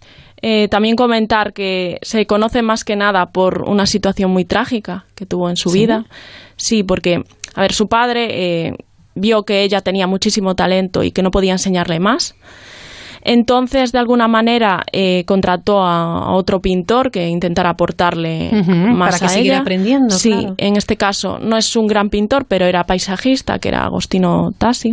[0.45, 5.25] eh, también comentar que se conoce más que nada por una situación muy trágica que
[5.25, 5.79] tuvo en su ¿Sí?
[5.79, 6.05] vida.
[6.57, 7.23] Sí porque
[7.55, 8.27] a ver su padre
[8.67, 8.73] eh,
[9.15, 12.35] vio que ella tenía muchísimo talento y que no podía enseñarle más
[13.23, 19.19] entonces, de alguna manera, eh, contrató a, a otro pintor que intentara aportarle Ujú, más
[19.19, 19.59] para que a ella.
[19.59, 20.55] aprendiendo, Sí, claro.
[20.57, 24.91] en este caso no es un gran pintor, pero era paisajista, que era Agostino Tassi.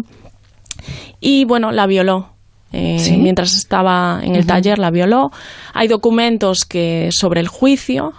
[1.21, 2.31] Y bueno, la violó.
[2.73, 3.17] eh, Sí.
[3.17, 5.33] mientras estaba en el taller, la violó.
[5.75, 8.13] Hay documentos que sobre el juicio.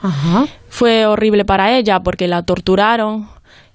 [0.68, 3.30] Fue horrible para ella porque la torturaron.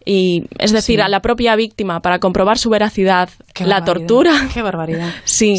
[0.09, 1.03] Y es decir, Sí.
[1.03, 4.33] a la propia víctima, para comprobar su veracidad, Qué la tortura.
[4.55, 5.11] Qué barbaridad.
[5.25, 5.57] Sí.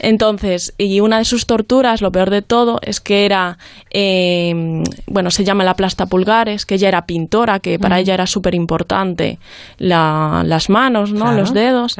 [0.00, 3.56] Entonces, y una de sus torturas, lo peor de todo, es que era,
[3.90, 8.00] eh, bueno, se llama la plasta pulgares, que ella era pintora, que para Mm.
[8.00, 9.38] ella era súper importante
[9.78, 11.20] las manos, ¿no?
[11.24, 11.96] Claro, Los dedos.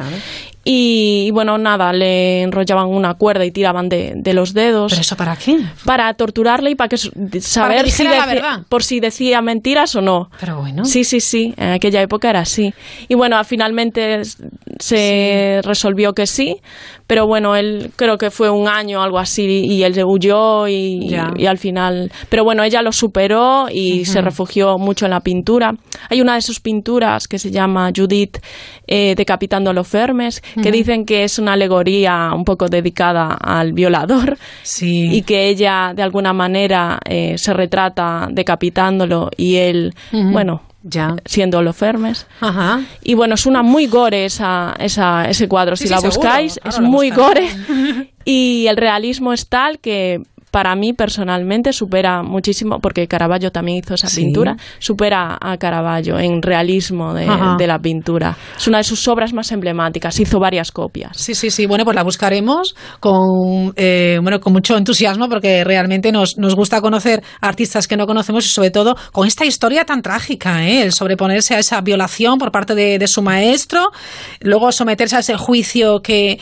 [0.69, 4.91] Y, y bueno, nada, le enrollaban una cuerda y tiraban de, de los dedos.
[4.91, 5.57] ¿Pero eso para qué?
[5.85, 8.61] Para torturarle y para que saber si la verdad.
[8.67, 10.29] por si decía mentiras o no.
[10.39, 10.83] Pero bueno.
[10.83, 12.73] Sí, sí, sí, en aquella época era así.
[13.07, 14.23] Y bueno, finalmente
[14.79, 16.57] se resolvió que sí,
[17.07, 21.07] pero bueno, él creo que fue un año o algo así y él huyó y,
[21.09, 21.31] Ya.
[21.35, 22.11] y al final...
[22.29, 25.71] Pero bueno, ella lo superó y se refugió mucho en la pintura.
[26.09, 28.37] Hay una de sus pinturas que se llama Judith
[28.87, 33.73] eh, decapitando a los Fermes, que dicen que es una alegoría un poco dedicada al
[33.73, 35.09] violador Sí.
[35.11, 41.15] y que ella de alguna manera eh, se retrata decapitándolo y él, bueno, Ya.
[41.25, 42.27] siendo Holofernes.
[42.39, 42.81] Ajá.
[43.03, 45.75] Y bueno, es una muy gore esa, esa, ese cuadro.
[45.75, 47.49] Sí, si sí, la buscáis, es muy gore.
[48.25, 50.21] y el realismo es tal que
[50.57, 54.23] para mí personalmente supera muchísimo, porque Caravaggio también hizo esa Sí.
[54.23, 57.27] pintura, supera a Caravaggio en realismo de,
[57.67, 58.35] la pintura.
[58.57, 60.19] Es una de sus obras más emblemáticas.
[60.19, 61.15] Hizo varias copias.
[61.15, 61.67] Sí, sí, sí.
[61.67, 66.81] Bueno, pues la buscaremos con, eh, bueno, con mucho entusiasmo porque realmente nos, nos gusta
[66.81, 70.81] conocer artistas que no conocemos y sobre todo con esta historia tan trágica, ¿eh?
[70.81, 73.91] el sobreponerse a esa violación por parte de, de su maestro,
[74.39, 76.39] luego someterse a ese juicio que, eh,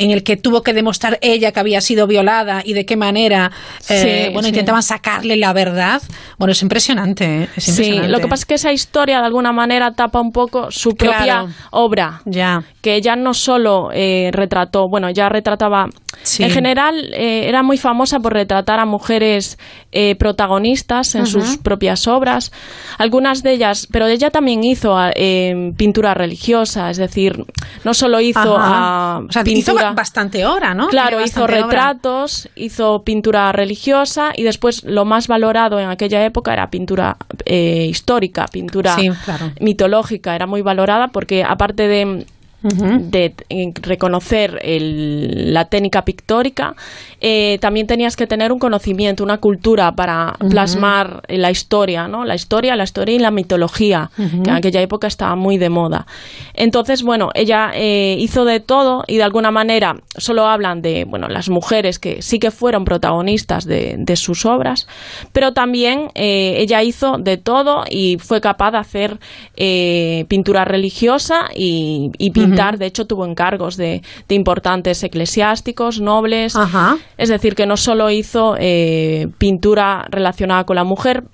[0.00, 3.51] en el que tuvo que demostrar ella que había sido violada y de qué manera,
[3.88, 4.48] eh, Sí, bueno, sí.
[4.50, 6.00] intentaban sacarle la verdad.
[6.38, 7.48] Bueno, es impresionante, ¿eh?
[7.56, 8.08] es Sí, impresionante.
[8.12, 11.16] lo que pasa es que esa historia de alguna manera tapa un poco su Claro.
[11.16, 12.20] propia obra.
[12.24, 12.62] Ya.
[12.80, 15.86] Que ella no solo eh, retrató, bueno, ella retrataba.
[16.22, 16.42] Sí.
[16.44, 19.58] En general, eh, era muy famosa por retratar a mujeres
[19.92, 21.30] eh, protagonistas en Ujú.
[21.40, 22.52] sus propias obras.
[22.98, 27.44] Algunas de ellas, pero ella también hizo eh, pintura religiosa, es decir,
[27.84, 29.16] no solo hizo Ajá.
[29.16, 29.88] a o sea, hizo pintura.
[29.90, 30.88] ba- bastante hora, ¿no?
[30.88, 31.64] Claro, hizo bastante obra.
[31.66, 37.86] retratos, hizo pintura religiosa y después lo más valorado en aquella época era pintura eh,
[37.88, 39.50] histórica, pintura Sí, claro.
[39.60, 40.34] mitológica.
[40.34, 42.26] Era muy valorada porque aparte de
[42.62, 46.74] de eh, reconocer el- la técnica pictórica,
[47.20, 50.50] eh, también tenías que tener un conocimiento, una cultura para Ujú.
[50.50, 52.24] plasmar la historia, ¿no?
[52.24, 54.42] La historia, la historia y la mitología, Ujú.
[54.42, 56.06] que en aquella época estaba muy de moda.
[56.54, 61.28] Entonces, bueno, ella eh, hizo de todo y de alguna manera solo hablan de, bueno,
[61.28, 64.86] las mujeres que sí que fueron protagonistas de, de sus obras,
[65.32, 69.18] pero también eh, ella hizo de todo y fue capaz de hacer
[69.56, 72.30] eh, pintura religiosa y, y
[72.78, 76.54] De hecho, tuvo encargos de, de importantes eclesiásticos, nobles.
[76.56, 76.96] Ajá.
[77.16, 81.24] Es decir, que no solo hizo eh, pintura relacionada con la mujer,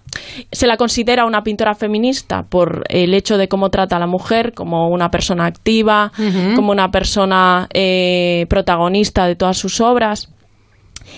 [0.50, 4.52] se la considera una pintora feminista por el hecho de cómo trata a la mujer
[4.54, 6.10] como una persona activa,
[6.56, 10.28] como una persona eh, protagonista de todas sus obras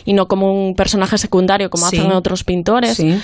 [0.05, 1.99] y no como un personaje secundario como Sí.
[1.99, 2.97] hacen otros pintores.
[2.97, 3.19] Sí.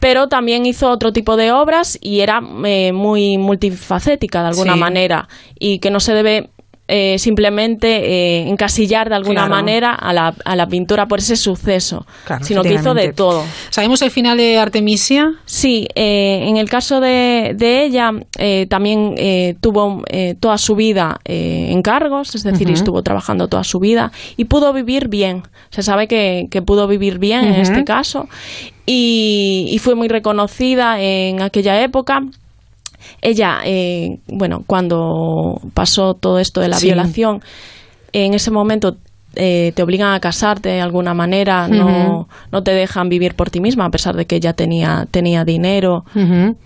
[0.00, 4.78] Pero también hizo otro tipo de obras y era eh, muy multifacética de alguna Sí.
[4.78, 5.28] manera
[5.58, 6.50] y que no se debe
[6.88, 9.54] eh, simplemente eh, encasillar de alguna Claro.
[9.56, 13.44] manera a la, a la pintura por ese suceso, Claro, sino que hizo de todo.
[13.70, 15.32] ¿Sabemos el final de Artemisia?
[15.44, 18.10] Sí, eh, en el caso de, de ella
[18.68, 19.14] también
[19.60, 20.02] tuvo
[20.40, 25.42] toda su vida encargos, es decir, estuvo trabajando toda su vida y pudo vivir bien.
[25.70, 28.28] Se sabe que, que pudo vivir bien en este caso
[28.86, 32.20] y, y fue muy reconocida en aquella época.
[33.22, 36.86] Ella, eh, bueno, cuando pasó todo esto de la Sí.
[36.86, 37.40] violación,
[38.12, 38.96] en ese momento
[39.38, 43.60] eh, te obligan a casarte de alguna manera, no, no te dejan vivir por ti
[43.60, 46.04] misma, a pesar de que ella tenía, tenía dinero,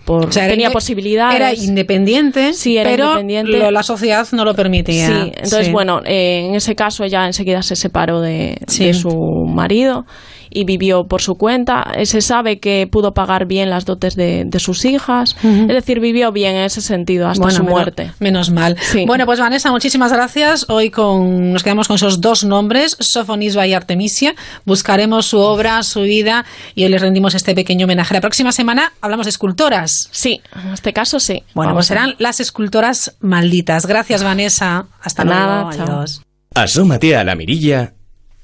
[0.05, 1.35] por, O sea, era tenía posibilidades.
[1.35, 3.51] Era independiente, Sí, era pero independiente.
[3.57, 5.05] lo- la sociedad no lo permitía.
[5.07, 5.71] Sí, entonces, Sí.
[5.73, 8.85] bueno, eh, en ese caso ella enseguida se separó de, Sí.
[8.85, 9.11] de su
[9.49, 10.05] marido
[10.51, 11.91] y vivió por su cuenta.
[11.95, 15.99] Eh, Se sabe que pudo pagar bien las dotes de, de sus hijas, es decir,
[15.99, 18.11] vivió bien en ese sentido hasta Bueno, su menos- muerte.
[18.19, 18.77] Menos mal.
[19.07, 20.65] Bueno, pues Vanessa, muchísimas gracias.
[20.69, 24.35] Hoy con, nos quedamos con esos dos nombres, Sofonisba y Artemisia.
[24.65, 26.45] Buscaremos su obra, su vida
[26.75, 28.13] y hoy les rendimos este pequeño homenaje.
[28.13, 30.09] La próxima semana hablamos de escultoras.
[30.11, 31.43] Sí, en este caso sí.
[31.53, 33.85] Bueno, Vamos pues a- serán las escultoras malditas.
[33.85, 34.85] Gracias, Vanessa.
[35.01, 35.77] Hasta Nada, luego.
[35.77, 35.95] chao.
[35.97, 36.21] Adiós.
[36.53, 37.93] Asómate a la mirilla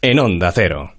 [0.01, 0.93] en Onda Cero.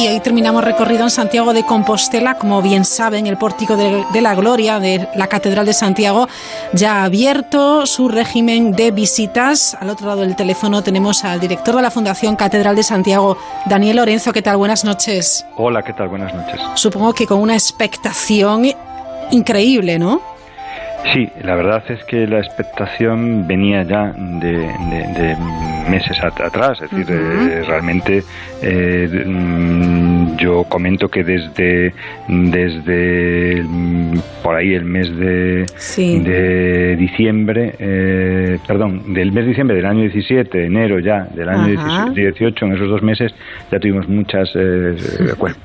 [0.00, 2.36] Y hoy terminamos recorrido en Santiago de Compostela.
[2.36, 6.26] Como bien saben, el pórtico de, de, la Gloria de la Catedral de Santiago
[6.72, 9.76] ya ha abierto su régimen de visitas.
[9.78, 13.36] Al otro lado del teléfono tenemos al director de la Fundación Catedral de Santiago,
[13.66, 14.32] Daniel Lorenzo.
[14.32, 14.56] ¿Qué tal?
[14.56, 15.44] Buenas noches.
[15.56, 16.08] Hola, ¿qué tal?
[16.08, 16.58] Buenas noches.
[16.76, 18.72] Supongo que con una expectación
[19.30, 20.22] increíble, ¿no?
[21.12, 25.36] Sí, la verdad es que la expectación venía ya de, de, de
[25.90, 27.50] meses at atrás, es decir, uh -huh.
[27.50, 28.22] eh, realmente
[28.62, 29.08] eh,
[30.38, 31.92] yo comento que desde
[32.28, 33.64] desde
[34.42, 36.20] por ahí el mes de, sí.
[36.20, 41.78] de diciembre, eh, perdón, del mes de diciembre del año 17, enero ya del año
[41.78, 42.10] Ajá.
[42.10, 43.34] 18, en esos dos meses
[43.70, 44.96] ya tuvimos muchas, eh,
[45.38, 45.56] bueno,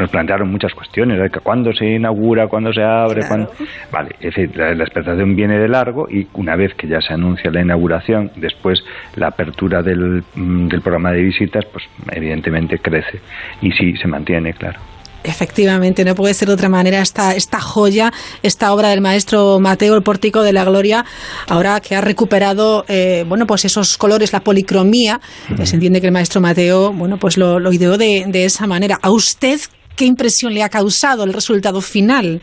[0.00, 3.20] nos plantearon muchas cuestiones, ¿cuándo se inaugura, cuándo se abre?
[3.20, 3.28] Claro.
[3.28, 3.52] ¿cuándo?
[3.90, 7.14] Vale, es decir, la, la expectación viene de largo y una vez que ya se
[7.14, 8.82] anuncia la inauguración, después
[9.16, 13.20] la apertura del, del programa de visitas, pues evidentemente crece
[13.62, 14.80] y sí se mantiene, claro.
[15.22, 18.10] Efectivamente, no puede ser de otra manera esta, esta joya,
[18.42, 21.04] esta obra del maestro Mateo, el Pórtico de la Gloria,
[21.46, 25.20] ahora que ha recuperado, eh, bueno, pues esos colores, la policromía,
[25.62, 28.98] se entiende que el maestro Mateo, bueno, pues lo, lo ideó de, de esa manera.
[29.02, 29.60] ¿A usted
[29.94, 32.40] qué impresión le ha causado el resultado final?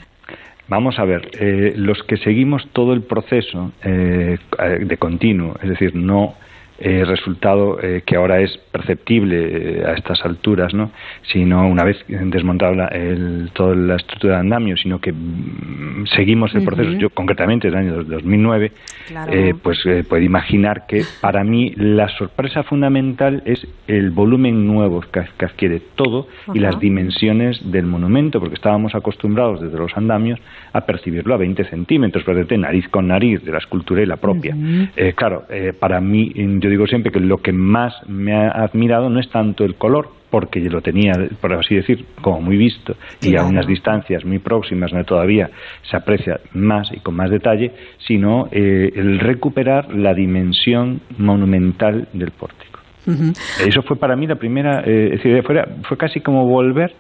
[0.68, 4.38] Vamos a ver, eh, los que seguimos todo el proceso eh,
[4.86, 6.36] de continuo, es decir, no
[6.80, 10.92] eh, resultado eh, que ahora es perceptible eh, a estas alturas, ¿no?
[11.24, 16.54] sino una vez desmontado la, el, toda la estructura de andamio, sino que mm, seguimos
[16.54, 17.00] el proceso, uh -huh.
[17.00, 18.72] yo concretamente del año 2009,
[19.08, 19.32] claro.
[19.64, 25.46] pues puede imaginar que para mí la sorpresa fundamental es el volumen nuevo que, que
[25.46, 26.56] adquiere todo uh -huh.
[26.58, 30.40] y las dimensiones del monumento, porque estábamos acostumbrados desde los andamios
[30.74, 34.18] a percibirlo a 20 centímetros, pero de nariz con nariz, de la escultura y la
[34.18, 34.54] propia.
[34.54, 35.16] Uh -huh.
[35.16, 35.46] claro,
[35.80, 39.64] para mí, yo digo siempre que lo que más me ha admirado no es tanto
[39.64, 43.48] el color, porque yo lo tenía, por así decir, como muy visto y claro.
[43.48, 45.50] a unas distancias muy próximas donde todavía
[45.90, 52.32] se aprecia más y con más detalle, sino eh, el recuperar la dimensión monumental del
[52.32, 52.80] pórtico.
[53.06, 53.68] Uh -huh.
[53.68, 56.92] Eso fue para mí la primera, eh, es decir, fue, fue casi como volver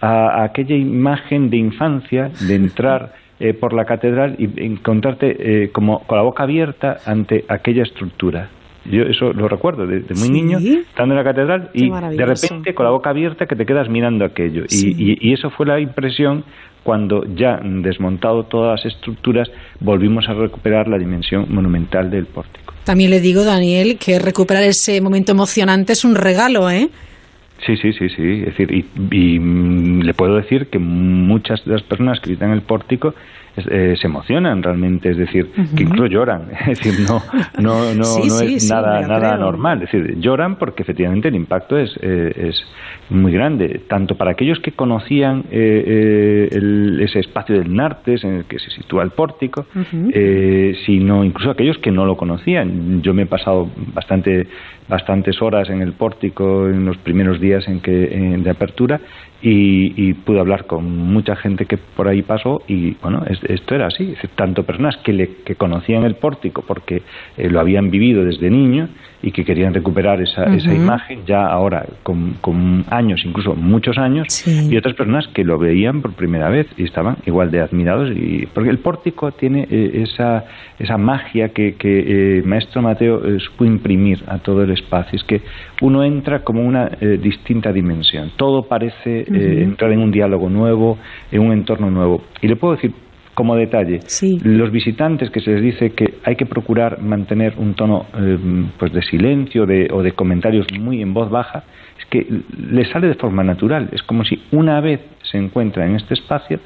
[0.00, 3.12] a, a aquella imagen de infancia, de entrar
[3.42, 8.50] eh, por la catedral y encontrarte eh, como con la boca abierta ante aquella estructura.
[8.84, 10.30] Yo eso lo recuerdo de, de muy ¿Sí?
[10.30, 13.88] niño, estando en la catedral y de repente con la boca abierta que te quedas
[13.88, 14.64] mirando aquello.
[14.68, 14.94] Sí.
[14.96, 16.44] Y, y, y, eso fue la impresión
[16.82, 19.50] cuando ya desmontado todas las estructuras
[19.80, 22.74] volvimos a recuperar la dimensión monumental del pórtico.
[22.84, 26.88] También le digo, Daniel, que recuperar ese momento emocionante es un regalo, ¿eh?
[27.66, 28.40] Sí, sí, sí, sí.
[28.40, 29.38] Es decir, y, y,
[30.02, 33.14] le puedo decir que muchas de las personas que visitan el pórtico
[33.56, 35.74] eh, se emocionan realmente, es decir, uh -huh.
[35.74, 36.42] que incluso lloran.
[36.68, 37.22] Es decir, no,
[37.58, 39.82] no, no, sí, no sí, es sí, nada, nada normal.
[39.82, 42.62] Es decir, lloran porque efectivamente el impacto es, eh, es
[43.10, 48.44] muy grande, tanto para aquellos que conocían eh, el, ese espacio del Nartes en el
[48.44, 50.76] que se sitúa el pórtico, uh -huh.
[50.86, 53.02] sino incluso aquellos que no lo conocían.
[53.02, 54.46] Yo me he pasado bastante
[54.90, 59.00] bastantes horas en el pórtico en los primeros días en que en, de apertura
[59.42, 63.74] y, y, pude hablar con mucha gente que por ahí pasó y bueno es, esto
[63.74, 64.14] era así.
[64.34, 67.02] Tanto personas que le que conocían el pórtico porque
[67.36, 68.88] eh, lo habían vivido desde niño
[69.22, 70.56] y que querían recuperar esa, uh -huh.
[70.56, 74.68] esa imagen ya ahora con, con, años incluso muchos años sí.
[74.70, 78.46] y otras personas que lo veían por primera vez y estaban igual de admirados y
[78.54, 80.44] porque el pórtico tiene eh, esa
[80.78, 85.24] esa magia que, que eh, maestro Mateo eh, supo imprimir a todo el espacio es
[85.24, 85.42] que
[85.82, 89.62] uno entra como una eh, distinta dimensión todo parece uh -huh.
[89.62, 90.98] entrar en un diálogo nuevo
[91.30, 92.92] en un entorno nuevo y le puedo decir
[93.40, 94.38] como detalle, sí.
[94.44, 98.36] los visitantes que se les dice que hay que procurar mantener un tono eh,
[98.78, 101.64] pues de silencio de, o de comentarios muy en voz baja,
[101.98, 102.26] es que
[102.70, 103.88] les sale de forma natural.
[103.92, 106.60] Es como si una vez se encuentra en este espacio,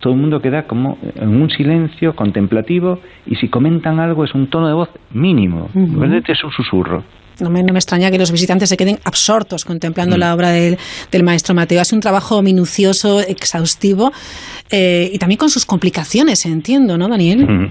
[0.00, 4.48] todo el mundo queda como en un silencio contemplativo y si comentan algo es un
[4.48, 6.28] tono de voz mínimo, uh -huh.
[6.28, 7.04] es un susurro.
[7.40, 10.18] No me, no me, extraña que los visitantes se queden absortos contemplando mm.
[10.18, 10.78] la obra del,
[11.10, 11.80] del, maestro Mateo.
[11.80, 14.12] Hace un trabajo minucioso, exhaustivo
[14.70, 17.46] eh, y también con sus complicaciones, entiendo, ¿no, Daniel?
[17.46, 17.70] Mm.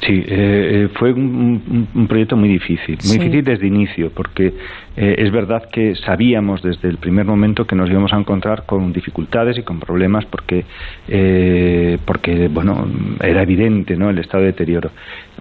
[0.00, 3.18] Sí, eh, fue un, un, proyecto muy difícil, muy sí.
[3.18, 4.54] difícil desde inicio, porque
[4.96, 8.92] eh, es verdad que sabíamos desde el primer momento que nos íbamos a encontrar con
[8.92, 10.64] dificultades y con problemas porque,
[11.08, 12.86] eh, porque bueno,
[13.22, 14.10] era evidente ¿no?
[14.10, 14.90] el estado de deterioro.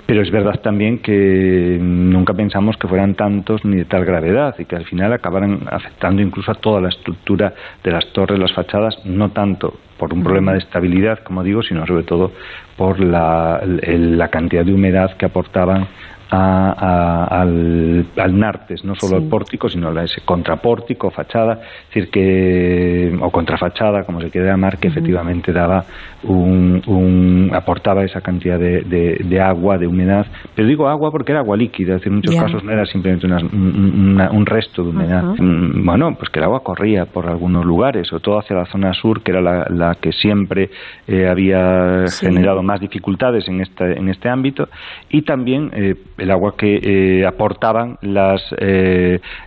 [0.08, 4.64] Pero es verdad también que nunca pensamos que fueran tantos ni de tal gravedad y
[4.64, 7.54] que al final acabaran afectando incluso a toda la estructura
[7.84, 11.86] de las torres, las fachadas, no tanto por un problema de estabilidad, como digo, sino
[11.86, 12.32] sobre todo
[12.78, 15.88] por la, la cantidad de humedad que aportaban
[16.30, 23.32] al, al, Nartes, no solo el pórtico, sino a ese contrapórtico, fachada, decir que, o
[23.32, 25.86] contrafachada, como se quiere llamar, que efectivamente daba
[26.24, 30.26] un, aportaba esa cantidad de, de, agua, de humedad,
[30.56, 33.28] pero digo agua porque era agua líquida, es decir, en muchos casos no era simplemente
[33.28, 35.24] un resto de humedad.
[35.24, 38.94] Mm, bueno, pues que el agua corría por algunos lugares, o todo hacia la zona
[38.94, 40.70] sur, que era la, que siempre
[41.08, 44.68] eh, había generado más dificultades en este, en este ámbito,
[45.10, 48.42] y también eh, el agua que eh, aportaban las,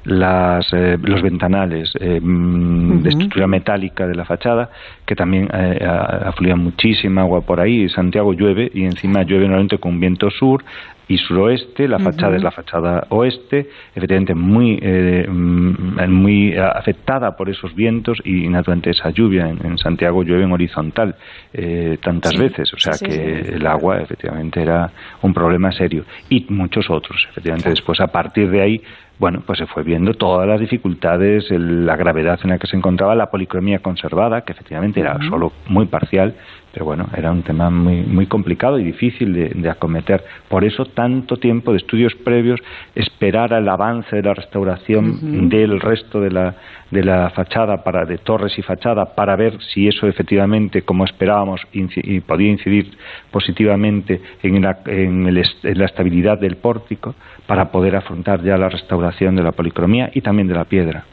[0.04, 4.70] las los ventanales mm, de estructura metálica de la fachada,
[5.06, 7.88] que también afluían muchísima agua por ahí.
[7.88, 10.64] Santiago llueve y encima llueve normalmente con viento sur
[11.10, 17.50] y suroeste, la fachada es la fachada oeste, efectivamente muy, eh, mm, muy afectada por
[17.50, 21.16] esos vientos y naturalmente esa lluvia en, Santiago llueve en horizontal
[21.52, 24.88] eh, tantas veces, o sea que el agua efectivamente era
[25.22, 28.82] un problema serio y muchos otros, efectivamente después a partir de ahí
[29.18, 33.14] bueno, pues se fue viendo todas las dificultades, la gravedad en la que se encontraba,
[33.14, 36.34] la policromía conservada, que efectivamente era solo muy parcial,
[36.72, 40.24] pero bueno, era un tema muy, muy complicado y difícil de, acometer.
[40.48, 42.60] Por eso tanto tiempo de estudios previos,
[42.94, 46.54] esperar al avance de la restauración del resto de la,
[46.90, 51.60] de la fachada, para, de torres y fachada, para ver si eso efectivamente, como esperábamos,
[51.72, 52.96] y podía incidir
[53.30, 57.14] positivamente en la, en la estabilidad del pórtico,
[57.46, 61.04] para poder afrontar ya la restauración de la policromía y también de la piedra.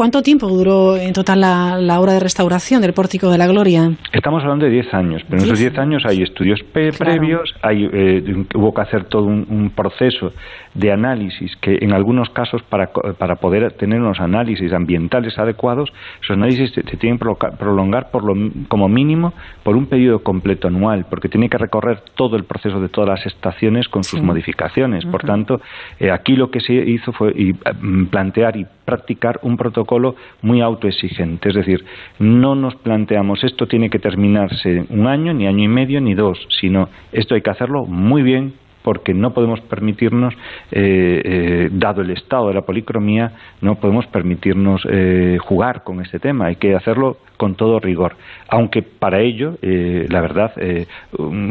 [0.00, 3.90] ¿Cuánto tiempo duró en total la, obra de restauración del Pórtico de la Gloria?
[4.14, 8.46] Estamos hablando de 10 años, pero en esos 10 años hay estudios previos, hay, eh,
[8.54, 10.32] hubo que hacer todo un, proceso
[10.72, 16.34] de análisis que en algunos casos para, para poder tener unos análisis ambientales adecuados, esos
[16.34, 17.26] análisis se, tienen que
[17.58, 18.34] prolongar por lo,
[18.68, 22.88] como mínimo por un periodo completo anual, porque tiene que recorrer todo el proceso de
[22.88, 25.04] todas las estaciones con sus modificaciones.
[25.04, 25.60] Por tanto,
[25.98, 30.60] eh, aquí lo que se hizo fue y, mm, plantear y practicar un protocolo muy
[30.60, 31.50] autoexigente.
[31.50, 31.84] Es decir,
[32.18, 36.38] no nos planteamos esto tiene que terminarse un año, ni año y medio, ni dos,
[36.60, 40.34] sino esto hay que hacerlo muy bien porque no podemos permitirnos,
[40.72, 46.18] eh, eh, dado el estado de la policromía, no podemos permitirnos eh, jugar con este
[46.18, 46.46] tema.
[46.46, 48.16] Hay que hacerlo con todo rigor,
[48.48, 50.52] aunque para ello, la verdad,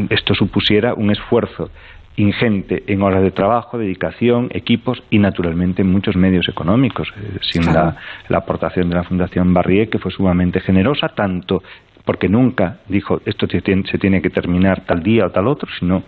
[0.09, 1.71] esto supusiera un esfuerzo
[2.19, 7.07] ingente en horas de trabajo, dedicación, equipos y naturalmente muchos medios económicos,
[7.41, 7.95] sin la,
[8.29, 11.63] aportación de la Fundación Barrié, que fue sumamente generosa, tanto
[12.03, 16.03] porque nunca dijo esto se tiene, que terminar tal día o tal otro, sino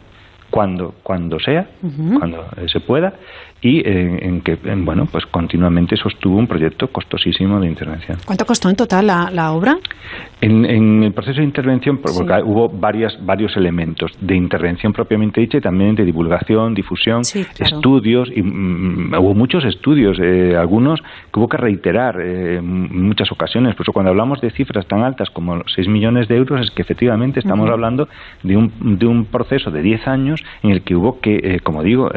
[0.50, 1.70] cuando, cuando sea,
[2.20, 3.14] cuando eh, se pueda,
[3.62, 8.18] y eh, en, que, bueno, pues continuamente sostuvo un proyecto costosísimo de intervención.
[8.26, 9.78] ¿Cuánto costó en total la, obra?
[10.42, 15.62] En, el proceso de intervención, porque hubo varias, varios elementos de intervención propiamente dicha y
[15.62, 21.00] también de divulgación, difusión, estudios, y mm, hubo muchos estudios, eh, algunos
[21.32, 23.76] que hubo que reiterar eh, en muchas ocasiones.
[23.76, 26.82] Por eso cuando hablamos de cifras tan altas como 6 millones de euros, es que
[26.82, 28.08] efectivamente estamos hablando
[28.42, 32.10] de un, de un proceso de 10 años en el que hubo que, como digo,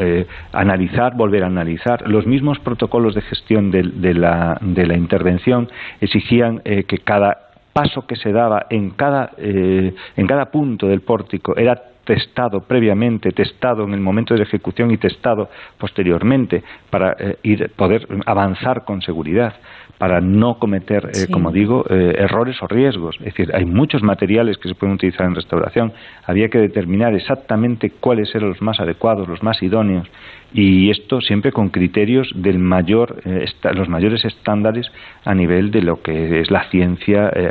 [0.51, 2.07] analizar, volver analizar.
[2.07, 5.69] Los mismos protocolos de gestión de, la, de la, intervención
[6.01, 11.01] exigían eh, que cada paso que se daba en cada, eh, en cada punto del
[11.01, 17.15] pórtico era testado previamente, testado en el momento de la ejecución y testado posteriormente para
[17.19, 19.55] eh, ir, poder avanzar con seguridad
[19.97, 23.15] para no cometer, como digo, errores o riesgos.
[23.19, 25.93] Es decir, hay muchos materiales que se pueden utilizar en restauración.
[26.25, 30.05] Había que determinar exactamente cuáles eran los más adecuados, los más idóneos
[30.57, 34.87] y esto siempre con criterios del mayor, eh, los mayores estándares
[35.25, 37.49] a nivel de lo que es la ciencia, eh,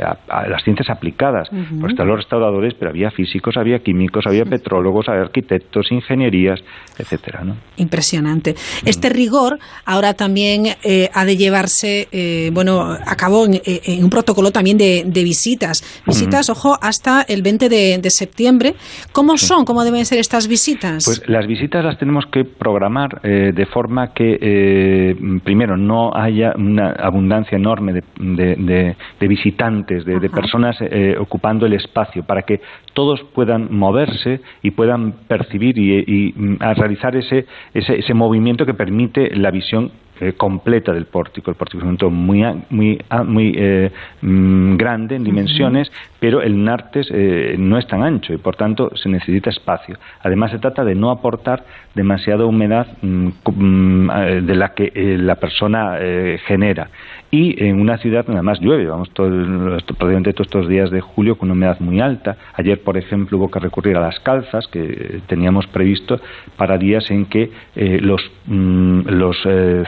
[0.49, 1.49] las ciencias aplicadas.
[1.79, 6.61] Pues están los restauradores, pero había físicos, había químicos, había petrólogos, había arquitectos, ingenierías,
[6.97, 7.43] etcétera.
[7.43, 7.57] ¿no?
[7.77, 8.55] Impresionante.
[8.85, 12.07] Este rigor ahora también eh, ha de llevarse,
[12.53, 16.01] bueno, acabó en, en, un protocolo también de, visitas.
[16.07, 18.73] Visitas, ojo, hasta el 20 de, de septiembre.
[19.11, 19.63] ¿Cómo son?
[19.63, 21.05] ¿Cómo deben ser estas visitas?
[21.05, 26.53] Pues las visitas las tenemos que programar eh, de forma que, eh, primero, no haya
[26.57, 32.61] una abundancia enorme de, visitantes, de, personas eh, ocupando el espacio, para que
[32.93, 38.73] todos puedan moverse y puedan percibir y, y, mm, realizar ese, ese, ese movimiento que
[38.73, 41.51] permite la visión eh, completa del pórtico.
[41.51, 46.63] El pórtico es un todo muy, muy, muy eh, mm, grande en dimensiones, pero el
[46.63, 49.97] Nartes eh, no es tan ancho y por tanto se necesita espacio.
[50.21, 51.65] Además se trata de no aportar
[51.95, 54.07] demasiada humedad mm, mm,
[54.45, 55.97] de la que la persona
[56.45, 56.89] genera.
[57.31, 61.37] Y en una ciudad nada más llueve, vamos todo, prácticamente todos estos días de julio
[61.37, 62.37] con una humedad muy alta.
[62.53, 66.21] Ayer, por ejemplo, hubo que recurrir a las calzas que teníamos previsto
[66.55, 69.37] para días en que los, los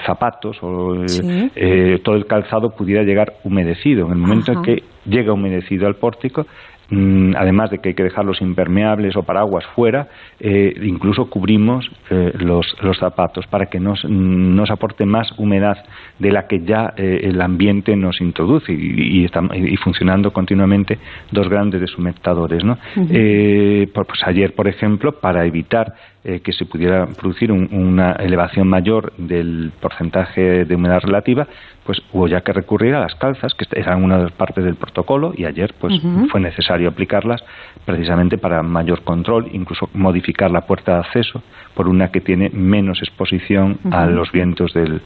[0.06, 0.17] zapatos
[0.62, 1.06] o
[1.56, 4.06] eh, todo el calzado pudiera llegar humedecido.
[4.08, 6.46] En el momento en que llega humedecido al pórtico,
[6.90, 10.08] Mm, además de que hay que dejarlos impermeables o paraguas fuera,
[10.40, 15.76] eh, incluso cubrimos eh, los, los, zapatos para que nos, nos, aporte más humedad
[16.18, 20.98] de la que ya eh, el ambiente nos introduce y, y, funcionando continuamente
[21.30, 22.64] dos grandes deshumectadores.
[22.64, 22.78] ¿no?
[22.96, 25.94] pues ayer, por ejemplo, para evitar
[26.44, 31.48] que se pudiera producir una elevación mayor del porcentaje de humedad relativa,
[31.86, 34.76] pues hubo ya que recurrir a las calzas, que eran una de las partes del
[34.76, 35.94] protocolo, y ayer pues
[36.30, 37.42] fue necesario aplicarlas
[37.86, 41.42] precisamente para mayor control, incluso modificar la puerta de acceso
[41.78, 45.00] por una que tiene menos exposición a los vientos del,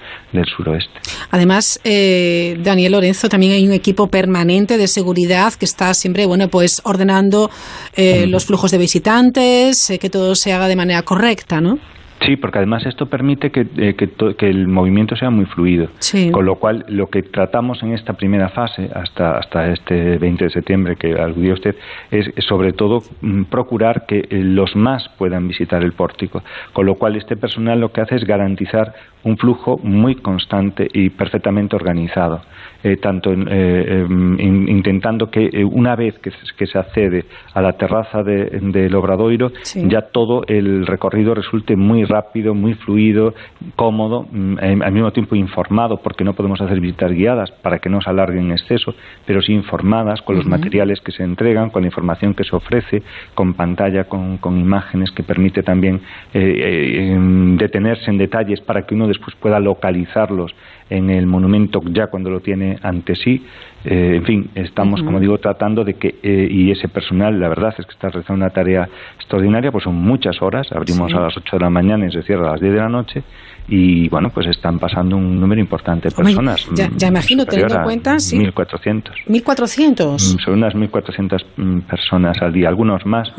[0.56, 0.94] suroeste.
[1.30, 6.48] Además, eh, Daniel Lorenzo, también hay un equipo permanente de seguridad que está siempre, bueno,
[6.48, 7.52] pues ordenando
[7.98, 11.78] eh, los flujos de visitantes, eh, que todo se haga de manera correcta, ¿no?
[12.26, 15.88] Sí, porque además esto permite que, eh, que, el movimiento sea muy fluido.
[16.32, 20.50] Con lo cual, lo que tratamos en esta primera fase, hasta, hasta este 20 de
[20.52, 21.76] septiembre que aludía usted,
[22.12, 26.44] es sobre todo mm, procurar que eh, los más puedan visitar el pórtico.
[26.74, 28.94] Con lo cual, este personal lo que hace es garantizar
[29.24, 32.42] un flujo muy constante y perfectamente organizado.
[32.84, 36.32] Eh, tanto eh, em, intentando que eh, una vez que,
[36.66, 39.52] se accede a la terraza del de, Obradoiro,
[39.88, 43.36] ya todo el recorrido resulte muy rápido, muy fluido,
[43.76, 47.90] cómodo, mm, em, al mismo tiempo informado, porque no podemos hacer visitas guiadas para que
[47.90, 48.96] no se alarguen en exceso,
[49.28, 53.04] pero sí informadas con los materiales que se entregan, con la información que se ofrece,
[53.36, 56.02] con pantalla, con, con imágenes que permite también
[56.34, 60.54] em, detenerse en detalles para que uno después pueda localizarlos
[60.90, 63.46] en el monumento ya cuando lo tiene ante sí.
[63.86, 67.74] Eh, en fin, estamos, como digo, tratando de que, eh, y ese personal, la verdad
[67.78, 71.58] es que está realizando una tarea extraordinaria, pues son muchas horas, abrimos a las 8
[71.58, 73.24] de la mañana y se cierra a las 10 de la noche,
[73.74, 76.68] y bueno, pues están pasando un número importante de personas.
[76.74, 78.38] ya, ya, imagino, teniendo en cuenta, sí.
[78.38, 79.12] 1.400.
[79.28, 80.14] 1.400.
[80.14, 83.32] Mm, son unas 1.400 mm, personas al día, algunos más.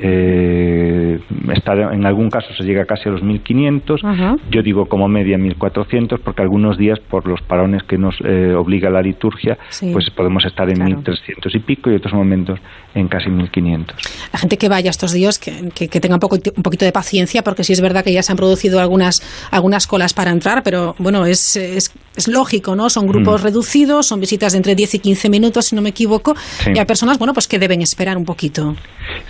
[0.00, 1.18] Eh,
[1.52, 4.38] está, en algún caso se llega casi a los 1.500.
[4.52, 8.90] Yo digo como media 1.400 porque algunos días, por los parones que nos eh, obliga
[8.90, 9.58] la liturgia,
[9.92, 12.60] pues podemos estar en 1.300 y pico y otros momentos
[12.94, 13.86] en casi 1.500.
[14.32, 17.42] La gente que vaya estos días, que, que, tenga un, poco, un poquito de paciencia,
[17.42, 20.94] porque sí es verdad que ya se han producido algunas, algunas colas para entrar, pero
[20.98, 22.88] bueno, es, es, es lógico, ¿no?
[22.90, 23.44] Son grupos mm.
[23.44, 26.34] reducidos, son visitas de entre 10 y 15 minutos, si no me equivoco,
[26.66, 28.74] y hay personas, bueno, pues que deben esperar un poquito.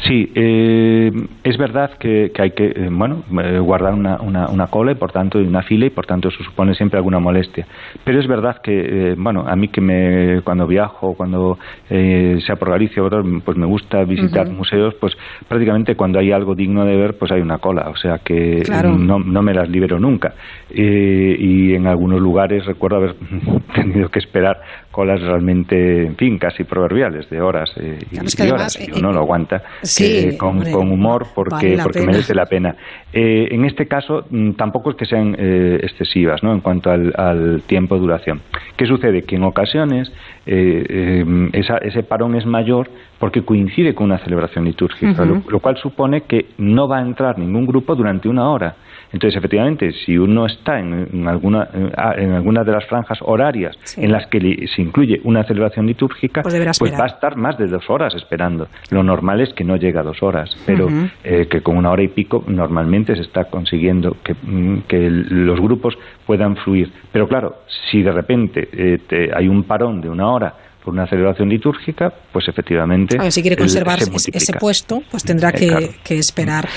[0.07, 1.11] Sí, eh,
[1.45, 4.95] es verdad que, que hay que, eh, bueno, eh, guardar una, una, una, cola y
[4.95, 7.67] por tanto una fila y por tanto eso supone siempre alguna molestia.
[8.05, 11.59] Pero es verdad que, bueno, a mí que me, cuando viajo, cuando
[11.89, 13.03] sea por Galicia,
[13.45, 15.15] pues me gusta visitar museos, pues
[15.49, 18.63] prácticamente cuando hay algo digno de ver, pues hay una cola, o sea que
[18.99, 20.30] no, no me las libero nunca.
[20.71, 23.15] Y en algunos lugares recuerdo haber
[23.75, 28.91] tenido que esperar colas realmente, en fin, casi proverbiales, de horas eh, y, horas, y
[28.99, 29.63] uno lo aguanta
[30.01, 32.75] eh, con, humor porque, porque merece la pena.
[33.13, 36.53] Eh, en este caso, mm, tampoco es que sean excesivas ¿no?
[36.53, 38.41] en cuanto al, tiempo de duración.
[38.77, 39.23] ¿Qué sucede?
[39.23, 40.11] Que en ocasiones
[40.47, 46.89] ese parón es mayor porque coincide con una celebración litúrgica, lo cual supone que no
[46.89, 48.75] va a entrar ningún grupo durante una hora.
[49.13, 51.69] Entonces, efectivamente, si uno está en, alguna,
[52.17, 54.39] en alguna de las franjas horarias en las que
[54.81, 58.69] incluye una celebración litúrgica, pues, pues, va a estar más de dos horas esperando.
[58.91, 60.89] Lo normal es que no llegue a dos horas, pero
[61.25, 65.61] eh, que con una hora y pico normalmente se está consiguiendo que, mm, que los
[65.61, 65.97] grupos
[66.27, 66.93] puedan fluir.
[67.13, 67.57] Pero claro,
[67.91, 70.55] si de repente eh, hay un parón de una hora
[70.85, 73.19] por una celebración litúrgica, pues efectivamente.
[73.31, 76.69] si quiere conservar ese puesto, pues tendrá que, esperar.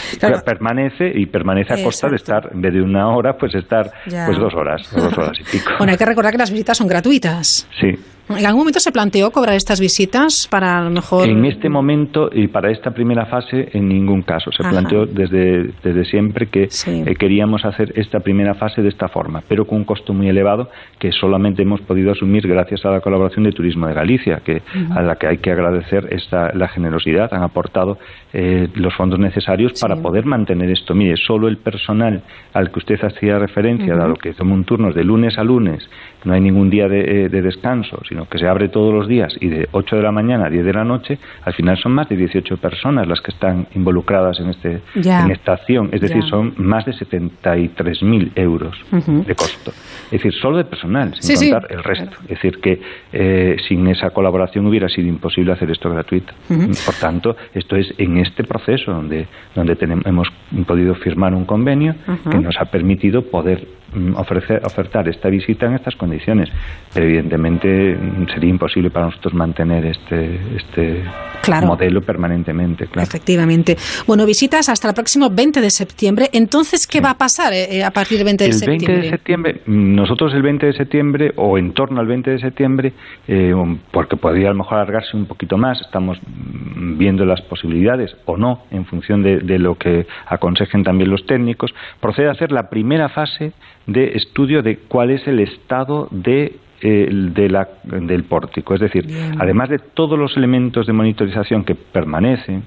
[0.45, 4.37] Permanece y permanece a costa de estar, en vez de una hora, pues estar pues
[4.37, 5.71] dos horas, dos horas y pico.
[5.77, 7.67] Bueno, hay que recordar que las visitas son gratuitas.
[7.79, 7.97] Sí.
[8.29, 11.27] ¿En algún momento se planteó cobrar estas visitas para a lo mejor...?
[11.27, 14.51] En este momento y para esta primera fase, en ningún caso.
[14.51, 14.71] Se Ajá.
[14.71, 19.65] planteó desde, desde siempre que eh, queríamos hacer esta primera fase de esta forma, pero
[19.65, 20.69] con un costo muy elevado
[20.99, 25.01] que solamente hemos podido asumir gracias a la colaboración de Turismo de Galicia, que a
[25.01, 27.33] la que hay que agradecer esta, la generosidad.
[27.33, 27.97] Han aportado
[28.31, 30.95] eh, los fondos necesarios para poder mantener esto.
[30.95, 32.23] Mire, solo el personal
[32.53, 34.01] al que usted hacía referencia, Ujú.
[34.01, 35.87] dado que toma un turno de lunes a lunes,
[36.25, 39.35] no hay ningún día de, eh, de descanso, sino que se abre todos los días
[39.39, 42.07] y de 8 de la mañana a 10 de la noche, al final son más
[42.09, 45.23] de 18 personas las que están involucradas en, este, Ya.
[45.25, 45.89] en esta acción.
[45.91, 46.29] Es decir, Ya.
[46.29, 49.23] son más de 73.000 euros Ujú.
[49.25, 49.71] de costo.
[50.05, 51.51] Es decir, solo de personal, sin Sí, sí.
[51.51, 52.17] contar el resto.
[52.23, 52.81] Es decir, que
[53.11, 56.33] eh, sin esa colaboración hubiera sido imposible hacer esto gratuito.
[56.47, 60.27] Por tanto, esto es en este proceso donde, donde tenemos, hemos
[60.67, 61.95] podido firmar un convenio
[62.29, 63.65] que nos ha permitido poder
[64.15, 66.49] ofrecer, ofertar esta visita en estas condiciones.
[66.93, 71.03] Pero evidentemente mm, sería imposible para nosotros mantener este, este
[71.43, 71.67] Claro.
[71.67, 72.87] modelo permanentemente.
[72.87, 73.05] Claro.
[73.05, 73.75] Efectivamente.
[74.07, 76.29] Bueno, visitas hasta el próximo 20 de septiembre.
[76.31, 79.03] Entonces, ¿qué va a pasar eh, eh, a partir del 20 de el 20 septiembre?
[79.03, 82.93] de septiembre, mm, nosotros el 20 de septiembre o en torno al 20 de septiembre,
[83.27, 87.41] eh, um, porque podría a lo mejor alargarse un poquito más, estamos mm, viendo las
[87.41, 92.31] posibilidades o no en función de, de lo que aconsejen también los técnicos, procede a
[92.31, 93.51] hacer la primera fase
[93.87, 96.55] de estudio de cuál es el estado de
[96.85, 98.73] eh, de la- del pórtico.
[98.73, 99.05] Es decir,
[99.39, 102.63] además de todos los elementos de monitorización que permanecen,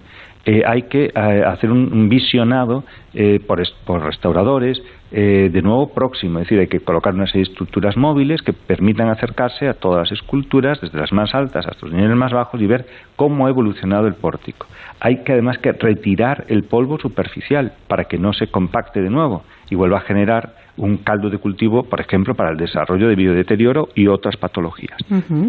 [0.47, 4.82] eh, hay que eh, hacer un, un visionado eh, por, por restauradores
[5.12, 8.55] eh, de nuevo próximo, es decir, hay que colocar una serie de estructuras móviles que
[8.55, 12.59] permitan acercarse a todas las esculturas, desde las más altas hasta los niveles más bajos,
[12.62, 12.86] y ver
[13.16, 14.66] cómo ha evolucionado el pórtico.
[15.01, 19.43] Hay que además que retirar el polvo superficial para que no se compacte de nuevo
[19.68, 23.89] y vuelva a generar un caldo de cultivo, por ejemplo, para el desarrollo de biodeterioro
[23.94, 24.98] y otras patologías.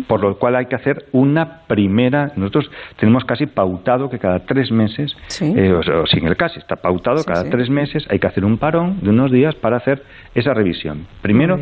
[0.07, 2.31] Por lo cual hay que hacer una primera.
[2.35, 5.15] Nosotros tenemos casi pautado que cada tres meses,
[5.57, 7.49] eh, o, o sin el casi, está pautado cada sí.
[7.49, 10.03] tres meses, hay que hacer un parón de unos días para hacer
[10.35, 11.05] esa revisión.
[11.21, 11.57] Primero,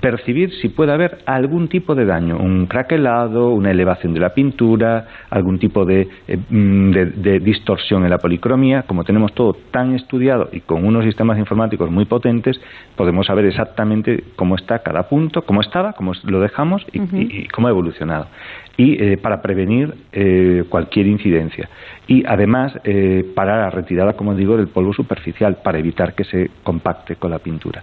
[0.00, 5.06] percibir si puede haber algún tipo de daño, un craquelado, una elevación de la pintura,
[5.30, 8.82] algún tipo de, eh, mm, de- de distorsión en la policromía.
[8.82, 12.60] Como tenemos todo tan estudiado y con unos sistemas informáticos muy potentes,
[13.02, 17.16] podemos saber exactamente cómo está cada punto, cómo estaba, cómo lo dejamos y, Ujú.
[17.16, 18.28] y- y cómo ha evolucionado.
[18.76, 21.68] Y eh, para prevenir eh, cualquier incidencia.
[22.06, 26.48] Y además eh, para la retirada, como digo, del polvo superficial, para evitar que se
[26.62, 27.82] compacte con la pintura.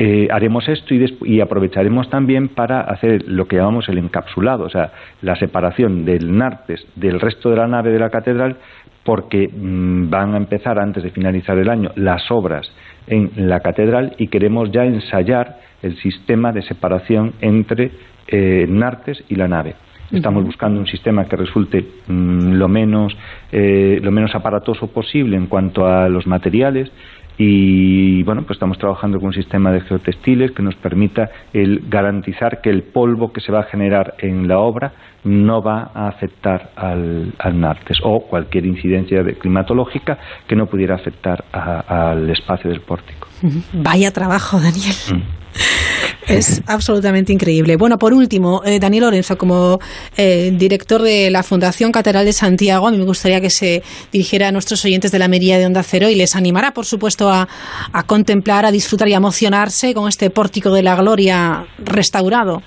[0.00, 4.70] Eh, haremos esto y, y aprovecharemos también para hacer lo que llamamos el encapsulado, o
[4.70, 4.92] sea,
[5.22, 8.58] la separación del Nartes del resto de la nave de la catedral,
[9.04, 12.70] porque mm, van a empezar antes de finalizar el año las obras
[13.08, 17.90] en la catedral y queremos ya ensayar el sistema de separación entre
[18.28, 19.74] eh, Nartes y la nave.
[20.10, 23.14] Estamos buscando un sistema que resulte mm, lo menos
[23.52, 26.90] eh, lo menos aparatoso posible en cuanto a los materiales
[27.38, 32.60] y bueno pues estamos trabajando con un sistema de geotextiles que nos permita el garantizar
[32.60, 34.92] que el polvo que se va a generar en la obra
[35.24, 40.94] no va a afectar al, al Nartes o cualquier incidencia de- climatológica que no pudiera
[40.96, 43.28] afectar a- al espacio del pórtico.
[43.72, 44.94] Vaya trabajo, Daniel.
[45.12, 45.37] Mm.
[46.28, 47.76] Es absolutamente increíble.
[47.76, 49.78] Bueno, por último, eh, Daniel Lorenzo, como
[50.16, 54.48] eh, director de la Fundación Catedral de Santiago, a mí me gustaría que se dirigiera
[54.48, 57.48] a nuestros oyentes de la Mería de Onda Cero y les animara, por supuesto, a,
[57.92, 62.62] a contemplar, a disfrutar y a emocionarse con este pórtico de la gloria restaurado.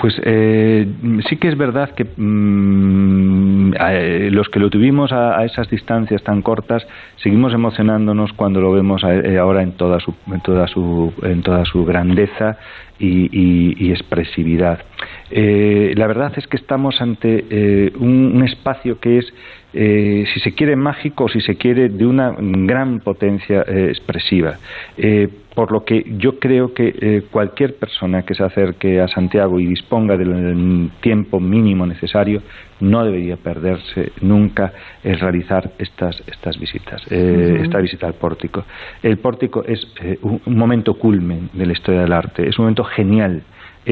[0.00, 0.86] Pues eh,
[1.28, 6.40] sí que es verdad que mm, eh, los que lo tuvimos a, esas distancias tan
[6.40, 6.86] cortas
[7.16, 11.42] seguimos emocionándonos cuando lo vemos a- eh, ahora en toda su en toda su en
[11.42, 12.56] toda su grandeza
[12.98, 14.80] y, expresividad.
[15.30, 19.32] Eh, la verdad es que estamos ante eh, un espacio que es
[19.72, 24.58] eh, si se quiere mágico o si se quiere de una gran potencia eh, expresiva.
[24.96, 29.58] Eh, por lo que yo creo que eh, cualquier persona que se acerque a Santiago
[29.58, 32.42] y disponga del tiempo mínimo necesario
[32.80, 34.72] no debería perderse nunca
[35.02, 37.64] el realizar estas estas visitas, eh, Ujú.
[37.64, 38.64] esta visita al pórtico.
[39.02, 42.64] El pórtico es eh, un, un momento culmen de la historia del arte, es un
[42.64, 43.42] momento genial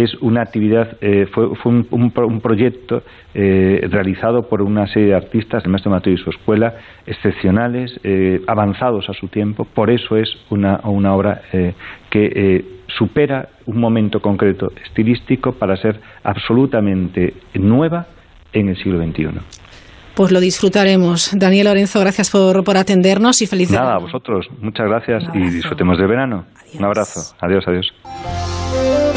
[0.03, 3.03] es una actividad, eh, fue, fue un, un pro- un proyecto
[3.35, 6.75] eh, realizado por una serie de artistas, el maestro Mateo y su escuela,
[7.07, 11.43] excepcionales, eh, avanzados a su tiempo, por eso es una, una obra
[12.11, 12.65] que
[12.97, 18.07] supera un momento concreto estilístico para ser absolutamente nueva
[18.53, 19.29] en el siglo XXI.
[20.15, 21.31] Pues lo disfrutaremos.
[21.39, 25.97] Daniel Lorenzo, gracias por, por atendernos y feliz Nada, a vosotros, muchas gracias y disfrutemos
[25.99, 26.45] del verano.
[26.77, 29.08] Un abrazo, adiós, adiós.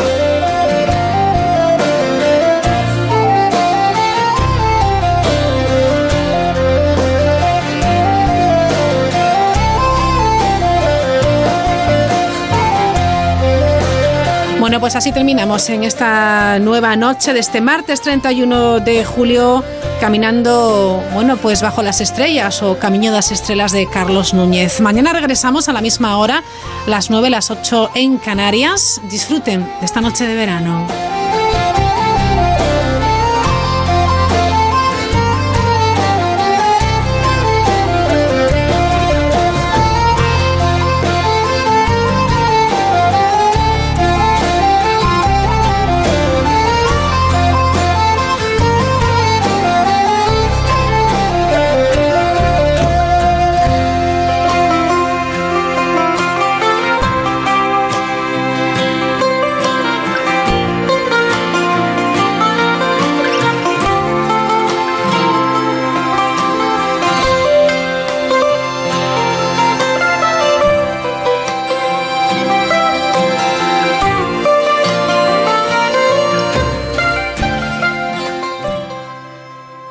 [14.81, 19.63] Pues así terminamos en esta nueva noche de este martes 31 de julio,
[19.99, 24.81] caminando, bueno, pues bajo las estrellas o Camino das Estrellas de Carlos Núñez.
[24.81, 26.43] Mañana regresamos a la misma hora,
[26.87, 28.99] las 9, las 8 en Canarias.
[29.07, 31.20] Disfruten de esta noche de verano.